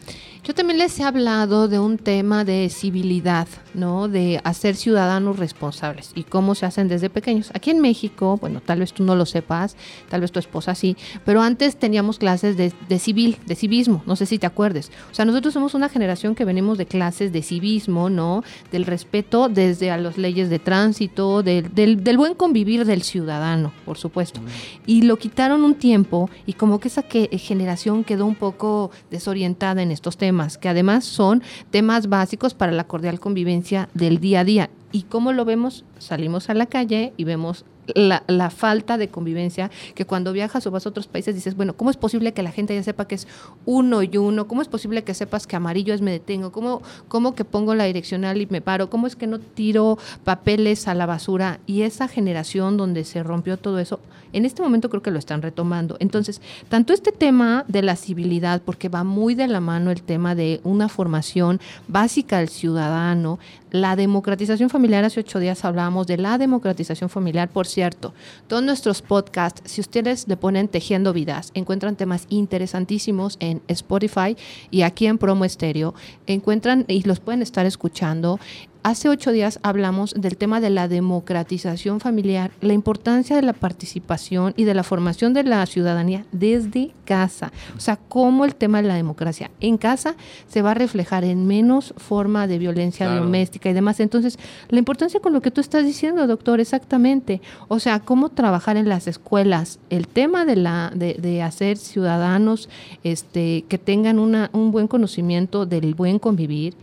Yo 0.45 0.55
también 0.55 0.79
les 0.79 0.99
he 0.99 1.05
hablado 1.05 1.69
de 1.69 1.79
un 1.79 1.99
tema 1.99 2.45
de 2.45 2.69
civilidad, 2.69 3.47
¿no? 3.75 4.09
De 4.09 4.41
hacer 4.43 4.75
ciudadanos 4.75 5.39
responsables 5.39 6.11
y 6.17 6.25
cómo 6.25 6.57
se 6.57 6.67
hacen 6.67 6.89
desde 6.89 7.11
pequeños. 7.11 7.53
Aquí 7.55 7.71
en 7.71 7.81
México, 7.81 8.39
bueno, 8.41 8.61
tal 8.61 8.81
vez 8.81 8.93
tú 8.93 9.05
no 9.05 9.15
lo 9.15 9.25
sepas, 9.25 9.77
tal 10.11 10.21
vez 10.21 10.33
tu 10.33 10.41
esposa 10.41 10.75
sí, 10.75 10.97
pero 11.25 11.43
antes 11.43 11.77
teníamos 11.77 12.19
clases 12.19 12.57
de, 12.57 12.73
de 12.89 12.99
civil, 12.99 13.37
de 13.47 13.55
civismo, 13.55 14.03
no 14.05 14.17
sé 14.17 14.27
si 14.27 14.41
te 14.41 14.47
acuerdes. 14.47 14.91
O 15.13 15.15
sea, 15.15 15.25
nosotros 15.25 15.55
somos 15.55 15.75
una 15.75 15.89
generación 15.89 16.35
que 16.35 16.45
venimos 16.45 16.77
de 16.77 16.87
clases 16.87 17.33
de 17.33 17.43
civismo, 17.43 18.11
¿no? 18.11 18.43
Del 18.73 18.85
respeto 18.85 19.49
desde 19.49 19.93
a 19.93 19.97
las 19.97 20.19
leyes 20.19 20.51
de 20.51 20.59
tránsito, 20.59 21.45
del, 21.45 21.73
del, 21.73 22.03
del 22.03 22.17
buen 22.17 22.35
convivir 22.35 22.85
del 22.85 23.03
ciudadano, 23.03 23.73
por 23.85 23.97
supuesto. 23.97 24.41
Y 24.87 25.03
lo 25.03 25.19
quitaron 25.19 25.63
un 25.63 25.77
tiempo 25.77 26.29
y 26.47 26.55
como 26.55 26.81
que 26.81 26.89
esa 26.89 27.05
que, 27.05 27.29
generación 27.39 28.03
quedó 28.03 28.27
un 28.27 28.35
poco 28.35 28.91
desorientada 29.09 29.83
en 29.83 29.93
estos 29.93 30.17
temas, 30.17 30.32
que 30.59 30.69
además 30.69 31.05
son 31.05 31.43
temas 31.71 32.09
básicos 32.09 32.55
para 32.55 32.73
la 32.73 32.85
cordial 32.85 33.21
convivencia 33.21 33.89
del 33.95 34.19
día 34.19 34.41
a 34.41 34.45
día. 34.45 34.71
¿Y 34.93 35.03
cómo 35.03 35.33
lo 35.33 35.45
vemos? 35.45 35.85
Salimos 35.99 36.51
a 36.51 36.55
la 36.55 36.67
calle 36.67 37.13
y 37.17 37.25
vemos 37.25 37.65
la, 37.95 38.23
la 38.27 38.51
falta 38.51 38.99
de 38.99 39.09
convivencia, 39.09 39.71
que 39.95 40.05
cuando 40.05 40.33
viajas 40.33 40.67
o 40.67 40.71
vas 40.71 40.87
a 40.87 40.89
otros 40.89 41.07
países 41.07 41.35
dices, 41.35 41.57
bueno, 41.57 41.75
¿cómo 41.75 41.91
es 41.91 41.97
posible 41.97 42.33
que 42.33 42.43
la 42.43 42.53
gente 42.53 42.75
ya 42.75 42.83
sepa 42.83 43.07
que 43.07 43.17
es 43.17 43.27
uno 43.67 44.03
y 44.03 44.17
uno? 44.17 44.47
¿Cómo 44.47 44.63
es 44.63 44.69
posible 44.69 45.05
que 45.05 45.15
sepas 45.15 45.47
que 45.47 45.57
amarillo 45.57 45.95
es 45.95 46.01
me 46.01 46.13
detengo? 46.13 46.53
¿Cómo, 46.53 46.83
cómo 47.09 47.35
que 47.35 47.45
pongo 47.45 47.75
la 47.75 47.85
direccional 47.85 48.41
y 48.41 48.47
me 48.47 48.61
paro? 48.61 48.91
¿Cómo 48.91 49.07
es 49.07 49.17
que 49.17 49.27
no 49.27 49.39
tiro 49.39 49.99
papeles 50.25 50.89
a 50.89 50.95
la 50.95 51.07
basura? 51.07 51.61
Y 51.67 51.83
esa 51.83 52.09
generación 52.09 52.77
donde 52.77 53.05
se 53.05 53.23
rompió 53.23 53.57
todo 53.57 53.79
eso, 53.79 54.01
en 54.33 54.45
este 54.45 54.63
momento 54.63 54.89
creo 54.89 55.03
que 55.03 55.11
lo 55.11 55.19
están 55.19 55.43
retomando. 55.43 55.97
Entonces, 56.01 56.41
tanto 56.69 56.93
este 56.93 57.13
tema 57.13 57.65
de 57.69 57.83
la 57.83 57.97
civilidad, 57.97 58.63
porque 58.63 58.89
va 58.89 59.05
muy 59.05 59.35
de 59.35 59.49
la 59.49 59.61
mano 59.61 59.91
el 59.91 60.03
tema 60.03 60.35
de 60.35 60.61
una 60.65 60.89
formación 60.89 61.61
básica 61.89 62.39
al 62.39 62.49
ciudadano, 62.49 63.39
la 63.73 63.97
democratización 63.97 64.69
familiar, 64.69 65.05
hace 65.05 65.21
ocho 65.21 65.41
días 65.41 65.65
hablábamos 65.65 66.07
de 66.07 66.19
la 66.19 66.37
democratización 66.37 67.09
familiar, 67.09 67.49
por 67.49 67.67
cierto, 67.67 68.13
todos 68.47 68.63
nuestros 68.63 69.01
podcasts, 69.01 69.63
si 69.65 69.81
ustedes 69.81 70.29
le 70.29 70.37
ponen 70.37 70.69
Tejiendo 70.69 71.15
Vidas, 71.15 71.51
encuentran 71.55 71.97
temas 71.97 72.27
interesantísimos 72.29 73.39
en 73.41 73.63
Spotify 73.69 74.37
y 74.71 74.83
aquí 74.83 75.07
en 75.07 75.17
Promo 75.17 75.47
Estéreo, 75.47 75.95
encuentran 76.27 76.85
y 76.87 77.03
los 77.05 77.19
pueden 77.19 77.41
estar 77.41 77.65
escuchando. 77.65 78.39
Hace 78.85 79.09
ocho 79.09 79.31
días 79.31 79.61
hablamos 79.63 80.13
del 80.13 80.37
tema 80.37 80.61
de 80.61 80.69
la 80.69 80.89
democratización 80.89 82.01
familiar, 82.01 82.51
la 82.61 82.73
importancia 82.73 83.37
de 83.37 83.43
la 83.43 83.53
participación 83.53 84.55
y 84.57 84.65
de 84.65 84.75
la 84.75 84.83
formación 84.83 85.33
de 85.35 85.45
la 85.45 85.65
ciudadanía 85.67 86.27
desde 86.33 86.91
casa. 87.05 87.53
O 87.77 87.81
sea, 87.81 87.97
cómo 88.09 88.45
el 88.45 88.57
tema 88.57 88.83
de 88.83 88.89
la 88.89 88.97
democracia 88.97 89.53
en 89.61 89.79
casa 89.79 90.17
se 90.49 90.63
va 90.63 90.73
a 90.73 90.75
reflejar 90.75 91.23
en 91.23 91.47
menos 91.47 91.95
forma 91.97 92.49
de 92.49 92.59
violencia 92.59 93.07
Claro. 93.07 93.23
doméstica 93.23 93.71
y 93.71 93.73
demás. 93.73 94.01
Entonces, 94.01 94.37
la 94.69 94.81
importancia 94.81 95.21
con 95.21 95.33
lo 95.33 95.43
que 95.43 95.53
tú 95.53 95.61
estás 95.61 95.85
diciendo, 95.85 96.27
doctor, 96.27 96.59
exactamente. 96.59 97.41
O 97.69 97.79
sea, 97.79 98.01
cómo 98.01 98.31
trabajar 98.31 98.77
en 98.77 98.89
las 98.89 99.07
escuelas, 99.07 99.79
el 99.91 100.09
tema 100.09 100.45
de 100.45 100.57
la 100.57 100.91
de, 100.93 101.15
de 101.15 101.41
hacer 101.43 101.77
ciudadanos 101.77 102.69
este 103.05 103.65
que 103.69 103.79
tengan 103.79 104.19
una, 104.19 104.51
un 104.53 104.73
buen 104.73 104.89
conocimiento 104.89 105.67
del 105.67 105.95
buen 105.95 106.19
convivir 106.19 106.75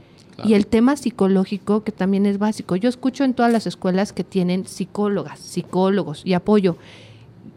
y 0.44 0.54
el 0.54 0.68
tema 0.68 0.96
psicológico, 0.96 1.84
que 1.84 1.92
también 1.92 2.26
es 2.26 2.38
básico. 2.38 2.76
Yo 2.76 2.90
escucho 2.90 3.24
en 3.24 3.34
todas 3.34 3.52
las 3.52 3.68
escuelas 3.68 4.14
que 4.14 4.24
tienen 4.24 4.66
psicólogas, 4.66 5.40
psicólogos 5.40 6.22
y 6.26 6.34
apoyo, 6.34 6.78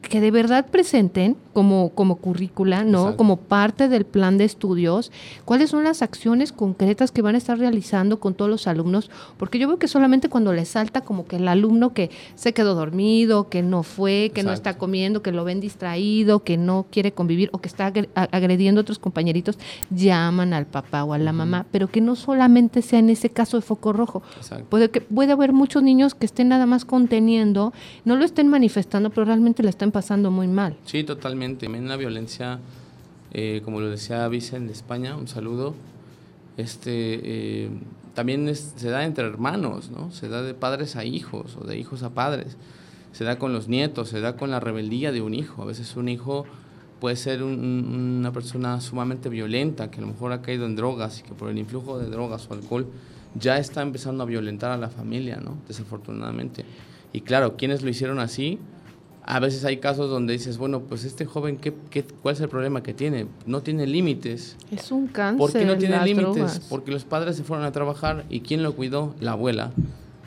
que 0.09 0.20
de 0.20 0.30
verdad 0.30 0.66
presenten 0.66 1.36
como, 1.53 1.90
como 1.90 2.16
currícula, 2.16 2.84
¿no? 2.84 2.98
Exacto. 2.98 3.16
Como 3.16 3.36
parte 3.36 3.88
del 3.88 4.05
plan 4.05 4.38
de 4.38 4.44
estudios, 4.44 5.12
cuáles 5.44 5.70
son 5.70 5.84
las 5.84 6.03
acciones 6.03 6.53
concretas 6.53 7.12
que 7.12 7.22
van 7.22 7.34
a 7.34 7.38
estar 7.38 7.59
realizando 7.59 8.18
con 8.20 8.34
todos 8.34 8.50
los 8.50 8.66
alumnos, 8.66 9.11
porque 9.36 9.59
yo 9.59 9.68
veo 9.68 9.78
que 9.78 9.88
solamente 9.88 10.28
cuando 10.28 10.53
les 10.53 10.68
salta 10.68 11.03
como 11.03 11.26
que 11.26 11.36
el 11.36 11.48
alumno 11.48 11.92
que 11.92 12.11
se 12.34 12.53
quedó 12.53 12.74
dormido, 12.74 13.48
que 13.48 13.62
no 13.62 13.82
fue, 13.82 14.32
que 14.34 14.42
no 14.42 14.53
está 14.53 14.76
comiendo, 14.76 15.22
que 15.22 15.32
lo 15.32 15.44
ven 15.44 15.61
distraído, 15.61 16.40
que 16.40 16.57
no 16.57 16.86
quiere 16.90 17.12
convivir 17.12 17.48
o 17.53 17.59
que 17.59 17.68
está 17.68 17.92
agrediendo 18.14 18.80
a 18.80 18.82
otros 18.82 18.98
compañeritos, 18.98 19.59
llaman 19.90 20.53
al 20.53 20.66
papá 20.66 21.05
o 21.05 21.12
a 21.12 21.18
la 21.18 21.32
mamá, 21.32 21.66
pero 21.70 21.88
que 21.88 22.00
no 22.00 22.16
solamente 22.16 22.82
sea 22.82 22.98
en 22.98 23.11
ese 23.11 23.30
caso 23.30 23.57
de 23.57 23.62
foco 23.62 23.92
rojo. 23.92 24.22
Exacto. 24.36 24.66
Puede, 24.68 24.90
que, 24.90 25.00
puede 25.00 25.32
haber 25.32 25.53
muchos 25.53 25.82
niños 25.82 26.14
que 26.14 26.26
estén 26.26 26.48
nada 26.48 26.66
más 26.66 26.84
conteniendo, 26.84 27.72
no 28.05 28.16
lo 28.16 28.24
estén 28.24 28.48
manifestando, 28.48 29.11
pero 29.11 29.24
realmente 29.26 29.62
la 29.62 29.70
pasando 29.93 30.30
muy 30.30 30.49
mal. 30.49 30.76
Sí, 30.86 31.05
totalmente. 31.05 31.66
También 31.66 31.88
la 31.88 31.97
violencia, 31.97 32.59
eh, 33.32 33.61
como 33.64 33.80
lo 33.80 33.88
decía 33.90 34.26
Vicen 34.28 34.66
de 34.66 34.72
España, 34.72 35.16
un 35.16 35.28
saludo, 35.28 35.74
este, 36.57 37.20
eh, 37.64 37.70
también 38.14 38.49
es- 38.49 38.74
se 38.76 38.90
da 38.90 39.05
entre 39.05 39.26
hermanos, 39.26 39.90
¿no? 39.90 40.11
Se 40.12 40.28
da 40.28 40.43
de 40.43 40.55
padres 40.55 40.97
a 40.97 41.05
hijos 41.05 41.57
o 41.61 41.64
de 41.64 41.78
hijos 41.78 42.03
a 42.03 42.11
padres. 42.11 42.57
Se 43.12 43.24
da 43.24 43.38
con 43.38 43.53
los 43.53 43.68
nietos, 43.68 44.09
se 44.09 44.20
da 44.20 44.36
con 44.36 44.51
la 44.51 44.61
rebeldía 44.61 45.12
de 45.12 45.20
un 45.22 45.34
hijo. 45.34 45.62
A 45.62 45.66
veces 45.66 45.97
un 45.97 46.09
hijo 46.09 46.45
puede 47.01 47.16
ser 47.16 47.43
un- 47.43 48.18
una 48.20 48.32
persona 48.32 48.80
sumamente 48.80 49.28
violenta, 49.28 49.90
que 49.90 49.99
a 49.99 50.03
lo 50.03 50.09
mejor 50.09 50.32
ha 50.32 50.40
caído 50.43 50.66
en 50.66 50.76
drogas 50.76 51.20
y 51.20 51.22
que 51.22 51.34
por 51.34 51.51
el 51.51 51.59
influjo 51.59 51.99
de 51.99 52.07
drogas 52.09 52.47
o 52.51 52.55
alcohol 52.55 52.86
ya 53.34 53.59
está 53.59 53.82
empezando 53.82 54.22
a 54.22 54.26
violentar 54.26 54.70
a 54.70 54.76
la 54.76 54.88
familia, 54.88 55.36
¿no? 55.43 55.57
Desafortunadamente. 55.66 56.64
Y 57.14 57.22
claro, 57.22 57.57
quienes 57.57 57.82
lo 57.82 57.88
hicieron 57.90 58.18
así, 58.18 58.59
a 59.24 59.38
veces 59.40 59.64
hay 59.64 59.76
casos 59.78 60.10
donde 60.10 60.32
dices, 60.32 60.58
bueno, 60.58 60.80
pues 60.80 61.04
este 61.04 61.24
joven, 61.26 61.56
¿qué, 61.56 61.72
qué, 61.90 62.02
cuál 62.04 62.34
es 62.34 62.40
el 62.40 62.48
problema 62.48 62.82
que 62.82 62.92
tiene? 62.94 63.26
No 63.46 63.60
tiene 63.62 63.86
límites. 63.86 64.56
Es 64.70 64.90
un 64.90 65.06
cáncer. 65.06 65.38
¿Por 65.38 65.52
qué 65.52 65.64
no 65.64 65.76
tiene 65.76 66.02
límites? 66.04 66.60
Porque 66.68 66.90
los 66.90 67.04
padres 67.04 67.36
se 67.36 67.44
fueron 67.44 67.64
a 67.64 67.72
trabajar 67.72 68.24
y 68.30 68.40
¿quién 68.40 68.62
lo 68.62 68.74
cuidó? 68.74 69.14
La 69.20 69.32
abuela. 69.32 69.70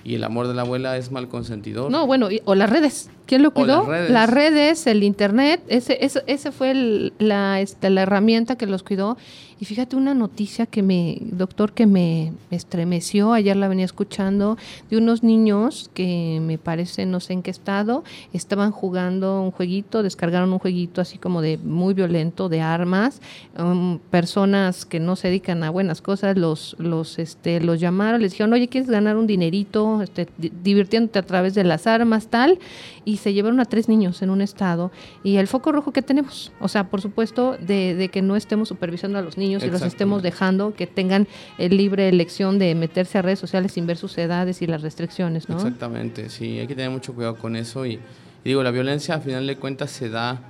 Y 0.03 0.13
el 0.13 0.23
amor 0.23 0.47
de 0.47 0.53
la 0.53 0.61
abuela 0.61 0.97
es 0.97 1.11
mal 1.11 1.27
consentidor. 1.27 1.89
No, 1.89 2.05
bueno, 2.05 2.29
y- 2.29 2.39
o 2.45 2.53
las 2.53 2.69
redes. 2.69 3.09
¿Quién 3.25 3.41
lo 3.41 3.51
cuidó? 3.55 3.77
las 3.79 3.87
redes. 3.87 4.11
Las 4.11 4.29
redes, 4.29 4.85
el 4.87 5.03
internet, 5.03 5.63
ese, 5.67 5.97
ese, 6.05 6.23
ese 6.27 6.51
fue 6.51 6.69
el- 6.71 7.13
la, 7.17 7.59
este, 7.59 7.89
la 7.89 8.03
herramienta 8.03 8.55
que 8.55 8.67
los 8.67 8.83
cuidó. 8.83 9.17
Y 9.57 9.63
fíjate 9.63 9.95
una 9.95 10.13
noticia 10.13 10.65
que 10.65 10.83
me, 10.83 11.19
doctor, 11.21 11.71
que 11.71 11.87
me 11.87 12.33
estremeció, 12.51 13.31
ayer 13.31 13.55
la 13.55 13.69
venía 13.69 13.85
escuchando, 13.85 14.57
de 14.89 14.97
unos 14.97 15.23
niños 15.23 15.89
que 15.93 16.41
me 16.41 16.57
parece, 16.57 17.05
no 17.05 17.21
sé 17.21 17.31
en 17.31 17.41
qué 17.41 17.51
estado, 17.51 18.03
estaban 18.33 18.71
jugando 18.71 19.41
un 19.41 19.51
jueguito, 19.51 20.03
descargaron 20.03 20.51
un 20.51 20.59
jueguito 20.59 20.99
así 20.99 21.17
como 21.17 21.41
de 21.41 21.57
muy 21.57 21.93
violento, 21.93 22.49
de 22.49 22.59
armas, 22.59 23.21
um, 23.57 23.97
personas 23.99 24.85
que 24.85 24.99
no 24.99 25.15
se 25.15 25.29
dedican 25.29 25.63
a 25.63 25.69
buenas 25.69 26.01
cosas, 26.01 26.37
los, 26.37 26.75
los, 26.77 27.17
este, 27.17 27.61
los 27.61 27.79
llamaron, 27.79 28.21
les 28.21 28.31
dijeron, 28.31 28.51
oye, 28.51 28.67
¿quieres 28.67 28.89
ganar 28.89 29.15
un 29.15 29.25
dinerito, 29.25 30.01
este, 30.01 30.27
di- 30.37 30.51
divirtiéndote 30.63 31.19
a 31.19 31.25
través 31.25 31.55
de 31.55 31.63
las 31.63 31.87
armas, 31.87 32.27
tal? 32.27 32.59
Y 33.05 33.17
se 33.17 33.33
llevaron 33.33 33.61
a 33.61 33.65
tres 33.65 33.87
niños 33.87 34.21
en 34.21 34.31
un 34.31 34.41
estado. 34.41 34.91
Y 35.23 35.37
el 35.37 35.47
foco 35.47 35.71
rojo 35.71 35.93
que 35.93 36.01
tenemos, 36.01 36.51
o 36.59 36.67
sea, 36.67 36.89
por 36.89 37.01
supuesto, 37.01 37.55
de, 37.55 37.93
de 37.95 38.09
que 38.09 38.23
no 38.23 38.35
estemos 38.35 38.67
supervisando 38.67 39.17
a 39.17 39.21
los 39.21 39.37
niños 39.37 39.44
y 39.45 39.69
los 39.69 39.81
estemos 39.81 40.21
dejando 40.23 40.73
que 40.73 40.87
tengan 40.87 41.27
el 41.57 41.77
libre 41.77 42.09
elección 42.09 42.57
de 42.59 42.73
meterse 42.75 43.17
a 43.17 43.21
redes 43.21 43.39
sociales 43.39 43.71
sin 43.73 43.85
ver 43.87 43.97
sus 43.97 44.17
edades 44.17 44.61
y 44.61 44.67
las 44.67 44.81
restricciones, 44.81 45.47
¿no? 45.49 45.55
Exactamente, 45.55 46.29
sí, 46.29 46.59
hay 46.59 46.67
que 46.67 46.75
tener 46.75 46.89
mucho 46.91 47.13
cuidado 47.13 47.35
con 47.35 47.55
eso. 47.55 47.85
Y, 47.85 47.93
y 47.93 47.99
digo, 48.43 48.63
la 48.63 48.71
violencia 48.71 49.15
a 49.15 49.19
final 49.19 49.45
de 49.47 49.55
cuentas 49.57 49.91
se 49.91 50.09
da 50.09 50.41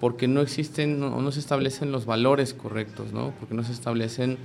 porque 0.00 0.28
no 0.28 0.40
existen 0.40 1.02
o 1.02 1.20
no, 1.20 1.32
se 1.32 1.40
establecen 1.40 1.90
los 1.92 2.06
valores 2.06 2.54
correctos, 2.54 3.12
¿no? 3.12 3.32
Porque 3.40 3.54
no 3.54 3.64
se 3.64 3.72
establecen 3.72 4.38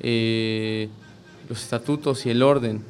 eh, 0.00 0.88
los 1.48 1.62
estatutos 1.62 2.24
y 2.26 2.30
el 2.30 2.42
orden. 2.42 2.82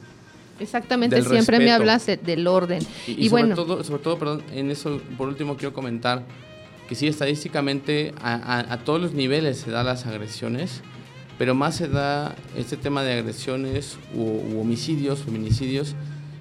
Exactamente, 0.58 1.16
Del 1.16 1.24
siempre 1.24 1.56
me 1.58 1.64
respeto. 1.64 1.80
hablas 1.82 2.06
de- 2.06 2.16
del 2.18 2.46
orden. 2.46 2.82
Y, 3.06 3.12
Y, 3.12 3.14
y 3.24 3.28
sobre, 3.30 3.42
bueno, 3.44 3.54
todo, 3.56 3.82
sobre 3.82 4.02
todo, 4.02 4.18
perdón, 4.18 4.42
en 4.52 4.70
eso, 4.70 5.00
por 5.16 5.28
último, 5.28 5.56
quiero 5.56 5.72
comentar 5.72 6.22
que 6.91 6.97
sí, 6.97 7.07
estadísticamente 7.07 8.12
a, 8.20 8.80
todos 8.84 9.01
los 9.01 9.12
niveles 9.12 9.59
se 9.59 9.70
dan 9.70 9.86
las 9.86 10.07
agresiones, 10.07 10.82
pero 11.38 11.55
más 11.55 11.76
se 11.76 11.86
da 11.86 12.34
este 12.57 12.76
tema 12.76 13.05
de 13.05 13.12
agresiones 13.12 13.97
u 14.12 14.61
homicidios, 14.61 15.20
feminicidios, 15.20 15.95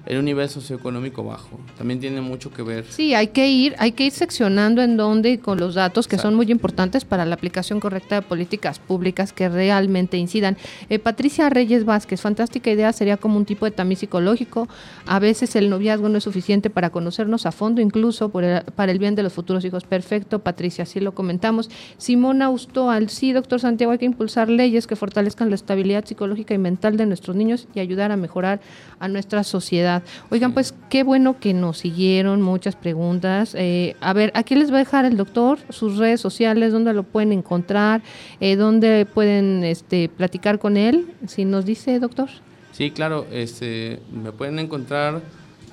en 0.06 0.18
un 0.18 0.24
nivel 0.24 0.48
socioeconómico 0.48 1.22
bajo. 1.24 1.60
También 1.78 2.00
tiene 2.00 2.20
mucho 2.20 2.52
que 2.52 2.62
ver. 2.62 2.84
Sí, 2.88 3.14
hay 3.14 3.28
que 3.28 3.48
ir, 3.48 3.74
hay 3.78 3.92
que 3.92 4.04
ir 4.04 4.12
seccionando 4.12 4.82
en 4.82 4.96
dónde 4.96 5.30
y 5.32 5.38
con 5.38 5.58
los 5.60 5.74
datos 5.74 6.08
que 6.08 6.18
son 6.18 6.34
muy 6.34 6.50
importantes 6.50 7.04
para 7.04 7.24
la 7.26 7.34
aplicación 7.34 7.80
correcta 7.80 8.16
de 8.16 8.22
políticas 8.22 8.78
públicas 8.78 9.32
que 9.32 9.48
realmente 9.48 10.16
incidan. 10.16 10.56
Eh, 10.88 10.98
Patricia 10.98 11.48
Reyes 11.50 11.84
Vázquez, 11.84 12.20
fantástica 12.20 12.70
idea, 12.70 12.92
sería 12.92 13.16
como 13.18 13.36
un 13.36 13.44
tipo 13.44 13.64
de 13.66 13.70
tamiz 13.72 13.98
psicológico. 14.00 14.68
A 15.06 15.18
veces 15.18 15.54
el 15.56 15.68
noviazgo 15.68 16.08
no 16.08 16.18
es 16.18 16.24
suficiente 16.24 16.70
para 16.70 16.90
conocernos 16.90 17.44
a 17.46 17.52
fondo, 17.52 17.80
incluso 17.80 18.30
por 18.30 18.44
el- 18.44 18.62
para 18.74 18.92
el 18.92 18.98
bien 18.98 19.14
de 19.14 19.22
los 19.22 19.32
futuros 19.32 19.64
hijos. 19.64 19.84
Perfecto, 19.84 20.38
Patricia, 20.38 20.84
así 20.84 21.00
lo 21.00 21.12
comentamos. 21.12 21.68
Simona 21.98 22.46
Austoal, 22.46 23.10
sí, 23.10 23.32
doctor 23.32 23.60
Santiago, 23.60 23.92
hay 23.92 23.98
que 23.98 24.06
impulsar 24.06 24.48
leyes 24.48 24.86
que 24.86 24.96
fortalezcan 24.96 25.48
la 25.50 25.56
estabilidad 25.56 26.04
psicológica 26.04 26.54
y 26.54 26.58
mental 26.58 26.96
de 26.96 27.06
nuestros 27.06 27.36
niños 27.36 27.66
y 27.74 27.80
ayudar 27.80 28.12
a 28.12 28.16
mejorar 28.16 28.60
a 28.98 29.08
nuestra 29.08 29.44
sociedad. 29.44 29.89
Oigan, 30.30 30.52
pues 30.52 30.74
qué 30.88 31.02
bueno 31.02 31.38
que 31.38 31.54
nos 31.54 31.78
siguieron, 31.78 32.42
muchas 32.42 32.76
preguntas. 32.76 33.54
Eh, 33.56 33.96
a 34.00 34.12
ver, 34.12 34.30
aquí 34.34 34.54
les 34.54 34.70
va 34.70 34.76
a 34.76 34.78
dejar 34.78 35.04
el 35.04 35.16
doctor 35.16 35.58
sus 35.70 35.96
redes 35.96 36.20
sociales, 36.20 36.72
dónde 36.72 36.92
lo 36.92 37.02
pueden 37.02 37.32
encontrar, 37.32 38.02
eh, 38.40 38.56
dónde 38.56 39.06
pueden 39.06 39.64
este, 39.64 40.08
platicar 40.08 40.58
con 40.58 40.76
él, 40.76 41.06
si 41.26 41.44
nos 41.44 41.64
dice, 41.64 41.98
doctor. 41.98 42.28
Sí, 42.72 42.90
claro, 42.90 43.26
este, 43.32 44.00
me 44.12 44.32
pueden 44.32 44.58
encontrar 44.58 45.20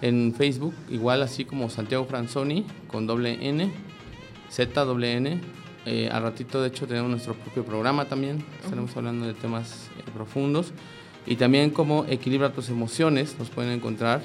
en 0.02 0.34
Facebook, 0.36 0.74
igual 0.90 1.22
así 1.22 1.46
como 1.46 1.70
Santiago 1.70 2.06
Franzoni, 2.06 2.66
con 2.88 3.08
doble 3.08 3.38
N, 3.42 3.72
Z 4.50 4.86
doble 4.86 5.14
N. 5.14 5.40
Eh, 5.86 6.10
al 6.12 6.24
ratito, 6.24 6.62
de 6.62 6.68
hecho, 6.68 6.86
tenemos 6.86 7.10
nuestro 7.10 7.34
propio 7.34 7.64
programa 7.64 8.06
también. 8.06 8.44
Estaremos 8.62 8.96
hablando 8.98 9.26
de 9.26 9.34
temas 9.34 9.90
profundos. 10.14 10.74
Y 11.28 11.36
también 11.36 11.72
como 11.72 12.06
Equilibra 12.06 12.54
tus 12.54 12.70
emociones, 12.70 13.36
nos 13.38 13.50
pueden 13.50 13.74
encontrar 13.74 14.22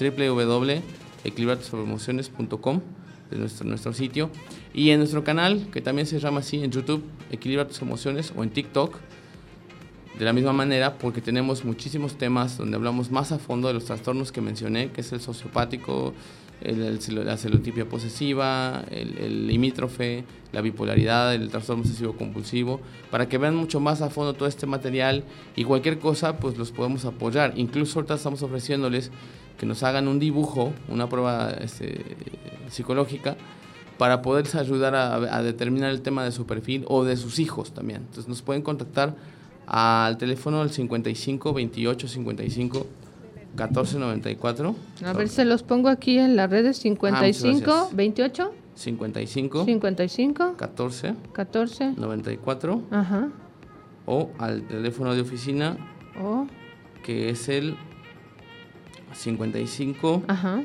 www.equilibratusemociones.com 0.00 2.80
de 3.30 3.38
nuestro, 3.38 3.64
nuestro 3.66 3.92
sitio. 3.92 4.30
Y 4.74 4.90
en 4.90 4.98
nuestro 4.98 5.22
canal, 5.22 5.68
que 5.72 5.80
también 5.80 6.06
se 6.06 6.18
llama 6.18 6.40
así 6.40 6.60
en 6.62 6.72
YouTube, 6.72 7.04
Equilibra 7.30 7.68
tus 7.68 7.80
emociones, 7.82 8.32
o 8.36 8.42
en 8.42 8.50
TikTok, 8.50 8.96
de 10.18 10.24
la 10.24 10.32
misma 10.32 10.52
manera, 10.52 10.98
porque 10.98 11.20
tenemos 11.20 11.64
muchísimos 11.64 12.18
temas 12.18 12.58
donde 12.58 12.74
hablamos 12.76 13.10
más 13.10 13.32
a 13.32 13.38
fondo 13.38 13.68
de 13.68 13.74
los 13.74 13.84
trastornos 13.84 14.32
que 14.32 14.40
mencioné, 14.40 14.90
que 14.90 15.02
es 15.02 15.12
el 15.12 15.20
sociopático, 15.20 16.14
la 16.62 17.36
celotipia 17.36 17.88
posesiva, 17.88 18.84
el, 18.90 19.18
el 19.18 19.46
limítrofe, 19.46 20.24
la 20.52 20.60
bipolaridad, 20.60 21.34
el 21.34 21.48
trastorno 21.48 21.82
obsesivo 21.82 22.14
compulsivo, 22.14 22.80
para 23.10 23.28
que 23.28 23.38
vean 23.38 23.56
mucho 23.56 23.80
más 23.80 24.02
a 24.02 24.10
fondo 24.10 24.34
todo 24.34 24.48
este 24.48 24.66
material 24.66 25.24
y 25.56 25.64
cualquier 25.64 25.98
cosa, 25.98 26.36
pues 26.36 26.58
los 26.58 26.70
podemos 26.72 27.04
apoyar. 27.04 27.54
Incluso 27.56 27.98
ahorita 27.98 28.14
estamos 28.14 28.42
ofreciéndoles 28.42 29.10
que 29.58 29.66
nos 29.66 29.82
hagan 29.82 30.08
un 30.08 30.18
dibujo, 30.18 30.72
una 30.88 31.08
prueba 31.08 31.50
este, 31.60 32.04
psicológica, 32.68 33.36
para 33.98 34.22
poderles 34.22 34.54
ayudar 34.54 34.94
a, 34.94 35.14
a 35.14 35.42
determinar 35.42 35.90
el 35.90 36.00
tema 36.00 36.24
de 36.24 36.32
su 36.32 36.46
perfil 36.46 36.84
o 36.88 37.04
de 37.04 37.16
sus 37.16 37.38
hijos 37.38 37.72
también. 37.72 38.00
Entonces 38.00 38.28
nos 38.28 38.40
pueden 38.40 38.62
contactar 38.62 39.14
al 39.66 40.18
teléfono 40.18 40.60
del 40.60 40.70
55 40.70 41.52
28 41.52 42.08
55 42.08 42.86
14 43.56 43.98
94. 43.98 44.76
A 45.04 45.12
ver, 45.12 45.28
se 45.28 45.44
los 45.44 45.62
pongo 45.62 45.88
aquí 45.88 46.18
en 46.18 46.36
las 46.36 46.50
redes 46.50 46.78
55, 46.78 47.60
gracias. 47.60 47.96
28, 47.96 48.52
55 48.74 49.64
55, 49.64 50.56
14 50.56 51.14
14, 51.32 51.94
94 51.96 52.82
ajá, 52.90 53.28
o 54.06 54.30
al 54.38 54.62
teléfono 54.62 55.14
de 55.14 55.20
oficina 55.20 55.76
o, 56.22 56.46
que 57.02 57.30
es 57.30 57.48
el 57.48 57.76
55 59.12 60.22
ajá, 60.28 60.62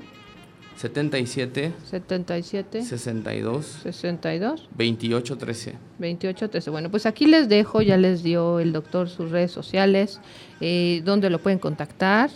77 0.77 1.73
77, 1.89 2.83
62 2.83 3.65
62. 3.83 4.69
28 4.77 5.37
13. 5.37 5.75
28 5.99 6.49
13. 6.49 6.69
Bueno, 6.69 6.91
pues 6.91 7.05
aquí 7.05 7.25
les 7.25 7.47
dejo, 7.47 7.81
ya 7.81 7.97
les 7.97 8.23
dio 8.23 8.59
el 8.59 8.73
doctor 8.73 9.07
sus 9.07 9.31
redes 9.31 9.51
sociales, 9.51 10.19
eh, 10.59 11.01
donde 11.05 11.29
lo 11.29 11.39
pueden 11.39 11.59
contactar. 11.59 12.29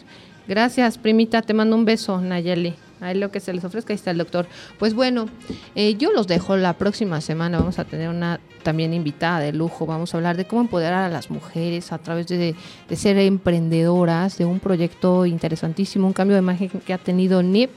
Gracias, 0.50 0.98
primita, 0.98 1.44
te 1.44 1.54
mando 1.54 1.76
un 1.76 1.86
beso, 1.86 2.20
Nayeli. 2.20 2.74
Ahí 3.02 3.16
lo 3.16 3.30
que 3.30 3.40
se 3.40 3.54
les 3.54 3.64
ofrezca, 3.64 3.94
ahí 3.94 3.96
está 3.98 4.10
el 4.10 4.18
doctor. 4.18 4.48
Pues 4.80 4.96
bueno, 4.96 5.30
eh, 5.76 5.94
yo 5.94 6.12
los 6.12 6.26
dejo 6.26 6.58
la 6.58 6.74
próxima 6.74 7.22
semana. 7.22 7.60
Vamos 7.60 7.78
a 7.78 7.86
tener 7.86 8.10
una 8.10 8.40
también 8.64 8.96
invitada 8.96 9.42
de 9.42 9.54
lujo. 9.54 9.86
Vamos 9.86 10.12
a 10.12 10.18
hablar 10.18 10.38
de 10.38 10.46
cómo 10.46 10.62
empoderar 10.62 11.04
a 11.04 11.10
las 11.10 11.30
mujeres 11.30 11.92
a 11.92 12.00
través 12.00 12.26
de, 12.26 12.56
de 12.90 12.96
ser 12.96 13.20
emprendedoras, 13.20 14.40
de 14.40 14.46
un 14.46 14.60
proyecto 14.60 15.28
interesantísimo, 15.28 16.08
un 16.08 16.14
cambio 16.14 16.36
de 16.36 16.42
imagen 16.42 16.68
que 16.68 16.94
ha 16.94 16.98
tenido 16.98 17.44
NIP 17.44 17.70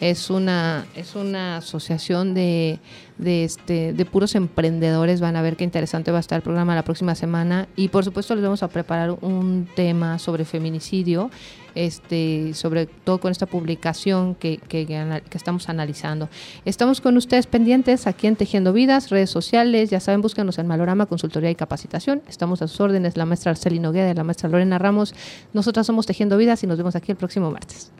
es 0.00 0.28
una 0.28 0.86
es 0.94 1.14
una 1.14 1.58
asociación 1.58 2.34
de, 2.34 2.78
de 3.18 3.44
este 3.44 3.92
de 3.92 4.04
puros 4.04 4.34
emprendedores 4.34 5.20
van 5.20 5.36
a 5.36 5.42
ver 5.42 5.56
qué 5.56 5.64
interesante 5.64 6.10
va 6.10 6.18
a 6.18 6.20
estar 6.20 6.36
el 6.36 6.42
programa 6.42 6.74
la 6.74 6.84
próxima 6.84 7.14
semana. 7.14 7.68
Y 7.76 7.88
por 7.88 8.04
supuesto 8.04 8.34
les 8.34 8.44
vamos 8.44 8.62
a 8.62 8.68
preparar 8.68 9.12
un 9.20 9.68
tema 9.74 10.18
sobre 10.18 10.44
feminicidio 10.44 11.30
este 11.74 12.54
sobre 12.54 12.86
todo 12.86 13.18
con 13.18 13.32
esta 13.32 13.46
publicación 13.46 14.34
que, 14.34 14.58
que, 14.58 14.86
que 14.86 15.38
estamos 15.38 15.68
analizando. 15.68 16.28
Estamos 16.64 17.00
con 17.00 17.16
ustedes 17.16 17.46
pendientes 17.46 18.06
aquí 18.06 18.26
en 18.26 18.36
Tejiendo 18.36 18.72
Vidas 18.72 19.10
redes 19.10 19.30
sociales. 19.30 19.90
Ya 19.90 20.00
saben 20.00 20.20
búscanos 20.20 20.58
en 20.58 20.66
Malorama 20.66 21.06
Consultoría 21.06 21.50
y 21.50 21.54
Capacitación. 21.54 22.22
Estamos 22.28 22.62
a 22.62 22.68
sus 22.68 22.80
órdenes 22.80 23.16
la 23.16 23.26
maestra 23.26 23.50
Arceli 23.50 23.78
Nogueda 23.78 24.10
y 24.10 24.14
la 24.14 24.24
maestra 24.24 24.48
Lorena 24.48 24.78
Ramos. 24.78 25.14
Nosotras 25.52 25.86
somos 25.86 26.06
Tejiendo 26.06 26.36
Vidas 26.36 26.62
y 26.62 26.66
nos 26.66 26.78
vemos 26.78 26.96
aquí 26.96 27.12
el 27.12 27.18
próximo 27.18 27.50
martes 27.50 27.92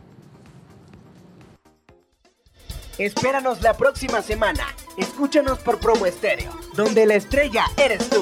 Espéranos 2.98 3.60
la 3.62 3.74
próxima 3.76 4.22
semana. 4.22 4.64
Escúchanos 4.96 5.58
por 5.58 5.80
Promo 5.80 6.06
Estéreo, 6.06 6.52
donde 6.74 7.06
la 7.06 7.14
estrella 7.14 7.64
eres 7.76 8.08
tú. 8.08 8.20